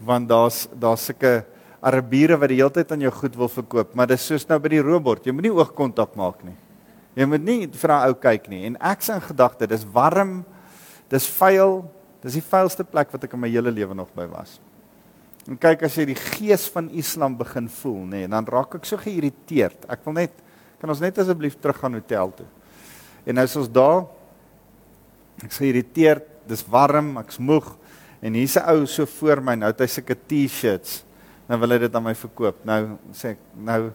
Want 0.02 0.30
daar's 0.30 0.66
daar's 0.74 1.06
sulke 1.06 1.43
Arabiere 1.86 2.39
wat 2.41 2.50
die 2.50 2.58
hele 2.58 2.74
tyd 2.74 2.91
aan 2.96 3.06
jou 3.06 3.14
goed 3.14 3.36
wil 3.38 3.52
verkoop, 3.52 3.93
maar 3.93 4.10
dis 4.10 4.26
soos 4.26 4.48
nou 4.50 4.58
by 4.58 4.74
die 4.74 4.82
robot, 4.82 5.22
jy 5.22 5.36
moenie 5.36 5.54
oogkontak 5.54 6.18
maak 6.18 6.41
nie. 6.41 6.58
Jy 7.16 7.28
moet 7.32 7.43
nie 7.45 7.59
vir 7.72 7.93
daai 7.93 8.09
ou 8.09 8.16
kyk 8.20 8.49
nie. 8.51 8.66
En 8.70 8.78
ek 8.84 9.05
se 9.05 9.16
in 9.16 9.24
gedagte, 9.24 9.68
dis 9.72 9.86
warm, 9.95 10.41
dis 11.09 11.28
vuil, 11.38 11.80
dis 12.26 12.39
die 12.39 12.43
vuilste 12.43 12.84
plek 12.84 13.13
wat 13.13 13.24
ek 13.24 13.36
in 13.38 13.43
my 13.43 13.51
hele 13.51 13.72
lewe 13.72 13.95
nog 13.95 14.11
by 14.18 14.26
was. 14.32 14.57
En 15.47 15.59
kyk 15.61 15.86
as 15.86 15.95
jy 15.95 16.09
die 16.09 16.18
gees 16.18 16.66
van 16.74 16.89
Islam 16.89 17.38
begin 17.38 17.70
voel, 17.70 18.01
nê, 18.03 18.26
nee, 18.26 18.32
dan 18.34 18.47
raak 18.49 18.76
ek 18.80 18.89
so 18.89 18.97
geïrriteerd. 18.97 19.86
Ek 19.93 20.03
wil 20.07 20.18
net 20.18 20.43
kan 20.82 20.91
ons 20.91 21.01
net 21.01 21.18
asseblief 21.22 21.55
terug 21.61 21.78
gaan 21.80 21.95
hotel 21.95 22.34
toe. 22.36 22.47
En 23.26 23.38
nou 23.38 23.45
is 23.47 23.55
ons 23.57 23.70
daar 23.72 24.03
Ek's 25.43 25.59
geïrriteerd, 25.59 26.28
dis 26.47 26.63
warm, 26.72 27.18
ek's 27.20 27.41
moeg 27.43 27.68
en 28.24 28.38
hier's 28.38 28.55
'n 28.55 28.63
ou 28.72 28.86
so 28.88 29.05
voor 29.05 29.41
my 29.41 29.55
nou, 29.55 29.74
hy 29.78 29.88
sulke 29.88 30.16
T-shirts. 30.16 31.03
Nou 31.49 31.59
wil 31.59 31.72
hy 31.72 31.78
dit 31.80 31.95
aan 31.95 32.03
my 32.03 32.16
verkoop. 32.16 32.63
Nou 32.66 32.97
sê 33.11 33.36
ek, 33.36 33.39
nou 33.53 33.91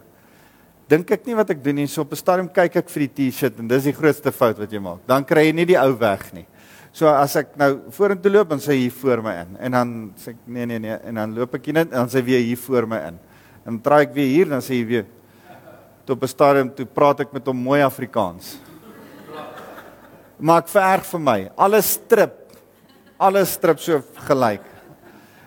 dink 0.91 1.11
ek 1.15 1.25
nie 1.27 1.37
wat 1.39 1.53
ek 1.55 1.61
doen 1.63 1.79
nie, 1.79 1.87
so 1.87 2.03
op 2.03 2.11
'n 2.11 2.19
stadium 2.19 2.49
kyk 2.51 2.75
ek 2.83 2.89
vir 2.89 3.07
die 3.07 3.13
T-shirt 3.17 3.59
en 3.59 3.67
dis 3.67 3.87
die 3.87 3.95
grootste 3.95 4.31
fout 4.31 4.59
wat 4.59 4.71
jy 4.71 4.79
maak. 4.79 5.05
Dan 5.07 5.23
kry 5.23 5.47
jy 5.47 5.53
nie 5.55 5.65
die 5.65 5.79
ou 5.79 5.93
weg 5.99 6.33
nie. 6.33 6.45
So 6.91 7.07
as 7.07 7.35
ek 7.35 7.55
nou 7.57 7.79
vorentoe 7.89 8.31
loop, 8.31 8.49
dan 8.49 8.59
sê 8.59 8.75
hy 8.75 8.79
hier 8.89 8.91
voor 8.91 9.21
my 9.23 9.33
in 9.41 9.57
en 9.59 9.71
dan 9.71 10.13
sê 10.17 10.29
ek 10.35 10.37
nee 10.47 10.65
nee 10.65 10.79
nee 10.79 10.97
en 11.03 11.15
dan 11.15 11.35
loop 11.35 11.55
ek 11.55 11.67
in 11.67 11.77
en 11.77 11.89
dan 11.89 12.09
sê 12.09 12.19
hy 12.19 12.25
weer 12.25 12.43
hier 12.43 12.57
voor 12.57 12.87
my 12.87 12.97
in. 12.97 13.19
En 13.65 13.77
dan 13.77 13.81
draai 13.81 14.01
ek 14.01 14.13
weer 14.13 14.27
hier 14.27 14.49
dan 14.49 14.61
sê 14.61 14.75
hy 14.75 14.85
weer 14.85 15.05
op 16.09 16.23
'n 16.23 16.27
stadium 16.27 16.69
toe 16.75 16.85
praat 16.85 17.21
ek 17.21 17.33
met 17.33 17.45
hom 17.47 17.55
mooi 17.55 17.81
Afrikaans 17.81 18.59
maar 20.41 20.63
ek 20.63 20.71
vererg 20.73 21.05
vir 21.13 21.21
my. 21.21 21.39
Alles 21.55 21.93
strip. 21.99 22.37
Alles 23.21 23.53
strip 23.53 23.81
so 23.81 24.01
gelyk. 24.25 24.65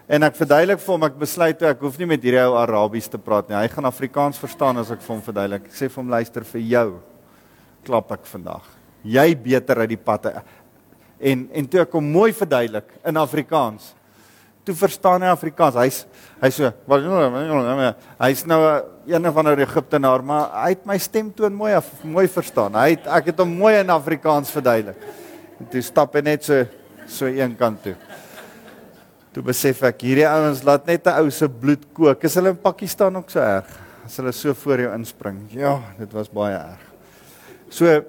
En 0.05 0.21
ek 0.27 0.35
verduidelik 0.37 0.83
vir 0.85 0.93
hom 0.93 1.05
ek 1.07 1.15
besluit 1.17 1.63
ek 1.65 1.81
hoef 1.81 1.95
nie 1.97 2.09
met 2.11 2.25
hierdie 2.27 2.43
ou 2.43 2.59
Arabies 2.61 3.07
te 3.09 3.17
praat 3.17 3.49
nie. 3.49 3.57
Hy 3.57 3.71
gaan 3.73 3.89
Afrikaans 3.89 4.37
verstaan 4.37 4.77
as 4.83 4.91
ek 4.93 5.01
vir 5.01 5.15
hom 5.15 5.23
verduidelik. 5.25 5.69
Ek 5.71 5.79
sê 5.79 5.89
vir 5.89 6.03
hom 6.03 6.11
luister 6.13 6.45
vir 6.45 6.65
jou. 6.69 6.89
Klap 7.89 8.13
ek 8.13 8.27
vandag. 8.29 8.67
Jy 9.01 9.31
beter 9.41 9.81
uit 9.81 9.95
die 9.95 10.01
pad. 10.01 10.29
En 11.17 11.47
en 11.49 11.69
toe 11.73 11.81
ek 11.87 11.97
hom 11.97 12.11
mooi 12.13 12.35
verduidelik 12.37 12.93
in 13.01 13.21
Afrikaans. 13.23 13.95
Toe 14.69 14.77
verstaan 14.77 15.25
hy 15.25 15.31
Afrikaans. 15.33 15.81
Hy's 15.81 16.03
hy's 16.43 16.61
so 16.61 16.69
hy's 18.21 18.45
nou 18.45 18.61
een 19.09 19.33
van 19.39 19.51
die 19.55 19.65
Egiptenaar, 19.65 20.25
maar 20.25 20.53
hy 20.67 20.75
het 20.75 20.85
my 20.89 20.99
stemtoon 21.01 21.57
mooi 21.57 21.73
af, 21.81 21.89
mooi 22.05 22.27
verstaan. 22.29 22.77
Hy 22.77 22.91
het 22.99 23.09
ek 23.23 23.33
het 23.33 23.41
hom 23.41 23.57
mooi 23.57 23.79
in 23.81 23.93
Afrikaans 23.93 24.53
verduidelik. 24.53 25.01
En 25.61 25.73
toe 25.73 25.81
stap 25.85 26.13
hy 26.13 26.25
net 26.29 26.45
so 26.45 26.61
so 27.09 27.29
een 27.29 27.57
kant 27.57 27.81
toe. 27.85 27.97
Toe 29.35 29.43
besef 29.43 29.81
ek 29.83 30.05
hierdie 30.07 30.27
ouens 30.31 30.61
laat 30.63 30.87
net 30.87 31.09
'n 31.11 31.25
ou 31.25 31.31
se 31.31 31.49
bloed 31.49 31.83
kook. 31.93 32.23
Is 32.23 32.37
hulle 32.39 32.55
in 32.55 32.57
Pakistan 32.57 33.17
ook 33.17 33.31
so 33.31 33.41
erg? 33.41 33.67
As 34.07 34.17
hulle 34.17 34.33
so 34.33 34.55
voor 34.55 34.79
jou 34.79 34.95
inspring. 34.95 35.41
Ja, 35.51 35.81
dit 35.99 36.13
was 36.13 36.29
baie 36.29 36.55
erg. 36.55 36.79
So 37.69 38.05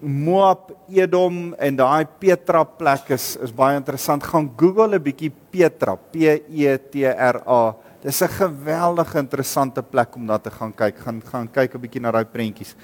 Moab, 0.00 0.72
Edom 0.90 1.54
en 1.58 1.76
daai 1.76 2.06
Petra 2.20 2.64
plek 2.64 3.10
is 3.10 3.36
is 3.36 3.52
baie 3.52 3.76
interessant. 3.76 4.22
Gaan 4.22 4.50
Google 4.56 4.98
'n 4.98 5.02
bietjie 5.02 5.30
Petra, 5.30 5.96
P 5.96 6.42
E 6.50 6.78
T 6.78 7.04
R 7.06 7.42
A. 7.46 7.74
Dis 8.02 8.22
'n 8.22 8.28
geweldige 8.28 9.18
interessante 9.18 9.82
plek 9.82 10.16
om 10.16 10.24
na 10.24 10.38
te 10.38 10.50
gaan 10.50 10.72
kyk. 10.72 10.98
Gaan 10.98 11.22
gaan 11.22 11.48
kyk 11.48 11.74
'n 11.74 11.80
bietjie 11.80 12.00
na 12.00 12.10
daai 12.10 12.24
prentjies. 12.24 12.74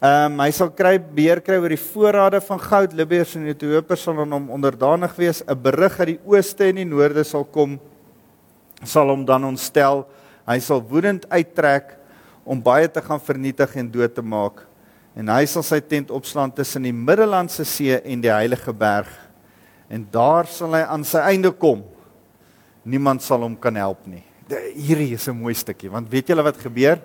Ehm 0.00 0.32
um, 0.32 0.38
hy 0.40 0.48
sal 0.56 0.70
kry 0.72 0.94
beheer 0.96 1.42
kry 1.44 1.58
oor 1.60 1.74
die 1.74 1.76
voorrade 1.76 2.38
van 2.40 2.60
goud, 2.62 2.94
Libiërs 2.96 3.34
en 3.36 3.50
Ethiopiërs 3.50 4.06
sal 4.06 4.22
aan 4.22 4.30
hom 4.32 4.46
onderdanig 4.56 5.12
wees. 5.18 5.42
'n 5.44 5.60
Berig 5.60 5.98
uit 6.00 6.06
die 6.14 6.20
ooste 6.24 6.64
en 6.64 6.78
die 6.80 6.86
noorde 6.88 7.20
sal 7.20 7.44
kom 7.44 7.74
sal 8.82 9.10
hom 9.12 9.26
dan 9.28 9.44
ontstel. 9.44 10.06
Hy 10.48 10.56
sal 10.58 10.80
woedend 10.80 11.26
uittrek 11.28 11.98
om 12.44 12.62
baie 12.62 12.88
te 12.88 13.02
gaan 13.04 13.20
vernietig 13.20 13.76
en 13.76 13.90
dood 13.92 14.14
te 14.14 14.22
maak 14.24 14.64
en 15.14 15.28
hy 15.28 15.44
sal 15.44 15.62
sy 15.62 15.80
tent 15.80 16.10
opslaan 16.10 16.50
tussen 16.50 16.82
die 16.82 16.96
Middellandse 16.96 17.64
See 17.64 17.92
en 17.92 18.22
die 18.22 18.32
Heilige 18.32 18.72
Berg. 18.72 19.10
En 19.90 20.06
daar 20.10 20.46
sal 20.46 20.72
hy 20.78 20.80
aan 20.80 21.04
sy 21.04 21.18
einde 21.18 21.52
kom. 21.52 21.84
Niemand 22.84 23.20
sal 23.20 23.42
hom 23.42 23.56
kan 23.56 23.76
help 23.76 24.06
nie. 24.06 24.24
Hierdie 24.48 25.12
is 25.12 25.28
'n 25.28 25.36
mooi 25.36 25.52
stukkie 25.52 25.90
want 25.90 26.08
weet 26.08 26.28
julle 26.28 26.42
wat 26.42 26.56
gebeur? 26.56 26.98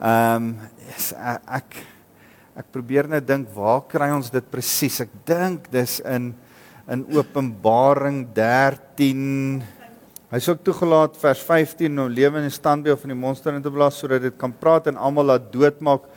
Ehm 0.00 0.36
um, 0.36 0.56
yes, 0.88 1.12
ek 1.12 1.42
ek 1.60 1.95
probeer 2.72 3.08
net 3.08 3.26
dink 3.26 3.48
waar 3.52 3.82
kry 3.88 4.08
ons 4.10 4.30
dit 4.32 4.50
presies? 4.50 5.00
Ek 5.00 5.10
dink 5.24 5.70
dis 5.70 6.00
in 6.00 6.34
in 6.86 7.02
Openbaring 7.10 8.28
13 8.32 9.62
Hy's 10.26 10.48
ook 10.50 10.64
toegelaat 10.66 11.14
vers 11.22 11.38
15 11.46 12.00
om 12.02 12.08
lewe 12.10 12.40
in 12.42 12.50
standbeeld 12.50 12.98
van 12.98 13.12
die 13.12 13.18
monster 13.18 13.54
in 13.54 13.62
te 13.62 13.70
blaas 13.70 14.00
sodat 14.00 14.24
dit 14.24 14.34
kan 14.34 14.50
praat 14.50 14.88
en 14.90 14.96
almal 14.98 15.28
laat 15.30 15.44
doodmaak 15.52 16.08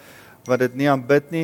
wat 0.50 0.64
dit 0.64 0.80
nie 0.82 0.88
aanbid 0.90 1.28
nie. 1.30 1.44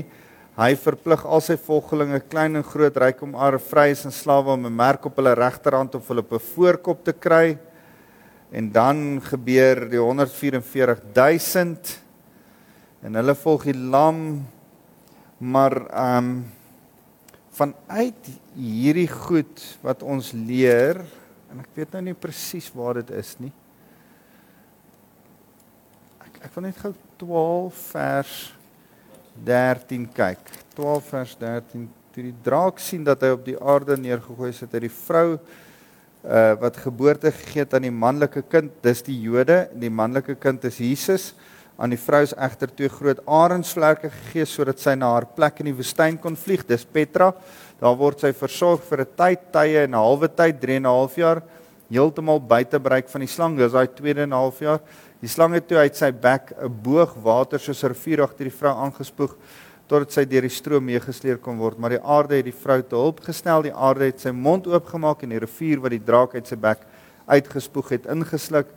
Hy 0.58 0.72
verplig 0.82 1.22
al 1.30 1.44
sy 1.46 1.60
volgelinge, 1.62 2.18
klein 2.26 2.58
en 2.58 2.66
groot, 2.66 2.98
ryk 2.98 3.22
om 3.22 3.36
are 3.38 3.60
vryes 3.62 4.02
en 4.08 4.16
slawe 4.16 4.56
om 4.56 4.66
'n 4.66 4.76
merk 4.76 5.06
op 5.06 5.16
hulle 5.20 5.36
regterhand 5.36 5.94
of 5.96 6.08
hulle 6.08 6.26
op 6.26 6.34
'n 6.34 6.40
voorkop 6.56 7.04
te 7.06 7.14
kry. 7.14 7.58
En 8.52 8.72
dan 8.72 9.22
gebeur 9.22 9.90
die 9.90 10.00
144 10.00 11.00
000 11.14 11.78
en 13.04 13.16
hulle 13.16 13.36
volg 13.36 13.64
die 13.64 13.78
lam 13.78 14.48
maar 15.38 15.82
ehm 15.88 16.18
um, 16.18 16.46
vanuit 17.56 18.28
hierdie 18.52 19.08
goed 19.08 19.62
wat 19.80 20.02
ons 20.04 20.34
leer 20.36 21.00
en 21.52 21.62
ek 21.64 21.70
weet 21.78 21.94
nou 21.96 22.02
nie 22.10 22.18
presies 22.20 22.68
waar 22.76 23.00
dit 23.00 23.14
is 23.16 23.30
nie 23.40 23.54
ek 26.26 26.42
ek 26.48 26.52
wil 26.58 26.68
net 26.68 26.82
gou 26.84 26.92
12 27.22 27.80
vers 27.94 28.34
13 29.44 30.08
kyk. 30.16 30.52
12 30.76 31.12
vers 31.12 31.36
13 31.40 31.88
toe 32.16 32.24
die 32.24 32.36
draak 32.44 32.80
sien 32.80 33.04
dat 33.04 33.24
hy 33.24 33.34
op 33.36 33.44
die 33.44 33.58
aarde 33.60 33.98
neergegooi 34.00 34.50
is 34.54 34.62
het 34.64 34.76
hy 34.76 34.86
die 34.88 34.98
vrou 35.04 35.28
uh 35.36 36.54
wat 36.58 36.80
geboorte 36.82 37.30
gegee 37.30 37.62
het 37.62 37.76
aan 37.78 37.86
die 37.86 37.94
manlike 37.94 38.42
kind 38.50 38.72
dis 38.82 39.04
die 39.06 39.18
Jode 39.28 39.66
die 39.78 39.92
manlike 39.94 40.34
kind 40.42 40.64
is 40.66 40.80
Jesus 40.82 41.34
Aan 41.76 41.92
die 41.92 42.00
vrou 42.00 42.22
is 42.24 42.32
egter 42.40 42.72
twee 42.72 42.88
groot 42.88 43.20
arensvlerke 43.28 44.08
gegee 44.08 44.46
sodat 44.48 44.80
sy 44.80 44.94
na 44.96 45.10
haar 45.12 45.26
plek 45.36 45.60
in 45.60 45.68
die 45.68 45.76
woestyn 45.76 46.16
kon 46.24 46.38
vlieg. 46.40 46.64
Dis 46.64 46.86
Petra. 46.88 47.34
Daar 47.82 47.98
word 48.00 48.24
sy 48.24 48.32
versorg 48.32 48.84
vir 48.88 49.02
'n 49.02 49.16
tyd, 49.18 49.42
tye 49.52 49.84
en 49.84 49.92
'n 49.92 50.00
halwe 50.00 50.30
tyd, 50.30 50.62
3 50.62 50.78
en 50.78 50.86
'n 50.86 50.96
half 50.96 51.16
jaar, 51.16 51.44
heeltemal 51.92 52.40
buite 52.40 52.80
bereik 52.80 53.10
van 53.10 53.22
die 53.22 53.28
slang. 53.28 53.58
Dis 53.58 53.74
daai 53.74 53.88
tweede 53.88 54.22
en 54.24 54.30
'n 54.30 54.40
half 54.40 54.60
jaar. 54.60 54.80
Die 55.20 55.28
slang 55.28 55.54
het 55.54 55.68
toe 55.68 55.78
uit 55.78 55.96
sy 55.96 56.12
bek 56.12 56.54
'n 56.64 56.82
boog 56.82 57.14
water 57.22 57.60
soos 57.60 57.84
'n 57.84 57.90
rivier 57.90 58.22
agter 58.22 58.46
die 58.46 58.58
vrou 58.58 58.74
aangespoeg 58.74 59.36
totdat 59.88 60.12
sy 60.12 60.26
deur 60.26 60.42
die 60.42 60.50
stroom 60.50 60.86
meegesleer 60.86 61.38
kon 61.38 61.58
word, 61.58 61.78
maar 61.78 61.90
die 61.90 62.02
aarde 62.02 62.36
het 62.36 62.46
die 62.46 62.52
vrou 62.64 62.82
te 62.82 62.96
hulp 62.96 63.20
gesnel. 63.20 63.62
Die 63.62 63.74
aarde 63.74 64.06
het 64.06 64.20
sy 64.20 64.32
mond 64.32 64.66
oopgemaak 64.68 65.24
en 65.24 65.30
die 65.30 65.40
rivier 65.40 65.80
wat 65.80 65.92
die 65.92 66.04
draak 66.04 66.34
uit 66.36 66.48
sy 66.48 66.56
bek 66.56 66.80
uitgespoeg 67.28 67.90
het, 67.90 68.06
ingesluk. 68.06 68.68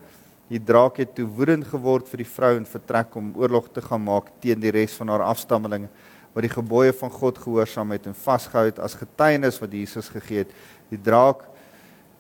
Die 0.49 0.61
draak 0.65 0.97
het 1.03 1.15
toe 1.17 1.27
woedend 1.29 1.67
geword 1.69 2.09
vir 2.09 2.23
die 2.23 2.29
vrou 2.29 2.55
en 2.57 2.69
vertrek 2.69 3.17
om 3.21 3.35
oorlog 3.37 3.69
te 3.75 3.83
gaan 3.85 4.05
maak 4.07 4.31
teen 4.41 4.61
die 4.63 4.73
res 4.73 4.95
van 4.97 5.13
haar 5.13 5.27
afstammelinge 5.27 5.91
wat 6.33 6.45
die 6.45 6.53
gebooie 6.53 6.93
van 6.97 7.11
God 7.13 7.39
gehoorsaam 7.43 7.93
het 7.97 8.07
en 8.09 8.17
vasgehou 8.17 8.69
het 8.69 8.81
as 8.81 8.97
getuienis 8.97 9.59
wat 9.61 9.73
Jesus 9.75 10.09
gegee 10.13 10.45
het. 10.45 10.53
Die 10.89 11.01
draak 11.01 11.45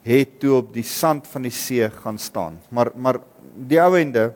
het 0.05 0.39
toe 0.43 0.59
op 0.59 0.72
die 0.74 0.85
sand 0.87 1.26
van 1.29 1.45
die 1.47 1.55
see 1.55 1.89
gaan 2.03 2.18
staan. 2.18 2.59
Maar 2.68 2.93
maar 2.97 3.20
die 3.68 3.81
ouende 3.81 4.33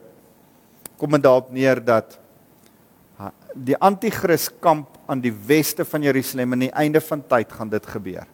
kom 0.97 1.11
dit 1.17 1.23
daarop 1.23 1.53
neer 1.53 1.81
dat 1.85 2.19
die 3.55 3.77
anti-kris 3.77 4.49
kamp 4.61 4.97
aan 5.07 5.21
die 5.21 5.35
weste 5.47 5.85
van 5.85 6.03
Jerusalem 6.03 6.55
aan 6.55 6.65
die 6.65 6.73
einde 6.73 7.01
van 7.01 7.23
tyd 7.29 7.53
gaan 7.53 7.69
dit 7.69 7.87
gebeur. 7.87 8.27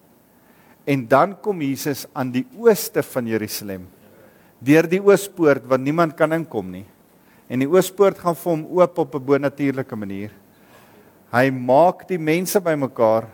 En 0.85 1.07
dan 1.09 1.35
kom 1.41 1.61
Jesus 1.63 2.07
aan 2.13 2.31
die 2.33 2.47
ooste 2.57 3.03
van 3.03 3.27
Jerusalem 3.27 3.89
deur 4.61 4.89
die 4.91 5.01
oospoort 5.03 5.67
wat 5.71 5.81
niemand 5.81 6.17
kan 6.19 6.33
inkom 6.35 6.71
nie. 6.71 6.87
En 7.49 7.63
die 7.63 7.69
oospoort 7.71 8.19
gaan 8.19 8.37
vir 8.37 8.53
hom 8.53 8.65
oop 8.79 8.99
op 8.99 9.15
'n 9.15 9.25
bonatuurlike 9.25 9.97
manier. 9.97 10.31
Hy 11.33 11.51
maak 11.51 12.09
die 12.09 12.19
mense 12.19 12.61
bymekaar 12.61 13.27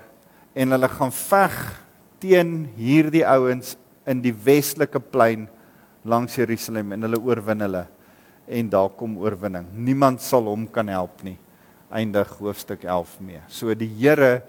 en 0.55 0.70
hulle 0.70 0.89
gaan 0.89 1.12
veg 1.12 1.81
teen 2.18 2.68
hierdie 2.77 3.25
ouens 3.27 3.77
in 4.07 4.20
die 4.20 4.33
westelike 4.33 5.01
plein 5.01 5.49
langs 6.05 6.37
Jerusalem 6.37 6.93
en 6.93 7.03
hulle 7.03 7.20
oorwin 7.20 7.61
hulle 7.61 7.87
en 8.47 8.68
daar 8.68 8.91
kom 8.91 9.16
oorwinning. 9.18 9.66
Niemand 9.72 10.20
sal 10.20 10.45
hom 10.45 10.66
kan 10.66 10.89
help 10.89 11.22
nie. 11.25 11.39
Eindig 11.91 12.29
hoofstuk 12.39 12.85
11 12.85 13.20
mee. 13.20 13.41
So 13.49 13.75
die 13.75 13.89
Here 13.89 14.43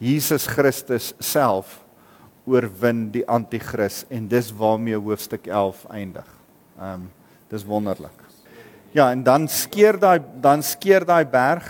Jesus 0.00 0.46
Christus 0.46 1.12
self 1.20 1.83
oorwin 2.46 3.08
die 3.10 3.24
anti-kris 3.28 4.04
en 4.12 4.28
dis 4.28 4.50
waarmee 4.52 4.98
hoofstuk 4.98 5.46
11 5.46 5.86
eindig. 5.90 6.28
Ehm 6.78 6.94
um, 6.94 7.10
dis 7.48 7.64
wonderlik. 7.64 8.22
Ja, 8.92 9.10
en 9.12 9.22
dan 9.22 9.48
skeer 9.48 9.98
daai 10.00 10.20
dan 10.40 10.62
skeer 10.62 11.04
daai 11.06 11.24
berg 11.24 11.66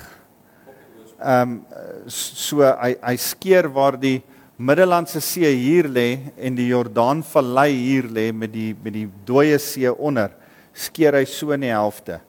ehm 1.18 1.50
um, 1.50 1.58
so 2.06 2.62
hy 2.62 2.94
hy 3.00 3.16
skeer 3.16 3.68
waar 3.72 3.96
die 4.00 4.22
Middellandse 4.56 5.20
See 5.20 5.48
hier 5.50 5.88
lê 5.90 6.18
en 6.36 6.54
die 6.54 6.68
Jordaanvallei 6.68 7.70
hier 7.72 8.06
lê 8.06 8.28
met 8.32 8.52
die 8.52 8.74
met 8.84 8.94
die 8.94 9.08
dooie 9.26 9.58
see 9.58 9.90
onder 9.90 10.30
skeer 10.74 11.16
hy 11.18 11.24
so 11.26 11.54
in 11.56 11.64
die 11.66 11.72
helfte 11.72 12.20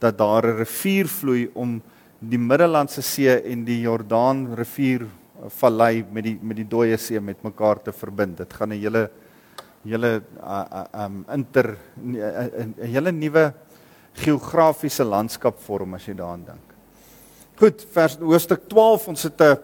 dat 0.00 0.18
daar 0.18 0.46
'n 0.46 0.58
rivier 0.64 1.06
vloei 1.06 1.50
om 1.54 1.80
die 2.18 2.38
Middellandse 2.38 3.02
See 3.02 3.30
en 3.30 3.64
die 3.64 3.80
Jordaan 3.82 4.54
rivier 4.54 5.06
vallei 5.46 6.04
met 6.12 6.24
die 6.24 6.38
met 6.42 6.56
die 6.56 6.66
dooie 6.68 6.96
see 6.98 7.20
met 7.20 7.42
mekaar 7.42 7.82
te 7.82 7.92
verbind. 7.92 8.36
Dit 8.38 8.52
gaan 8.52 8.72
'n 8.72 8.80
hele 8.80 9.10
hele 9.84 10.22
uh, 10.42 10.64
uh, 10.72 11.04
um 11.04 11.24
inter 11.32 11.76
'n 11.96 12.74
hele 12.78 13.12
nuwe 13.12 13.52
geografiese 14.14 15.04
landskap 15.04 15.60
vorm 15.60 15.94
as 15.94 16.06
jy 16.06 16.14
daaraan 16.14 16.44
dink. 16.44 16.68
Goed, 17.58 17.82
vers 17.90 18.14
hoofstuk 18.22 18.68
12, 18.70 19.08
ons 19.08 19.22
het 19.22 19.40
'n 19.42 19.58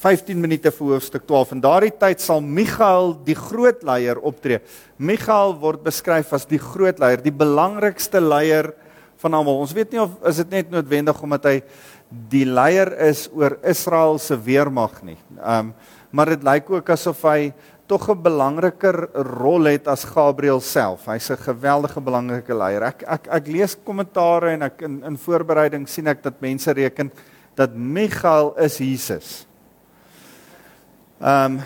15 0.00 0.40
minute 0.40 0.70
vir 0.70 0.86
hoofstuk 0.86 1.26
12. 1.26 1.52
In 1.52 1.60
daardie 1.60 1.92
tyd 1.92 2.20
sal 2.20 2.40
Michael 2.40 3.20
die 3.24 3.34
groot 3.34 3.82
leier 3.82 4.18
optree. 4.18 4.60
Michael 4.96 5.52
word 5.60 5.82
beskryf 5.82 6.32
as 6.32 6.46
die 6.46 6.58
groot 6.58 6.98
leier, 6.98 7.22
die 7.22 7.30
belangrikste 7.32 8.20
leier 8.20 8.72
van 9.16 9.34
almal. 9.34 9.60
Ons 9.60 9.72
weet 9.72 9.92
nie 9.92 10.00
of 10.00 10.10
is 10.24 10.36
dit 10.36 10.50
net 10.50 10.70
noodwendig 10.70 11.22
omdat 11.22 11.44
hy 11.44 11.62
die 12.30 12.44
leier 12.46 12.92
is 13.08 13.26
oor 13.34 13.58
Israel 13.66 14.18
se 14.22 14.36
weermag 14.38 15.02
nie. 15.02 15.18
Um 15.40 15.74
maar 16.14 16.30
dit 16.30 16.44
lyk 16.46 16.68
ook 16.70 16.90
asof 16.94 17.24
hy 17.26 17.48
tog 17.90 18.06
'n 18.08 18.22
belangriker 18.22 19.08
rol 19.34 19.64
het 19.66 19.88
as 19.88 20.04
Gabriël 20.04 20.60
self. 20.60 21.06
Hy's 21.06 21.30
'n 21.30 21.36
geweldige 21.36 22.00
belangrike 22.00 22.54
leier. 22.54 22.82
Ek 22.82 23.02
ek 23.02 23.26
ek 23.26 23.46
lees 23.46 23.76
kommentare 23.84 24.52
en 24.52 24.62
ek 24.62 24.82
in 24.82 25.02
in 25.04 25.16
voorbereiding 25.16 25.88
sien 25.88 26.06
ek 26.06 26.22
dat 26.22 26.40
mense 26.40 26.70
reken 26.72 27.10
dat 27.56 27.74
Michael 27.74 28.54
is 28.58 28.78
Jesus. 28.78 29.46
Um 31.20 31.60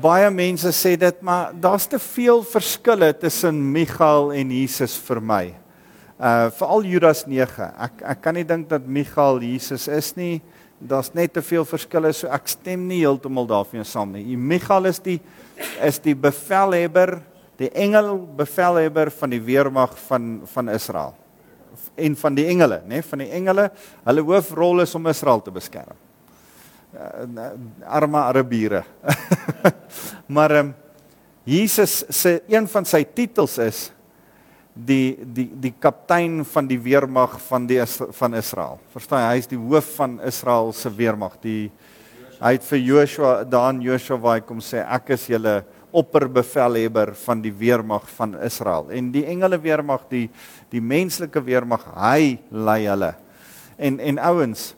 baie 0.00 0.30
mense 0.30 0.68
sê 0.72 0.96
dit 0.98 1.22
maar 1.22 1.52
daar's 1.52 1.86
te 1.86 1.98
veel 1.98 2.42
verskille 2.42 3.18
tussen 3.18 3.72
Michael 3.72 4.32
en 4.32 4.50
Jesus 4.50 4.96
vir 4.96 5.20
my 5.20 5.63
uh 6.18 6.50
veral 6.54 6.84
Judas 6.86 7.24
9. 7.26 7.70
Ek 7.86 8.04
ek 8.14 8.20
kan 8.22 8.36
nie 8.38 8.46
dink 8.46 8.68
dat 8.70 8.86
Michael 8.86 9.42
Jesus 9.42 9.88
is 9.88 10.12
nie. 10.16 10.42
Daar's 10.78 11.12
net 11.14 11.32
te 11.34 11.42
veel 11.42 11.64
verskille 11.64 12.12
so 12.12 12.28
ek 12.28 12.48
stem 12.48 12.86
nie 12.88 13.00
heeltemal 13.02 13.46
daarmee 13.48 13.84
saam 13.84 14.12
nie. 14.14 14.36
Michael 14.36 14.90
is 14.92 15.00
die 15.02 15.20
is 15.82 15.98
die 16.02 16.14
bevelhebber, 16.14 17.20
die 17.58 17.70
engel 17.70 18.18
bevelhebber 18.36 19.10
van 19.10 19.30
die 19.30 19.42
weermag 19.42 19.98
van 20.06 20.42
van 20.54 20.68
Israel 20.68 21.14
en 21.94 22.16
van 22.18 22.34
die 22.34 22.46
engele, 22.50 22.80
nê, 22.88 23.00
van 23.06 23.22
die 23.22 23.30
engele. 23.34 23.68
Hulle 24.06 24.24
hoofrol 24.26 24.82
is 24.84 24.94
om 24.98 25.06
Israel 25.10 25.42
te 25.42 25.52
beskerm. 25.54 25.98
Uh, 26.94 27.50
arme 27.90 28.20
Arabiere. 28.22 28.84
maar 30.36 30.58
ehm 30.60 30.66
um, 30.70 30.74
Jesus 31.44 32.04
se 32.08 32.38
een 32.48 32.64
van 32.72 32.86
sy 32.88 33.02
titels 33.04 33.58
is 33.60 33.80
die 34.74 35.14
die 35.22 35.46
die 35.54 35.72
kaptein 35.78 36.42
van 36.44 36.66
die 36.66 36.78
weermag 36.82 37.38
van 37.46 37.66
die 37.66 37.78
van 38.18 38.34
Israel. 38.34 38.80
Verstaan 38.92 39.22
jy? 39.22 39.30
Hy 39.30 39.42
is 39.44 39.50
die 39.50 39.60
hoof 39.60 39.94
van 39.96 40.18
Israel 40.26 40.72
se 40.74 40.90
weermag. 40.90 41.38
Die 41.42 41.70
hy 42.40 42.56
het 42.56 42.66
vir 42.66 42.82
Joshua 42.82 43.32
daan 43.46 43.80
Joshua 43.82 44.18
waar 44.18 44.40
hy 44.40 44.44
kom 44.46 44.60
sê 44.60 44.82
ek 44.82 45.14
is 45.14 45.28
julle 45.30 45.62
opperbevelhebber 45.94 47.14
van 47.22 47.42
die 47.42 47.54
weermag 47.54 48.08
van 48.16 48.34
Israel. 48.42 48.90
En 48.90 49.12
die 49.14 49.22
engele 49.30 49.60
weermag, 49.62 50.08
die 50.10 50.26
die 50.74 50.82
menslike 50.82 51.38
weermag, 51.46 51.86
hy 51.94 52.40
lei 52.50 52.82
hulle. 52.88 53.12
En 53.78 54.00
en 54.02 54.18
ouens, 54.18 54.72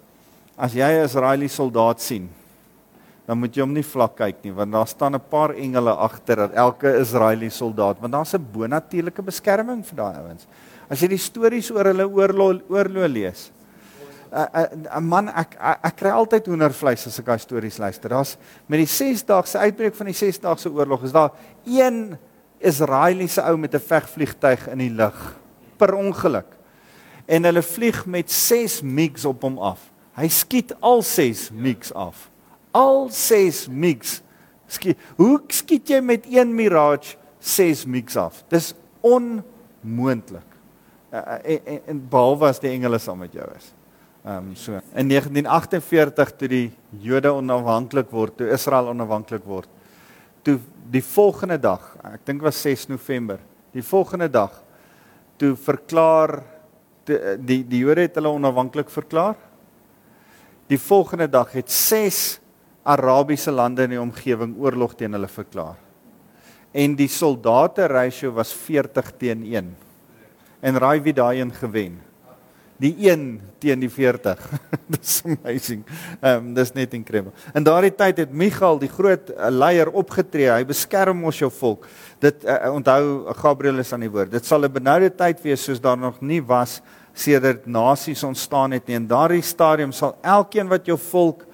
as 0.56 0.76
jy 0.76 0.84
'n 0.84 1.04
Israeliese 1.08 1.56
soldaat 1.56 2.00
sien, 2.00 2.28
dan 3.26 3.40
moet 3.42 3.56
jy 3.56 3.64
hom 3.64 3.74
nie 3.74 3.84
vlak 3.84 4.14
kyk 4.20 4.44
nie 4.44 4.54
want 4.54 4.72
daar 4.72 4.86
staan 4.86 5.14
'n 5.18 5.28
paar 5.30 5.54
engele 5.54 5.90
agter 5.90 6.46
elke 6.54 6.94
Israeliese 7.00 7.58
soldaat 7.58 8.00
want 8.00 8.12
daar's 8.12 8.34
'n 8.34 8.46
bonatuurlike 8.52 9.22
beskerming 9.22 9.84
vir 9.84 9.96
daai 9.96 10.16
ouens. 10.22 10.46
As 10.88 11.00
jy 11.00 11.08
die 11.08 11.18
stories 11.18 11.70
oor 11.70 11.84
hulle 11.84 12.06
oorlog 12.06 12.62
oorlog 12.68 13.10
lees. 13.10 13.50
'n 14.30 15.02
man 15.02 15.28
ek 15.28 15.56
ek, 15.58 15.78
ek 15.82 15.96
kry 15.96 16.10
altyd 16.10 16.46
hoendervleis 16.46 17.06
as 17.06 17.18
ek 17.18 17.26
daai 17.26 17.38
stories 17.38 17.78
luister. 17.78 18.08
Daar's 18.08 18.36
met 18.68 18.78
die 18.78 18.86
6-daagse 18.86 19.58
uitbreek 19.58 19.94
van 19.94 20.06
die 20.06 20.14
6-daagse 20.14 20.70
oorlog 20.70 21.02
is 21.02 21.12
daar 21.12 21.30
een 21.66 22.16
Israeliese 22.60 23.42
ou 23.42 23.56
met 23.56 23.74
'n 23.74 23.80
vegvliegtuig 23.80 24.68
in 24.68 24.78
die 24.78 24.90
lug 24.90 25.36
per 25.76 25.94
ongeluk. 25.94 26.56
En 27.26 27.44
hulle 27.44 27.62
vlieg 27.62 28.06
met 28.06 28.30
6 28.30 28.82
MiGs 28.82 29.24
op 29.24 29.42
hom 29.42 29.58
af. 29.58 29.80
Hy 30.14 30.28
skiet 30.28 30.74
al 30.80 31.02
6 31.02 31.50
MiGs 31.50 31.92
af 31.92 32.30
al 32.76 33.06
6 33.12 33.66
MiGs. 33.72 34.20
Skiet, 34.66 35.00
hoe 35.20 35.38
skiet 35.54 35.94
jy 35.94 36.02
met 36.04 36.26
een 36.30 36.52
Mirage 36.54 37.16
6 37.38 37.86
MiGs 37.86 38.18
af? 38.20 38.42
Dis 38.52 38.72
onmoontlik. 39.06 40.46
Uh, 41.12 41.22
en, 41.38 41.60
en, 41.64 41.80
en 41.92 42.00
behalwe 42.10 42.50
as 42.50 42.60
die 42.60 42.72
engele 42.74 42.98
saam 43.00 43.22
met 43.22 43.34
jou 43.36 43.46
is. 43.56 43.72
Ehm 44.26 44.50
um, 44.50 44.54
so. 44.58 44.74
In 44.98 45.08
1948 45.08 46.32
toe 46.36 46.48
die 46.50 46.66
Jode 46.98 47.30
onafhanklik 47.30 48.10
word, 48.10 48.34
toe 48.40 48.50
Israel 48.50 48.90
onafhanklik 48.90 49.44
word, 49.46 49.70
toe 50.42 50.58
die 50.90 51.02
volgende 51.06 51.60
dag, 51.62 51.84
ek 52.10 52.24
dink 52.26 52.42
was 52.42 52.58
6 52.66 52.88
November, 52.90 53.38
die 53.74 53.84
volgende 53.86 54.26
dag 54.30 54.62
toe 55.38 55.54
verklaar 55.60 56.40
die 57.06 57.18
die, 57.38 57.60
die 57.62 57.84
Jode 57.84 58.08
het 58.08 58.16
hulle 58.18 58.32
onafhanklik 58.34 58.90
verklaar. 58.90 59.36
Die 60.66 60.78
volgende 60.82 61.28
dag 61.30 61.52
het 61.54 61.70
6 61.70 62.40
Arabiese 62.86 63.50
lande 63.50 63.86
in 63.88 63.96
die 63.96 64.00
omgewing 64.00 64.54
oorlog 64.62 64.94
teen 64.94 65.16
hulle 65.16 65.28
verklaar. 65.28 65.76
En 66.76 66.94
die 66.96 67.08
soldate 67.10 67.88
ratio 67.90 68.30
was 68.36 68.52
40 68.54 69.12
teen 69.18 69.42
1. 69.42 69.72
En 70.60 70.78
raai 70.78 71.00
wie 71.02 71.14
daai 71.16 71.40
een 71.40 71.54
gewen? 71.54 72.00
die 72.80 72.92
1 73.08 73.40
teen 73.58 73.80
die 73.80 73.90
40. 73.90 74.40
dis 74.94 75.20
amazing. 75.24 75.82
Ehm 76.20 76.50
um, 76.50 76.52
dis 76.56 76.72
net 76.76 76.94
incredible. 76.96 77.32
In 77.56 77.64
daardie 77.64 77.92
tyd 77.94 78.20
het 78.24 78.32
Michael, 78.32 78.80
die 78.82 78.90
groot 78.92 79.32
uh, 79.32 79.48
leier 79.50 79.90
opgetree. 79.90 80.50
Hy 80.52 80.66
beskerm 80.68 81.24
ons 81.26 81.40
jou 81.40 81.50
volk. 81.60 81.86
Dit 82.22 82.44
uh, 82.44 82.58
onthou 82.74 83.32
Gabriël 83.40 83.80
is 83.82 83.92
aan 83.96 84.04
die 84.04 84.12
woord. 84.12 84.34
Dit 84.34 84.48
sal 84.48 84.68
'n 84.68 84.72
benoude 84.72 85.10
tyd 85.10 85.40
wees 85.44 85.64
soos 85.64 85.80
daar 85.80 85.98
nog 85.98 86.20
nie 86.20 86.42
was 86.42 86.80
sedert 87.16 87.66
nasies 87.66 88.22
ontstaan 88.24 88.76
het 88.76 88.86
nie. 88.86 88.96
In 88.96 89.08
daardie 89.08 89.42
stadium 89.42 89.92
sal 89.92 90.18
elkeen 90.20 90.68
wat 90.68 90.86
jou 90.86 90.98
volk 90.98 91.46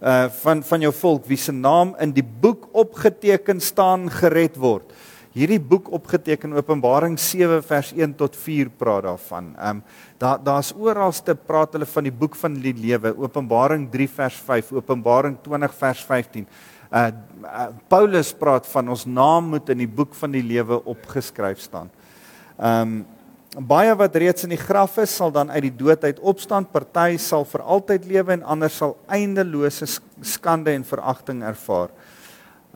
uh 0.00 0.28
van 0.42 0.62
van 0.62 0.80
jou 0.80 0.92
volk 0.94 1.26
wie 1.26 1.36
se 1.36 1.52
naam 1.52 1.94
in 1.98 2.12
die 2.12 2.26
boek 2.40 2.68
opgeteken 2.72 3.60
staan 3.60 4.10
gered 4.10 4.56
word 4.56 4.92
hierdie 5.38 5.60
boek 5.60 5.90
opgeteken 5.94 6.56
Openbaring 6.58 7.18
7 7.20 7.60
vers 7.66 7.92
1 7.94 8.14
tot 8.18 8.36
4 8.36 8.70
praat 8.80 9.04
daarvan. 9.06 9.52
Um, 9.54 9.82
daar 10.18 10.40
daar's 10.42 10.72
oralste 10.74 11.34
praat 11.34 11.76
hulle 11.76 11.86
van 11.86 12.08
die 12.08 12.14
boek 12.14 12.36
van 12.38 12.56
die 12.58 12.74
lewe. 12.74 13.12
Openbaring 13.16 13.86
3 13.92 14.08
vers 14.16 14.40
5, 14.48 14.72
Openbaring 14.80 15.36
20 15.44 15.76
vers 15.82 16.02
15. 16.08 16.48
Uh, 16.88 17.04
uh 17.44 17.68
Paulus 17.88 18.32
praat 18.32 18.66
van 18.72 18.88
ons 18.88 19.04
naam 19.06 19.52
moet 19.54 19.70
in 19.74 19.84
die 19.84 19.90
boek 20.00 20.16
van 20.18 20.32
die 20.34 20.42
lewe 20.42 20.80
opgeskryf 20.88 21.60
staan. 21.62 21.92
Um, 22.58 23.04
baie 23.56 23.94
wat 23.96 24.16
reeds 24.20 24.44
in 24.44 24.52
die 24.52 24.60
graf 24.60 24.98
is 25.00 25.14
sal 25.16 25.32
dan 25.32 25.50
uit 25.50 25.62
die 25.70 25.76
dood 25.80 26.04
uit 26.04 26.20
opstaan. 26.20 26.66
Party 26.68 27.16
sal 27.22 27.46
vir 27.48 27.64
altyd 27.64 28.04
lewe 28.10 28.36
en 28.36 28.44
ander 28.44 28.70
sal 28.70 28.96
eindelose 29.08 29.88
skande 30.20 30.74
en 30.76 30.84
veragting 30.84 31.42
ervaar. 31.42 31.88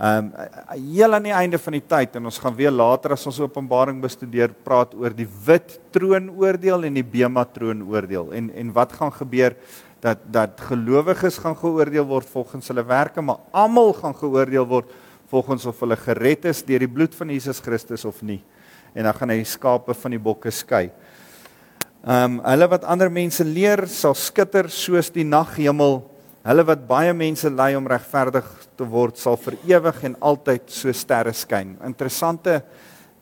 Ehm 0.01 0.31
um, 0.33 0.49
heel 0.73 1.15
aan 1.15 1.27
die 1.29 1.35
einde 1.37 1.59
van 1.61 1.75
die 1.77 1.85
tyd 1.85 2.17
en 2.17 2.25
ons 2.25 2.39
gaan 2.41 2.55
weer 2.57 2.73
later 2.73 3.13
as 3.13 3.27
ons 3.29 3.41
Openbaring 3.45 4.01
bestudeer 4.01 4.55
praat 4.65 4.95
oor 4.97 5.13
die 5.13 5.29
wit 5.47 5.77
troonoordeel 5.93 6.89
en 6.89 6.97
die 6.97 7.05
bema 7.05 7.45
troonoordeel 7.45 8.33
en 8.33 8.49
en 8.57 8.73
wat 8.73 8.97
gaan 8.97 9.13
gebeur 9.13 9.53
dat 10.01 10.25
dat 10.33 10.65
gelowiges 10.71 11.39
gaan 11.45 11.57
geoordeel 11.61 12.09
word 12.09 12.27
volgens 12.33 12.73
hulle 12.73 12.87
werke 12.89 13.21
maar 13.21 13.45
almal 13.53 13.93
gaan 13.93 14.17
geoordeel 14.17 14.67
word 14.67 14.89
volgens 15.29 15.67
of 15.67 15.85
hulle 15.85 15.97
gered 15.97 16.49
is 16.49 16.65
deur 16.65 16.81
die 16.81 16.89
bloed 16.89 17.15
van 17.15 17.29
Jesus 17.29 17.61
Christus 17.61 18.09
of 18.09 18.23
nie 18.23 18.41
en 18.95 19.05
dan 19.09 19.17
gaan 19.17 19.31
hy 19.35 19.43
skape 19.45 19.95
van 19.95 20.17
die 20.17 20.23
bokke 20.23 20.51
skei. 20.51 20.91
Ehm 22.03 22.39
um, 22.39 22.41
hulle 22.45 22.67
wat 22.69 22.85
ander 22.85 23.11
mense 23.11 23.45
leer 23.47 23.87
sal 23.87 24.15
skitter 24.19 24.71
soos 24.71 25.11
die 25.15 25.25
naghemel 25.25 26.03
Hulle 26.43 26.65
wat 26.67 26.89
baie 26.89 27.13
mense 27.15 27.47
lei 27.55 27.77
om 27.79 27.87
regverdig 27.87 28.47
te 28.75 28.87
word, 28.91 29.15
sal 29.15 29.37
vir 29.39 29.55
ewig 29.77 30.01
en 30.09 30.17
altyd 30.27 30.73
so 30.75 30.91
sterre 30.91 31.31
skyn. 31.39 31.77
Interessante 31.87 32.59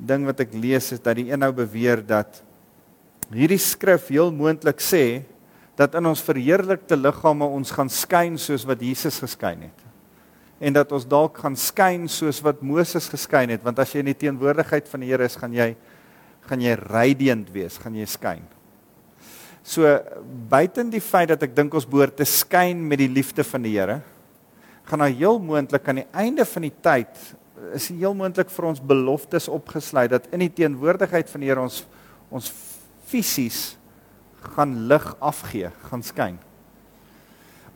ding 0.00 0.24
wat 0.24 0.40
ek 0.40 0.54
lees 0.56 0.88
is 0.96 1.02
dat 1.04 1.18
die 1.18 1.26
een 1.28 1.42
nou 1.42 1.50
beweer 1.52 2.00
dat 2.00 2.40
hierdie 3.28 3.60
skrif 3.60 4.08
heel 4.08 4.32
moontlik 4.32 4.80
sê 4.80 5.20
dat 5.76 5.92
in 6.00 6.08
ons 6.08 6.24
verheerlikte 6.24 6.96
liggame 6.96 7.44
ons 7.44 7.76
gaan 7.76 7.92
skyn 7.92 8.40
soos 8.40 8.64
wat 8.68 8.80
Jesus 8.80 9.20
geskyn 9.20 9.68
het. 9.68 9.89
En 10.60 10.76
dat 10.76 10.92
ons 10.92 11.06
dalk 11.08 11.40
gaan 11.40 11.56
skyn 11.56 12.04
soos 12.12 12.42
wat 12.44 12.60
Moses 12.60 13.08
geskyn 13.08 13.54
het, 13.54 13.62
want 13.64 13.78
as 13.80 13.94
jy 13.94 14.04
in 14.04 14.10
die 14.12 14.20
teenwoordigheid 14.26 14.88
van 14.92 15.04
die 15.04 15.08
Here 15.08 15.24
is, 15.24 15.38
gaan 15.40 15.56
jy 15.56 15.72
gaan 16.50 16.62
jy 16.64 16.72
radiant 16.80 17.50
wees, 17.54 17.76
gaan 17.78 17.94
jy 17.94 18.06
skyn. 18.10 18.40
So 19.62 19.86
buiten 20.50 20.88
die 20.90 21.02
feit 21.04 21.28
dat 21.30 21.44
ek 21.46 21.52
dink 21.54 21.74
ons 21.76 21.86
behoort 21.86 22.16
te 22.18 22.26
skyn 22.26 22.80
met 22.88 22.98
die 23.02 23.10
liefde 23.12 23.44
van 23.46 23.62
die 23.64 23.76
Here, 23.76 24.00
gaan 24.88 25.04
daar 25.04 25.14
heel 25.14 25.38
moontlik 25.38 25.86
aan 25.88 26.02
die 26.02 26.08
einde 26.16 26.46
van 26.48 26.66
die 26.66 26.74
tyd 26.82 27.20
is 27.76 27.90
heel 27.92 28.16
moontlik 28.16 28.50
vir 28.50 28.66
ons 28.70 28.80
beloftes 28.82 29.48
opgesluit 29.52 30.10
dat 30.10 30.28
in 30.34 30.42
die 30.42 30.52
teenwoordigheid 30.62 31.28
van 31.30 31.44
die 31.44 31.50
Here 31.52 31.62
ons 31.62 31.84
ons 32.30 32.50
fisies 33.10 33.74
gaan 34.54 34.86
lig 34.88 35.06
afgee, 35.18 35.70
gaan 35.90 36.02
skyn. 36.06 36.38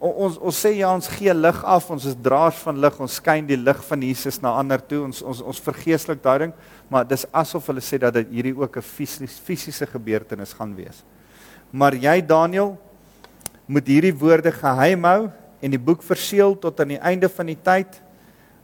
Ons 0.05 0.37
ons 0.37 0.53
sê 0.53 0.75
ja 0.77 0.91
ons 0.93 1.07
gee 1.17 1.33
lig 1.33 1.59
af, 1.65 1.87
ons 1.89 2.05
is 2.05 2.17
draers 2.21 2.59
van 2.67 2.77
lig, 2.83 2.97
ons 3.01 3.15
skyn 3.21 3.47
die 3.49 3.57
lig 3.57 3.79
van 3.89 4.03
Jesus 4.05 4.37
na 4.43 4.53
ander 4.61 4.83
toe. 4.85 5.01
Ons 5.07 5.23
ons 5.25 5.41
ons 5.41 5.61
vergeeslik 5.65 6.21
daai 6.25 6.39
ding, 6.43 6.53
maar 6.93 7.07
dis 7.09 7.25
asof 7.33 7.71
hulle 7.71 7.81
sê 7.85 7.97
dat 8.03 8.13
dit 8.19 8.35
hierdie 8.37 8.53
ook 8.53 8.77
'n 8.77 8.83
fisiese 8.83 9.87
gebeurtenis 9.87 10.53
gaan 10.53 10.75
wees. 10.77 11.03
Maar 11.73 11.95
jy 11.95 12.21
Daniel 12.21 12.77
moet 13.67 13.87
hierdie 13.87 14.13
woorde 14.13 14.53
geheim 14.53 15.05
hou 15.05 15.31
en 15.63 15.71
die 15.71 15.81
boek 15.81 16.03
verseël 16.03 16.59
tot 16.59 16.81
aan 16.81 16.89
die 16.89 17.01
einde 17.01 17.29
van 17.29 17.47
die 17.47 17.57
tyd. 17.63 18.03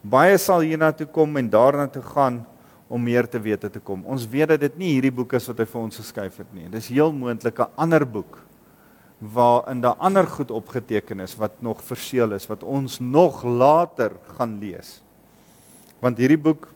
Baie 0.02 0.36
sal 0.38 0.60
hiernatoe 0.60 1.06
kom 1.06 1.36
en 1.36 1.48
daarna 1.48 1.86
toe 1.86 2.02
gaan 2.02 2.46
om 2.88 3.02
meer 3.02 3.26
te 3.28 3.40
weet 3.40 3.72
te 3.72 3.80
kom. 3.80 4.04
Ons 4.04 4.28
weet 4.28 4.48
dat 4.48 4.60
dit 4.60 4.78
nie 4.78 4.92
hierdie 4.92 5.14
boek 5.14 5.32
is 5.32 5.46
wat 5.46 5.58
hy 5.58 5.64
vir 5.64 5.80
ons 5.80 5.96
geskryf 5.96 6.36
het 6.36 6.52
nie. 6.52 6.68
Dis 6.68 6.88
heel 6.88 7.12
moontlik 7.12 7.58
'n 7.60 7.70
ander 7.76 8.04
boek 8.04 8.49
waarin 9.20 9.80
daar 9.84 10.00
ander 10.00 10.26
goed 10.26 10.50
opgeteken 10.50 11.20
is 11.20 11.36
wat 11.36 11.60
nog 11.60 11.82
verseël 11.84 12.32
is 12.32 12.46
wat 12.48 12.62
ons 12.64 12.98
nog 12.98 13.44
later 13.44 14.12
gaan 14.36 14.58
lees. 14.58 15.02
Want 16.00 16.18
hierdie 16.18 16.40
boek 16.40 16.68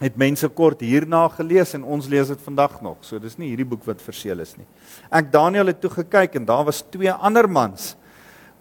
het 0.00 0.16
mense 0.16 0.48
kort 0.48 0.80
hierna 0.80 1.26
gelees 1.28 1.74
en 1.76 1.84
ons 1.84 2.08
lees 2.08 2.32
dit 2.32 2.40
vandag 2.42 2.80
nog. 2.82 3.02
So 3.04 3.20
dis 3.20 3.36
nie 3.38 3.52
hierdie 3.52 3.68
boek 3.68 3.84
wat 3.86 4.00
verseël 4.02 4.40
is 4.42 4.56
nie. 4.56 4.66
Ek 5.12 5.28
Daniël 5.32 5.70
het 5.70 5.82
toe 5.82 5.92
gekyk 5.92 6.40
en 6.40 6.48
daar 6.48 6.64
was 6.66 6.82
twee 6.90 7.12
ander 7.12 7.48
mans 7.48 7.92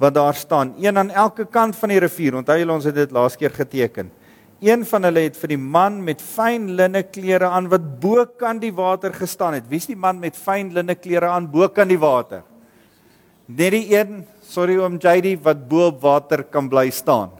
wat 0.01 0.15
daar 0.17 0.33
staan, 0.33 0.73
een 0.81 0.97
aan 0.97 1.11
elke 1.13 1.45
kant 1.45 1.75
van 1.77 1.91
die 1.93 1.99
rivier. 2.01 2.35
Onthou 2.35 2.57
julle 2.57 2.73
ons 2.73 2.87
het 2.89 2.95
dit 2.97 3.11
laas 3.13 3.35
keer 3.37 3.53
geteken. 3.53 4.09
Een 4.61 4.81
van 4.85 5.05
hulle 5.05 5.27
het 5.27 5.37
vir 5.37 5.53
die 5.53 5.61
man 5.61 5.99
met 6.03 6.21
fyn 6.21 6.71
linne 6.77 7.03
klere 7.09 7.49
aan 7.49 7.69
wat 7.69 7.85
bo 8.01 8.25
kan 8.25 8.59
die 8.61 8.73
water 8.73 9.13
gestaan 9.13 9.53
het. 9.57 9.69
Wie's 9.69 9.85
die 9.89 9.97
man 9.97 10.19
met 10.21 10.37
fyn 10.37 10.73
linne 10.73 10.97
klere 10.97 11.29
aan 11.29 11.47
bo 11.53 11.69
kan 11.69 11.89
die 11.89 12.01
water? 12.01 12.41
Net 13.51 13.73
die 13.73 13.87
een, 13.91 14.21
sorry 14.47 14.77
oom 14.79 14.95
JD 15.01 15.35
wat 15.43 15.63
bo 15.67 15.89
op 15.89 15.99
water 16.03 16.43
kan 16.47 16.69
bly 16.71 16.87
staan. 16.93 17.33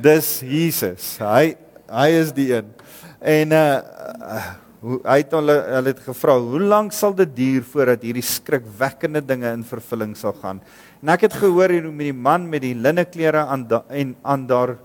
Dis 0.00 0.38
Jesus. 0.46 1.16
Hy 1.20 1.56
hy 1.88 2.08
is 2.20 2.32
die 2.36 2.50
een. 2.54 2.72
En 3.20 3.52
uh 3.56 4.40
hoe 4.78 5.00
hy 5.02 5.16
het 5.18 5.32
hulle 5.34 5.54
hulle 5.74 5.90
het 5.90 6.00
gevra, 6.04 6.36
"Hoe 6.38 6.60
lank 6.60 6.92
sal 6.92 7.12
dit 7.12 7.30
duur 7.34 7.62
voordat 7.66 8.02
hierdie 8.02 8.22
skrikwekkende 8.22 9.20
dinge 9.20 9.50
in 9.52 9.64
vervulling 9.64 10.16
sal 10.16 10.32
gaan?" 10.32 10.60
En 11.02 11.08
ek 11.08 11.20
het 11.26 11.32
gehoor 11.32 11.68
hoe 11.68 11.90
met 11.90 12.06
die 12.06 12.12
man 12.12 12.48
met 12.48 12.62
die 12.62 12.74
linne 12.74 13.04
klere 13.04 13.42
aan 13.46 13.66
da, 13.66 13.82
en 13.88 14.14
aan 14.22 14.46
daar 14.46 14.76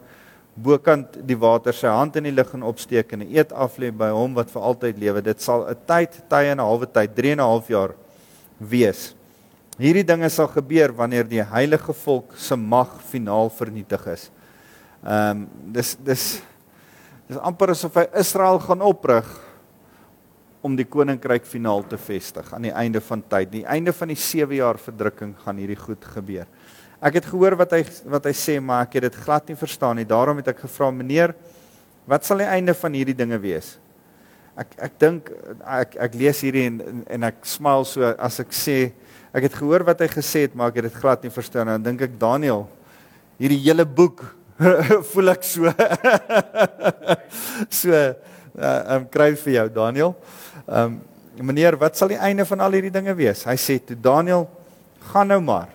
bokant 0.55 1.27
die 1.27 1.37
water 1.37 1.73
sy 1.73 1.87
hand 1.87 2.15
in 2.15 2.23
die 2.23 2.31
lug 2.31 2.53
en 2.53 2.63
opsteek 2.63 3.13
en 3.13 3.21
eet 3.21 3.53
af 3.53 3.77
lê 3.77 3.91
by 3.91 4.09
hom 4.09 4.33
wat 4.33 4.49
vir 4.49 4.61
altyd 4.61 4.97
lewe. 4.97 5.21
Dit 5.21 5.41
sal 5.41 5.69
'n 5.69 5.77
tyd, 5.85 6.23
tye 6.27 6.49
en 6.49 6.57
'n 6.57 6.65
halwe 6.65 6.87
tyd, 6.91 7.15
3 7.15 7.31
en 7.31 7.39
'n 7.39 7.43
half 7.43 7.67
jaar 7.67 7.93
wees. 8.57 9.13
Hierdie 9.79 10.05
dinge 10.05 10.29
sal 10.29 10.47
gebeur 10.53 10.93
wanneer 10.93 11.25
die 11.25 11.41
heilige 11.41 11.93
volk 11.93 12.35
se 12.37 12.55
mag 12.55 12.99
finaal 13.09 13.49
vernietig 13.49 14.07
is. 14.13 14.31
Ehm 15.03 15.43
um, 15.43 15.47
dis 15.73 15.95
dis 15.99 16.25
Dis 17.23 17.39
amper 17.39 17.71
asof 17.71 17.95
hy 17.95 18.03
Israel 18.19 18.57
gaan 18.59 18.81
oprig 18.83 19.27
om 20.63 20.73
die 20.75 20.85
koninkryk 20.87 21.45
finaal 21.47 21.85
te 21.87 21.95
vestig 21.99 22.49
aan 22.55 22.67
die 22.67 22.73
einde 22.75 22.99
van 23.03 23.23
tyd. 23.31 23.49
Die 23.51 23.63
einde 23.63 23.93
van 23.95 24.11
die 24.11 24.19
7 24.19 24.57
jaar 24.57 24.79
verdrukking 24.79 25.31
gaan 25.43 25.61
hierdie 25.61 25.79
goed 25.79 26.03
gebeur. 26.13 26.49
Ek 27.03 27.17
het 27.19 27.29
gehoor 27.31 27.55
wat 27.59 27.75
hy 27.75 27.81
wat 28.11 28.27
hy 28.27 28.33
sê, 28.35 28.57
maar 28.59 28.85
ek 28.85 28.99
het 28.99 29.07
dit 29.07 29.21
glad 29.23 29.47
nie 29.49 29.57
verstaan 29.59 29.99
nie. 29.99 30.07
Daarom 30.07 30.39
het 30.39 30.51
ek 30.51 30.61
gevra, 30.65 30.91
meneer, 30.91 31.33
wat 32.07 32.27
sal 32.27 32.43
die 32.43 32.49
einde 32.51 32.75
van 32.75 32.95
hierdie 32.95 33.15
dinge 33.17 33.39
wees? 33.43 33.73
Ek 34.59 34.75
ek 34.91 34.99
dink 34.99 35.31
ek 35.63 35.97
ek 36.05 36.19
lees 36.19 36.43
hierdie 36.43 36.67
en 36.69 37.03
en 37.07 37.27
ek 37.31 37.39
smile 37.47 37.87
so 37.87 38.13
as 38.13 38.39
ek 38.43 38.51
sê 38.55 38.77
ek 39.33 39.49
het 39.49 39.57
gehoor 39.57 39.83
wat 39.87 40.03
hy 40.03 40.09
gesê 40.13 40.45
het, 40.45 40.55
maar 40.55 40.71
ek 40.71 40.81
het 40.81 40.91
dit 40.91 41.01
glad 41.01 41.25
nie 41.25 41.33
verstaan 41.33 41.67
nie. 41.67 41.77
Dan 41.79 41.87
dink 41.89 42.05
ek 42.05 42.19
Daniel, 42.21 42.67
hierdie 43.41 43.61
hele 43.65 43.85
boek 43.85 44.21
voel 45.11 45.33
ek 45.33 45.47
so. 45.47 45.71
so 47.81 47.93
uh 48.53 48.97
um 48.97 49.07
kry 49.09 49.31
vir 49.41 49.55
jou 49.57 49.67
Daniel. 49.81 50.13
Um 50.67 51.01
meneer, 51.41 51.73
wat 51.81 51.97
sal 51.97 52.11
die 52.13 52.21
einde 52.21 52.45
van 52.45 52.61
al 52.61 52.75
hierdie 52.77 52.93
dinge 52.93 53.15
wees? 53.17 53.41
Hy 53.49 53.57
sê 53.57 53.79
toe 53.81 53.97
Daniel, 53.97 54.45
gaan 55.09 55.31
nou 55.33 55.39
maar. 55.41 55.71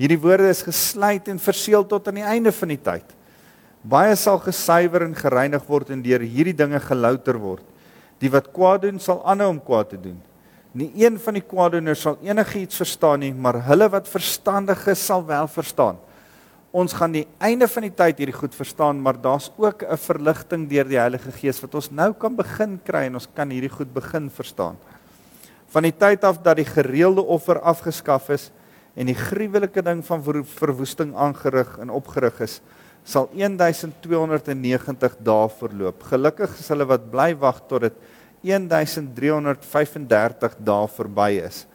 Hierdie 0.00 0.18
woorde 0.20 0.48
is 0.48 0.62
gesluit 0.64 1.28
en 1.28 1.42
verseël 1.42 1.84
tot 1.84 2.08
aan 2.08 2.22
die 2.22 2.24
einde 2.24 2.52
van 2.56 2.72
die 2.72 2.80
tyd. 2.80 3.16
Baie 3.84 4.16
sal 4.16 4.40
gesuiwer 4.40 5.04
en 5.04 5.16
gereinig 5.16 5.64
word 5.68 5.92
en 5.92 6.00
deur 6.04 6.24
hierdie 6.24 6.56
dinge 6.56 6.80
gelouter 6.84 7.36
word. 7.40 7.64
Die 8.20 8.32
wat 8.32 8.48
kwaad 8.52 8.86
doen 8.86 9.00
sal 9.00 9.20
aanhou 9.28 9.50
om 9.52 9.60
kwaad 9.60 9.92
te 9.92 10.00
doen. 10.00 10.16
Nie 10.72 10.92
een 10.94 11.18
van 11.18 11.34
die 11.34 11.42
kwaaddoeners 11.42 12.00
sal 12.00 12.18
enigiets 12.22 12.76
verstaan 12.76 13.20
nie, 13.20 13.32
maar 13.34 13.64
hulle 13.66 13.88
wat 13.90 14.08
verstandig 14.08 14.86
is 14.86 15.06
sal 15.06 15.26
wel 15.26 15.48
verstaan 15.50 15.98
ons 16.70 16.92
gaan 16.94 17.10
die 17.14 17.26
einde 17.42 17.66
van 17.66 17.82
die 17.88 17.94
tyd 17.98 18.20
hierdie 18.22 18.36
goed 18.36 18.54
verstaan, 18.54 19.00
maar 19.02 19.18
daar's 19.18 19.50
ook 19.58 19.82
'n 19.82 19.96
verligting 19.96 20.68
deur 20.68 20.84
die 20.84 20.98
Heilige 20.98 21.32
Gees 21.32 21.60
wat 21.60 21.74
ons 21.74 21.90
nou 21.90 22.12
kan 22.12 22.36
begin 22.36 22.80
kry 22.84 23.06
en 23.06 23.14
ons 23.14 23.28
kan 23.34 23.50
hierdie 23.50 23.70
goed 23.70 23.92
begin 23.92 24.30
verstaan. 24.30 24.76
Van 25.68 25.82
die 25.82 25.92
tyd 25.92 26.24
af 26.24 26.38
dat 26.42 26.56
die 26.56 26.64
gereelde 26.64 27.22
offer 27.22 27.60
afgeskaf 27.60 28.28
is 28.30 28.50
en 28.94 29.06
die 29.06 29.14
gruwelike 29.14 29.82
ding 29.82 30.04
van 30.04 30.22
verwoesting 30.44 31.14
aangerig 31.14 31.78
en 31.78 31.90
opgerig 31.90 32.40
is, 32.40 32.60
sal 33.04 33.28
1290 33.34 35.16
dae 35.18 35.48
verloop. 35.48 36.02
Gelukkig 36.02 36.58
is 36.58 36.68
hulle 36.68 36.86
wat 36.86 37.10
bly 37.10 37.34
wag 37.36 37.60
tot 37.66 37.80
dit 37.80 37.94
1335 38.42 40.56
dae 40.58 40.88
verby 40.88 41.40
is. 41.44 41.66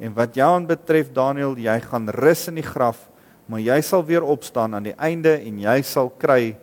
En 0.00 0.14
wat 0.16 0.34
jou 0.34 0.48
aanbetref 0.48 1.12
Daniel, 1.12 1.54
jy 1.60 1.76
gaan 1.84 2.08
rus 2.08 2.48
in 2.48 2.56
die 2.58 2.66
graf, 2.66 3.04
maar 3.46 3.60
jy 3.60 3.80
sal 3.84 4.04
weer 4.06 4.24
opstaan 4.24 4.74
aan 4.74 4.88
die 4.88 4.96
einde 4.96 5.36
en 5.38 5.58
jy 5.60 5.82
sal 5.84 6.10
kry 6.18 6.56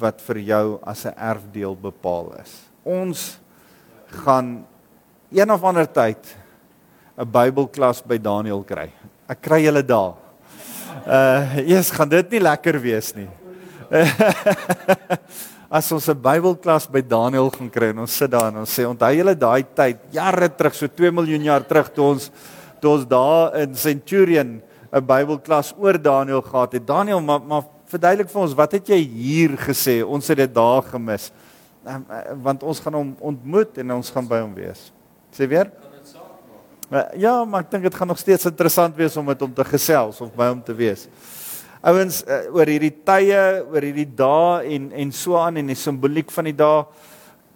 wat 0.00 0.20
vir 0.20 0.38
jou 0.38 0.78
as 0.82 1.06
'n 1.06 1.14
erfdeel 1.16 1.76
bepaal 1.76 2.34
is. 2.42 2.50
Ons 2.84 3.38
gaan 4.24 4.66
een 5.32 5.50
of 5.50 5.62
ander 5.62 5.86
tyd 5.86 6.36
'n 7.18 7.30
Bybelklas 7.30 8.02
by 8.02 8.18
Daniel 8.18 8.62
kry. 8.62 8.90
Ek 9.28 9.40
kry 9.40 9.64
julle 9.64 9.82
daar. 9.82 10.14
Uh, 11.06 11.56
eers 11.68 11.90
gaan 11.90 12.08
dit 12.08 12.30
nie 12.30 12.40
lekker 12.40 12.80
wees 12.80 13.14
nie. 13.14 13.28
As 15.70 15.86
ons 15.94 16.08
'n 16.10 16.18
Bybelklas 16.18 16.90
by 16.90 16.98
Daniel 17.00 17.46
gaan 17.48 17.70
kry 17.70 17.94
en 17.94 18.00
ons 18.02 18.10
sit 18.10 18.30
daar 18.30 18.50
en 18.50 18.58
ons 18.66 18.78
sê 18.78 18.82
onthou 18.82 19.14
julle 19.14 19.38
daai 19.38 19.62
tyd 19.62 19.98
jare 20.10 20.48
terug 20.50 20.74
so 20.74 20.88
2 20.88 21.12
miljoen 21.14 21.44
jaar 21.46 21.62
terug 21.62 21.94
toe 21.94 22.04
ons 22.10 22.30
toe 22.82 22.90
ons 22.90 23.06
daar 23.06 23.54
in 23.54 23.74
Centurion 23.74 24.60
'n 24.92 25.06
Bybelklas 25.06 25.72
oor 25.78 25.94
Daniel 25.94 26.42
gehad 26.42 26.72
het. 26.72 26.86
Daniel, 26.86 27.20
maar 27.20 27.40
maar 27.40 27.62
verduidelik 27.86 28.28
vir 28.30 28.42
ons, 28.42 28.54
wat 28.54 28.72
het 28.72 28.88
jy 28.88 28.98
hier 28.98 29.56
gesê? 29.58 30.02
Ons 30.02 30.28
het 30.28 30.36
dit 30.36 30.54
daar 30.54 30.82
gemis. 30.82 31.30
Um, 31.86 32.04
want 32.42 32.62
ons 32.62 32.80
gaan 32.80 32.94
hom 32.94 33.16
ontmoet 33.20 33.78
en 33.78 33.92
ons 33.92 34.10
gaan 34.10 34.26
by 34.26 34.40
hom 34.40 34.54
wees. 34.54 34.92
Sê 35.32 35.48
weer? 35.48 35.70
Ja, 37.16 37.44
maar 37.44 37.62
ek 37.62 37.70
dink 37.70 37.86
dit 37.86 37.94
gaan 37.94 38.10
nog 38.10 38.18
steeds 38.18 38.44
interessant 38.44 38.96
wees 38.96 39.16
om 39.16 39.24
met 39.24 39.40
hom 39.40 39.52
te 39.54 39.64
gesels 39.64 40.20
of 40.20 40.34
by 40.34 40.48
hom 40.50 40.62
te 40.62 40.74
wees. 40.74 41.06
Ouens 41.80 42.20
uh, 42.28 42.42
oor 42.52 42.68
hierdie 42.68 42.92
tye, 42.92 43.40
oor 43.64 43.84
hierdie 43.86 44.08
dae 44.16 44.66
en 44.76 44.90
en 44.92 45.12
so 45.16 45.38
aan 45.40 45.56
en 45.56 45.70
die 45.72 45.78
simboliek 45.78 46.28
van 46.34 46.50
die 46.50 46.56
dae 46.56 46.82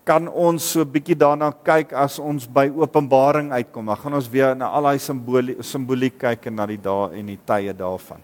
kan 0.05 0.29
ons 0.29 0.65
so 0.73 0.81
'n 0.81 0.93
bietjie 0.93 1.17
daarna 1.17 1.51
kyk 1.53 1.93
as 1.93 2.19
ons 2.19 2.47
by 2.47 2.69
Openbaring 2.69 3.53
uitkom. 3.53 3.87
Dan 3.87 3.97
gaan 3.97 4.15
ons 4.15 4.29
weer 4.29 4.55
na 4.57 4.69
al 4.69 4.83
daai 4.83 4.99
simboliek 4.99 5.61
simboliek 5.65 6.19
kyk 6.19 6.47
en 6.47 6.57
na 6.57 6.67
die 6.67 6.81
dae 6.81 7.21
en 7.21 7.27
die 7.27 7.41
tye 7.47 7.73
daarvan. 7.73 8.21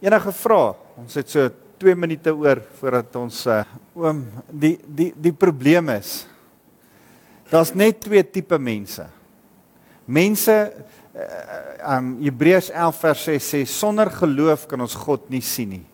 Enige 0.00 0.32
vrae? 0.32 0.74
Ons 0.98 1.14
het 1.14 1.28
so 1.28 1.48
2 1.78 1.94
minute 1.94 2.30
oor 2.30 2.60
voordat 2.80 3.16
ons 3.16 3.46
uh, 3.46 3.64
oom 3.94 4.26
die 4.50 4.78
die 4.86 5.12
die 5.16 5.32
probleem 5.32 5.88
is 5.88 6.26
daar's 7.52 7.74
net 7.76 8.00
twee 8.00 8.22
tipe 8.24 8.58
mense. 8.58 9.04
Mense 10.08 10.54
um 11.12 12.14
Hebreërs 12.22 12.70
11 12.72 13.00
vers 13.04 13.24
6 13.28 13.48
sê 13.54 13.60
sonder 13.68 14.08
geloof 14.10 14.64
kan 14.70 14.80
ons 14.80 14.96
God 14.96 15.28
nie 15.32 15.42
sien 15.44 15.74
nie. 15.76 15.86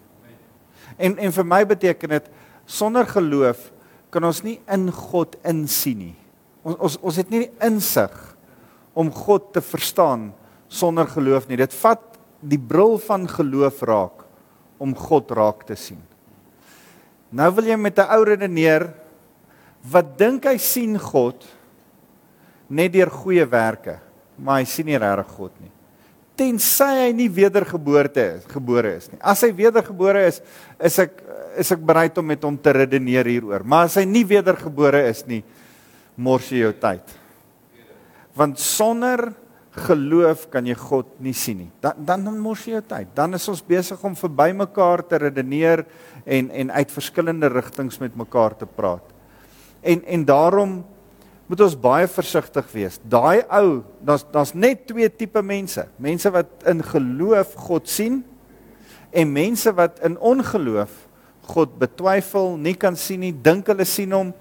En 0.99 1.16
en 1.19 1.35
vir 1.35 1.47
my 1.47 1.64
beteken 1.66 2.14
dit 2.16 2.31
sonder 2.66 3.07
geloof 3.09 3.71
kan 4.14 4.25
ons 4.25 4.43
nie 4.47 4.59
in 4.71 4.89
God 4.95 5.37
insien 5.47 5.99
nie. 5.99 6.16
Ons 6.62 6.79
ons 6.79 6.99
ons 7.03 7.19
het 7.19 7.31
nie 7.31 7.47
die 7.47 7.66
insig 7.66 8.14
om 8.99 9.11
God 9.14 9.53
te 9.55 9.62
verstaan 9.62 10.31
sonder 10.69 11.09
geloof 11.11 11.49
nie. 11.49 11.59
Dit 11.59 11.75
vat 11.83 12.05
die 12.41 12.61
bril 12.61 12.99
van 13.03 13.27
geloof 13.31 13.83
raak 13.83 14.25
om 14.79 14.95
God 14.95 15.33
raak 15.35 15.66
te 15.66 15.77
sien. 15.79 16.01
Nou 17.35 17.51
wil 17.59 17.66
jy 17.69 17.77
met 17.77 17.99
'n 17.99 18.09
ou 18.14 18.25
redeneer 18.25 18.95
wat 19.83 20.19
dink 20.19 20.45
hy 20.45 20.57
sien 20.59 20.99
God 20.99 21.45
net 22.69 22.93
deur 22.93 23.11
goeie 23.11 23.45
werke, 23.45 23.99
maar 24.39 24.62
hy 24.62 24.68
sien 24.70 24.86
nie 24.89 24.99
regtig 24.99 25.34
God 25.36 25.55
nie. 25.62 25.72
Tensy 26.39 26.86
hy 26.86 27.09
nie 27.16 27.28
wedergeboorte 27.34 28.22
is, 28.36 28.45
gebore 28.53 28.93
is 29.01 29.09
nie. 29.11 29.18
As 29.18 29.43
hy 29.43 29.51
wedergebore 29.59 30.22
is, 30.28 30.39
is 30.78 30.99
ek 31.03 31.24
is 31.59 31.72
ek 31.74 31.80
bereid 31.82 32.18
om 32.20 32.28
met 32.30 32.45
hom 32.47 32.55
te 32.62 32.70
redeneer 32.76 33.26
hieroor. 33.26 33.64
Maar 33.66 33.89
as 33.89 33.97
hy 33.99 34.05
nie 34.07 34.22
wedergebore 34.28 35.01
is 35.09 35.24
nie, 35.26 35.41
mors 36.14 36.47
jy 36.53 36.62
jou 36.62 36.70
tyd. 36.78 37.16
Want 38.39 38.62
sonder 38.62 39.32
geloof 39.78 40.47
kan 40.53 40.66
jy 40.66 40.76
God 40.78 41.11
nie 41.22 41.34
sien 41.34 41.64
nie. 41.64 41.70
Dan 41.82 42.07
dan 42.07 42.39
mors 42.43 42.62
jy 42.66 42.76
jou 42.76 42.84
tyd. 42.86 43.11
Dan 43.16 43.34
is 43.34 43.49
ons 43.51 43.64
besig 43.66 44.03
om 44.07 44.14
verby 44.18 44.53
mekaar 44.57 45.03
te 45.07 45.18
redeneer 45.22 45.84
en 46.24 46.53
en 46.62 46.70
uit 46.70 46.95
verskillende 46.95 47.51
rigtings 47.51 47.99
met 48.03 48.14
mekaar 48.14 48.55
te 48.59 48.66
praat. 48.66 49.11
En 49.82 50.05
en 50.07 50.24
daarom 50.24 50.78
moet 51.49 51.63
ons 51.65 51.77
baie 51.81 52.09
versigtig 52.13 52.67
wees. 52.75 52.99
Daai 53.09 53.41
ou, 53.57 53.81
daar's 54.05 54.25
daar's 54.33 54.53
net 54.53 54.85
twee 54.89 55.09
tipe 55.09 55.41
mense. 55.43 55.87
Mense 55.97 56.31
wat 56.33 56.51
in 56.69 56.83
geloof 56.85 57.55
God 57.69 57.89
sien 57.89 58.21
en 59.09 59.33
mense 59.33 59.73
wat 59.73 60.03
in 60.05 60.19
ongeloof 60.21 60.93
God 61.49 61.79
betwyfel, 61.81 62.59
nie 62.61 62.75
kan 62.77 62.97
sien 63.01 63.23
nie, 63.25 63.33
dink 63.33 63.71
hulle 63.73 63.87
sien 63.89 64.13
hom. 64.13 64.35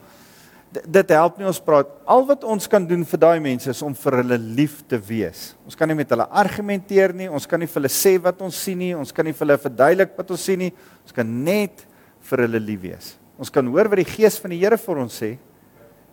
D 0.67 0.81
dit 0.91 1.11
help 1.15 1.37
nie 1.39 1.47
ons 1.47 1.61
praat. 1.63 1.87
Al 2.03 2.25
wat 2.27 2.43
ons 2.43 2.67
kan 2.67 2.83
doen 2.83 3.05
vir 3.07 3.21
daai 3.23 3.39
mense 3.39 3.71
is 3.71 3.79
om 3.87 3.95
vir 3.95 4.19
hulle 4.19 4.37
lief 4.59 4.81
te 4.91 4.99
wees. 4.99 5.53
Ons 5.63 5.79
kan 5.79 5.87
nie 5.87 5.95
met 5.95 6.11
hulle 6.11 6.27
argumenteer 6.27 7.15
nie, 7.15 7.29
ons 7.31 7.47
kan 7.47 7.63
nie 7.63 7.69
vir 7.71 7.79
hulle 7.79 7.93
sê 7.95 8.17
wat 8.19 8.43
ons 8.43 8.59
sien 8.67 8.75
nie, 8.83 8.91
ons 8.99 9.15
kan 9.15 9.23
nie 9.23 9.31
vir 9.31 9.47
hulle 9.47 9.61
verduidelik 9.63 10.19
wat 10.19 10.35
ons 10.35 10.43
sien 10.43 10.59
nie. 10.67 10.73
Ons 11.07 11.15
kan 11.15 11.31
net 11.47 11.87
vir 12.27 12.43
hulle 12.43 12.59
lief 12.59 12.83
wees. 12.83 13.13
Ons 13.39 13.53
kan 13.53 13.71
hoor 13.71 13.87
wat 13.87 14.03
die 14.03 14.11
gees 14.11 14.35
van 14.43 14.51
die 14.51 14.59
Here 14.59 14.75
vir 14.81 15.05
ons 15.07 15.21
sê 15.23 15.37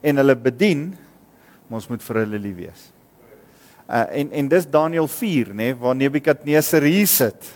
en 0.05 0.21
hulle 0.21 0.37
bedien, 0.37 0.89
maar 1.67 1.81
ons 1.81 1.89
moet 1.89 2.03
vir 2.05 2.21
hulle 2.23 2.41
lief 2.43 2.57
wees. 2.59 2.83
Uh, 3.85 4.05
en 4.21 4.33
en 4.41 4.49
dis 4.49 4.67
Daniël 4.73 5.09
4 5.09 5.53
nê 5.53 5.71
nee, 5.71 5.77
waar 5.77 5.97
Nebukadneser 5.97 6.87
hier 6.89 7.09
sit. 7.09 7.51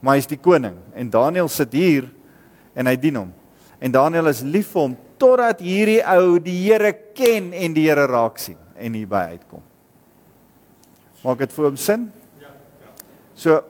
Maar 0.00 0.18
hy's 0.18 0.28
die 0.28 0.40
koning 0.40 0.76
en 0.96 1.10
Daniël 1.12 1.48
sit 1.52 1.72
hier 1.76 2.08
en 2.76 2.88
hy 2.88 2.96
dien 3.00 3.20
hom. 3.20 3.32
En 3.80 3.92
Daniël 3.92 4.30
is 4.32 4.40
lief 4.44 4.70
vir 4.72 4.86
hom 4.86 4.96
totdat 5.20 5.60
hierdie 5.64 6.00
ou 6.14 6.38
die 6.42 6.56
Here 6.64 6.92
ken 7.16 7.52
en 7.52 7.76
die 7.76 7.86
Here 7.88 8.06
raak 8.08 8.40
sien 8.40 8.60
en 8.74 8.96
hierby 8.96 9.36
uitkom. 9.36 9.62
Maak 11.24 11.44
dit 11.44 11.54
vir 11.56 11.68
hom 11.68 11.78
sin? 11.80 12.08
Ja. 12.40 12.52
So 13.36 13.60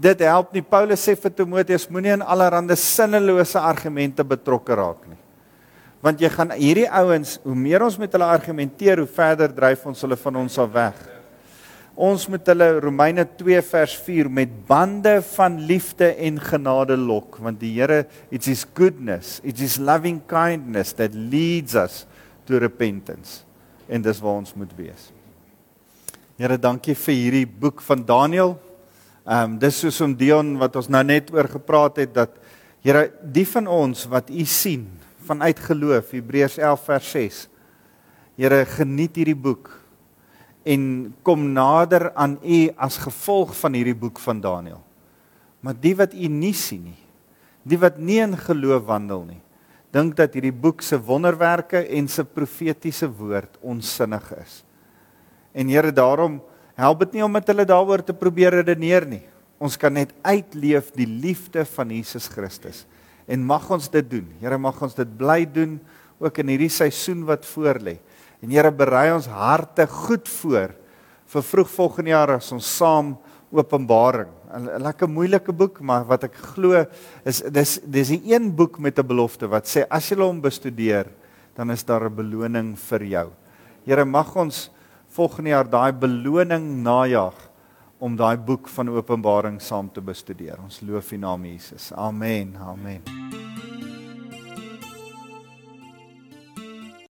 dit 0.00 0.26
help 0.26 0.54
nie 0.54 0.62
Paulus 0.66 1.02
sê 1.06 1.16
vir 1.18 1.34
Timoteus 1.34 1.86
moenie 1.90 2.16
in 2.18 2.22
allerlei 2.26 2.78
sinnelose 2.78 3.58
argumente 3.58 4.26
betrokke 4.26 4.78
raak 4.78 5.06
nie. 5.06 5.19
Want 6.00 6.20
jy 6.22 6.30
gaan 6.32 6.54
hierdie 6.56 6.88
ouens, 6.88 7.36
hoe 7.44 7.56
meer 7.56 7.84
ons 7.84 7.98
met 8.00 8.12
hulle 8.16 8.28
argumenteer, 8.28 9.02
hoe 9.02 9.10
verder 9.10 9.52
dryf 9.52 9.82
ons 9.90 10.00
hulle 10.06 10.16
van 10.16 10.38
ons 10.40 10.58
af 10.62 10.70
weg. 10.72 11.00
Ons 12.00 12.24
moet 12.32 12.46
hulle 12.48 12.68
Romeine 12.80 13.26
2 13.36 13.60
vers 13.68 13.94
4 14.06 14.30
met 14.32 14.52
bande 14.68 15.18
van 15.34 15.58
liefde 15.68 16.14
en 16.16 16.38
genade 16.40 16.96
lok 16.96 17.36
want 17.44 17.58
die 17.60 17.74
Here 17.74 18.06
it's 18.30 18.48
his 18.48 18.62
goodness 18.64 19.40
it's 19.44 19.60
his 19.60 19.76
loving 19.76 20.22
kindness 20.30 20.94
that 20.96 21.12
leads 21.12 21.74
us 21.76 22.06
to 22.48 22.56
repentance 22.62 23.42
en 23.90 24.00
dis 24.00 24.22
waar 24.22 24.38
ons 24.38 24.54
moet 24.54 24.72
wees. 24.78 25.10
Here 26.40 26.56
dankie 26.56 26.94
vir 26.96 27.16
hierdie 27.18 27.44
boek 27.44 27.82
van 27.84 28.06
Daniël. 28.06 28.54
Ehm 29.26 29.56
um, 29.56 29.58
dis 29.60 29.82
soos 29.82 30.00
om 30.00 30.14
Dion 30.16 30.54
wat 30.62 30.78
ons 30.80 30.88
nou 30.88 31.02
net 31.04 31.28
oor 31.34 31.50
gepraat 31.50 32.00
het 32.00 32.14
dat 32.16 32.38
Here 32.80 33.10
die 33.20 33.44
van 33.44 33.66
ons 33.68 34.06
wat 34.08 34.30
u 34.32 34.44
sien 34.48 34.86
vanuit 35.30 35.60
geloof 35.62 36.10
Hebreërs 36.10 36.58
11 36.58 36.86
vers 36.88 37.10
6. 37.14 37.44
Here 38.40 38.64
geniet 38.66 39.18
hierdie 39.20 39.38
boek 39.38 39.70
en 40.66 40.82
kom 41.24 41.44
nader 41.54 42.10
aan 42.18 42.34
u 42.42 42.58
as 42.76 42.98
gevolg 43.00 43.54
van 43.60 43.76
hierdie 43.78 43.96
boek 43.96 44.18
van 44.20 44.40
Daniël. 44.42 44.80
Maar 45.62 45.76
die 45.78 45.94
wat 45.96 46.16
u 46.16 46.28
nie 46.32 46.54
sien 46.56 46.90
nie, 46.90 46.98
die 47.62 47.78
wat 47.78 48.00
nie 48.00 48.18
in 48.24 48.34
geloof 48.40 48.88
wandel 48.88 49.22
nie, 49.28 49.40
dink 49.94 50.16
dat 50.18 50.34
hierdie 50.34 50.54
boek 50.54 50.82
se 50.82 50.98
wonderwerke 50.98 51.84
en 51.98 52.08
se 52.08 52.24
profetiese 52.24 53.08
woord 53.08 53.58
onsinnig 53.60 54.26
is. 54.38 54.60
En 55.52 55.70
Here, 55.70 55.92
daarom 55.92 56.40
help 56.78 57.04
dit 57.04 57.18
nie 57.18 57.24
om 57.26 57.32
met 57.32 57.48
hulle 57.50 57.66
daaroor 57.68 58.02
te 58.06 58.16
probeer 58.16 58.60
redeneer 58.60 59.06
nie. 59.06 59.24
Ons 59.60 59.76
kan 59.76 59.92
net 59.92 60.14
uitleef 60.24 60.92
die 60.96 61.08
liefde 61.08 61.66
van 61.76 61.90
Jesus 61.92 62.30
Christus. 62.32 62.86
En 63.30 63.46
mag 63.46 63.68
ons 63.70 63.86
dit 63.92 64.10
doen. 64.10 64.26
Here, 64.42 64.58
mag 64.58 64.78
ons 64.82 64.96
dit 64.96 65.16
bly 65.18 65.44
doen 65.46 65.78
ook 66.20 66.42
in 66.42 66.50
hierdie 66.52 66.72
seisoen 66.72 67.22
wat 67.28 67.46
voorlê. 67.46 67.96
En 68.42 68.50
Here 68.50 68.72
berei 68.74 69.10
ons 69.14 69.28
harte 69.30 69.86
goed 69.86 70.28
voor 70.40 70.74
vir 71.30 71.44
vroeg 71.46 71.70
volgende 71.70 72.10
jaar 72.10 72.36
as 72.40 72.50
ons 72.52 72.66
saam 72.76 73.14
Openbaring. 73.50 74.30
'n 74.50 74.82
Lekker 74.82 75.08
moeilike 75.10 75.52
boek, 75.52 75.80
maar 75.80 76.04
wat 76.06 76.24
ek 76.24 76.34
glo 76.54 76.84
is 77.26 77.42
dis 77.42 77.80
dis 77.82 78.08
die 78.14 78.34
een 78.34 78.54
boek 78.54 78.78
met 78.78 78.98
'n 78.98 79.06
belofte 79.06 79.46
wat 79.50 79.66
sê 79.66 79.86
as 79.90 80.08
jy 80.10 80.18
hom 80.18 80.40
bestudeer, 80.40 81.06
dan 81.56 81.70
is 81.70 81.82
daar 81.82 82.06
'n 82.06 82.14
beloning 82.14 82.78
vir 82.78 83.02
jou. 83.02 83.28
Here 83.84 84.04
mag 84.04 84.36
ons 84.36 84.70
volgende 85.08 85.50
jaar 85.50 85.68
daai 85.68 85.92
beloning 85.92 86.82
najag 86.82 87.34
om 88.00 88.16
daai 88.16 88.36
boek 88.36 88.68
van 88.68 88.88
Openbaring 88.88 89.60
saam 89.60 89.90
te 89.92 90.00
bestudeer. 90.00 90.56
Ons 90.62 90.80
loof 90.80 91.12
U 91.12 91.20
naam 91.20 91.44
Jesus. 91.44 91.92
Amen. 91.92 92.56
Amen. 92.56 93.02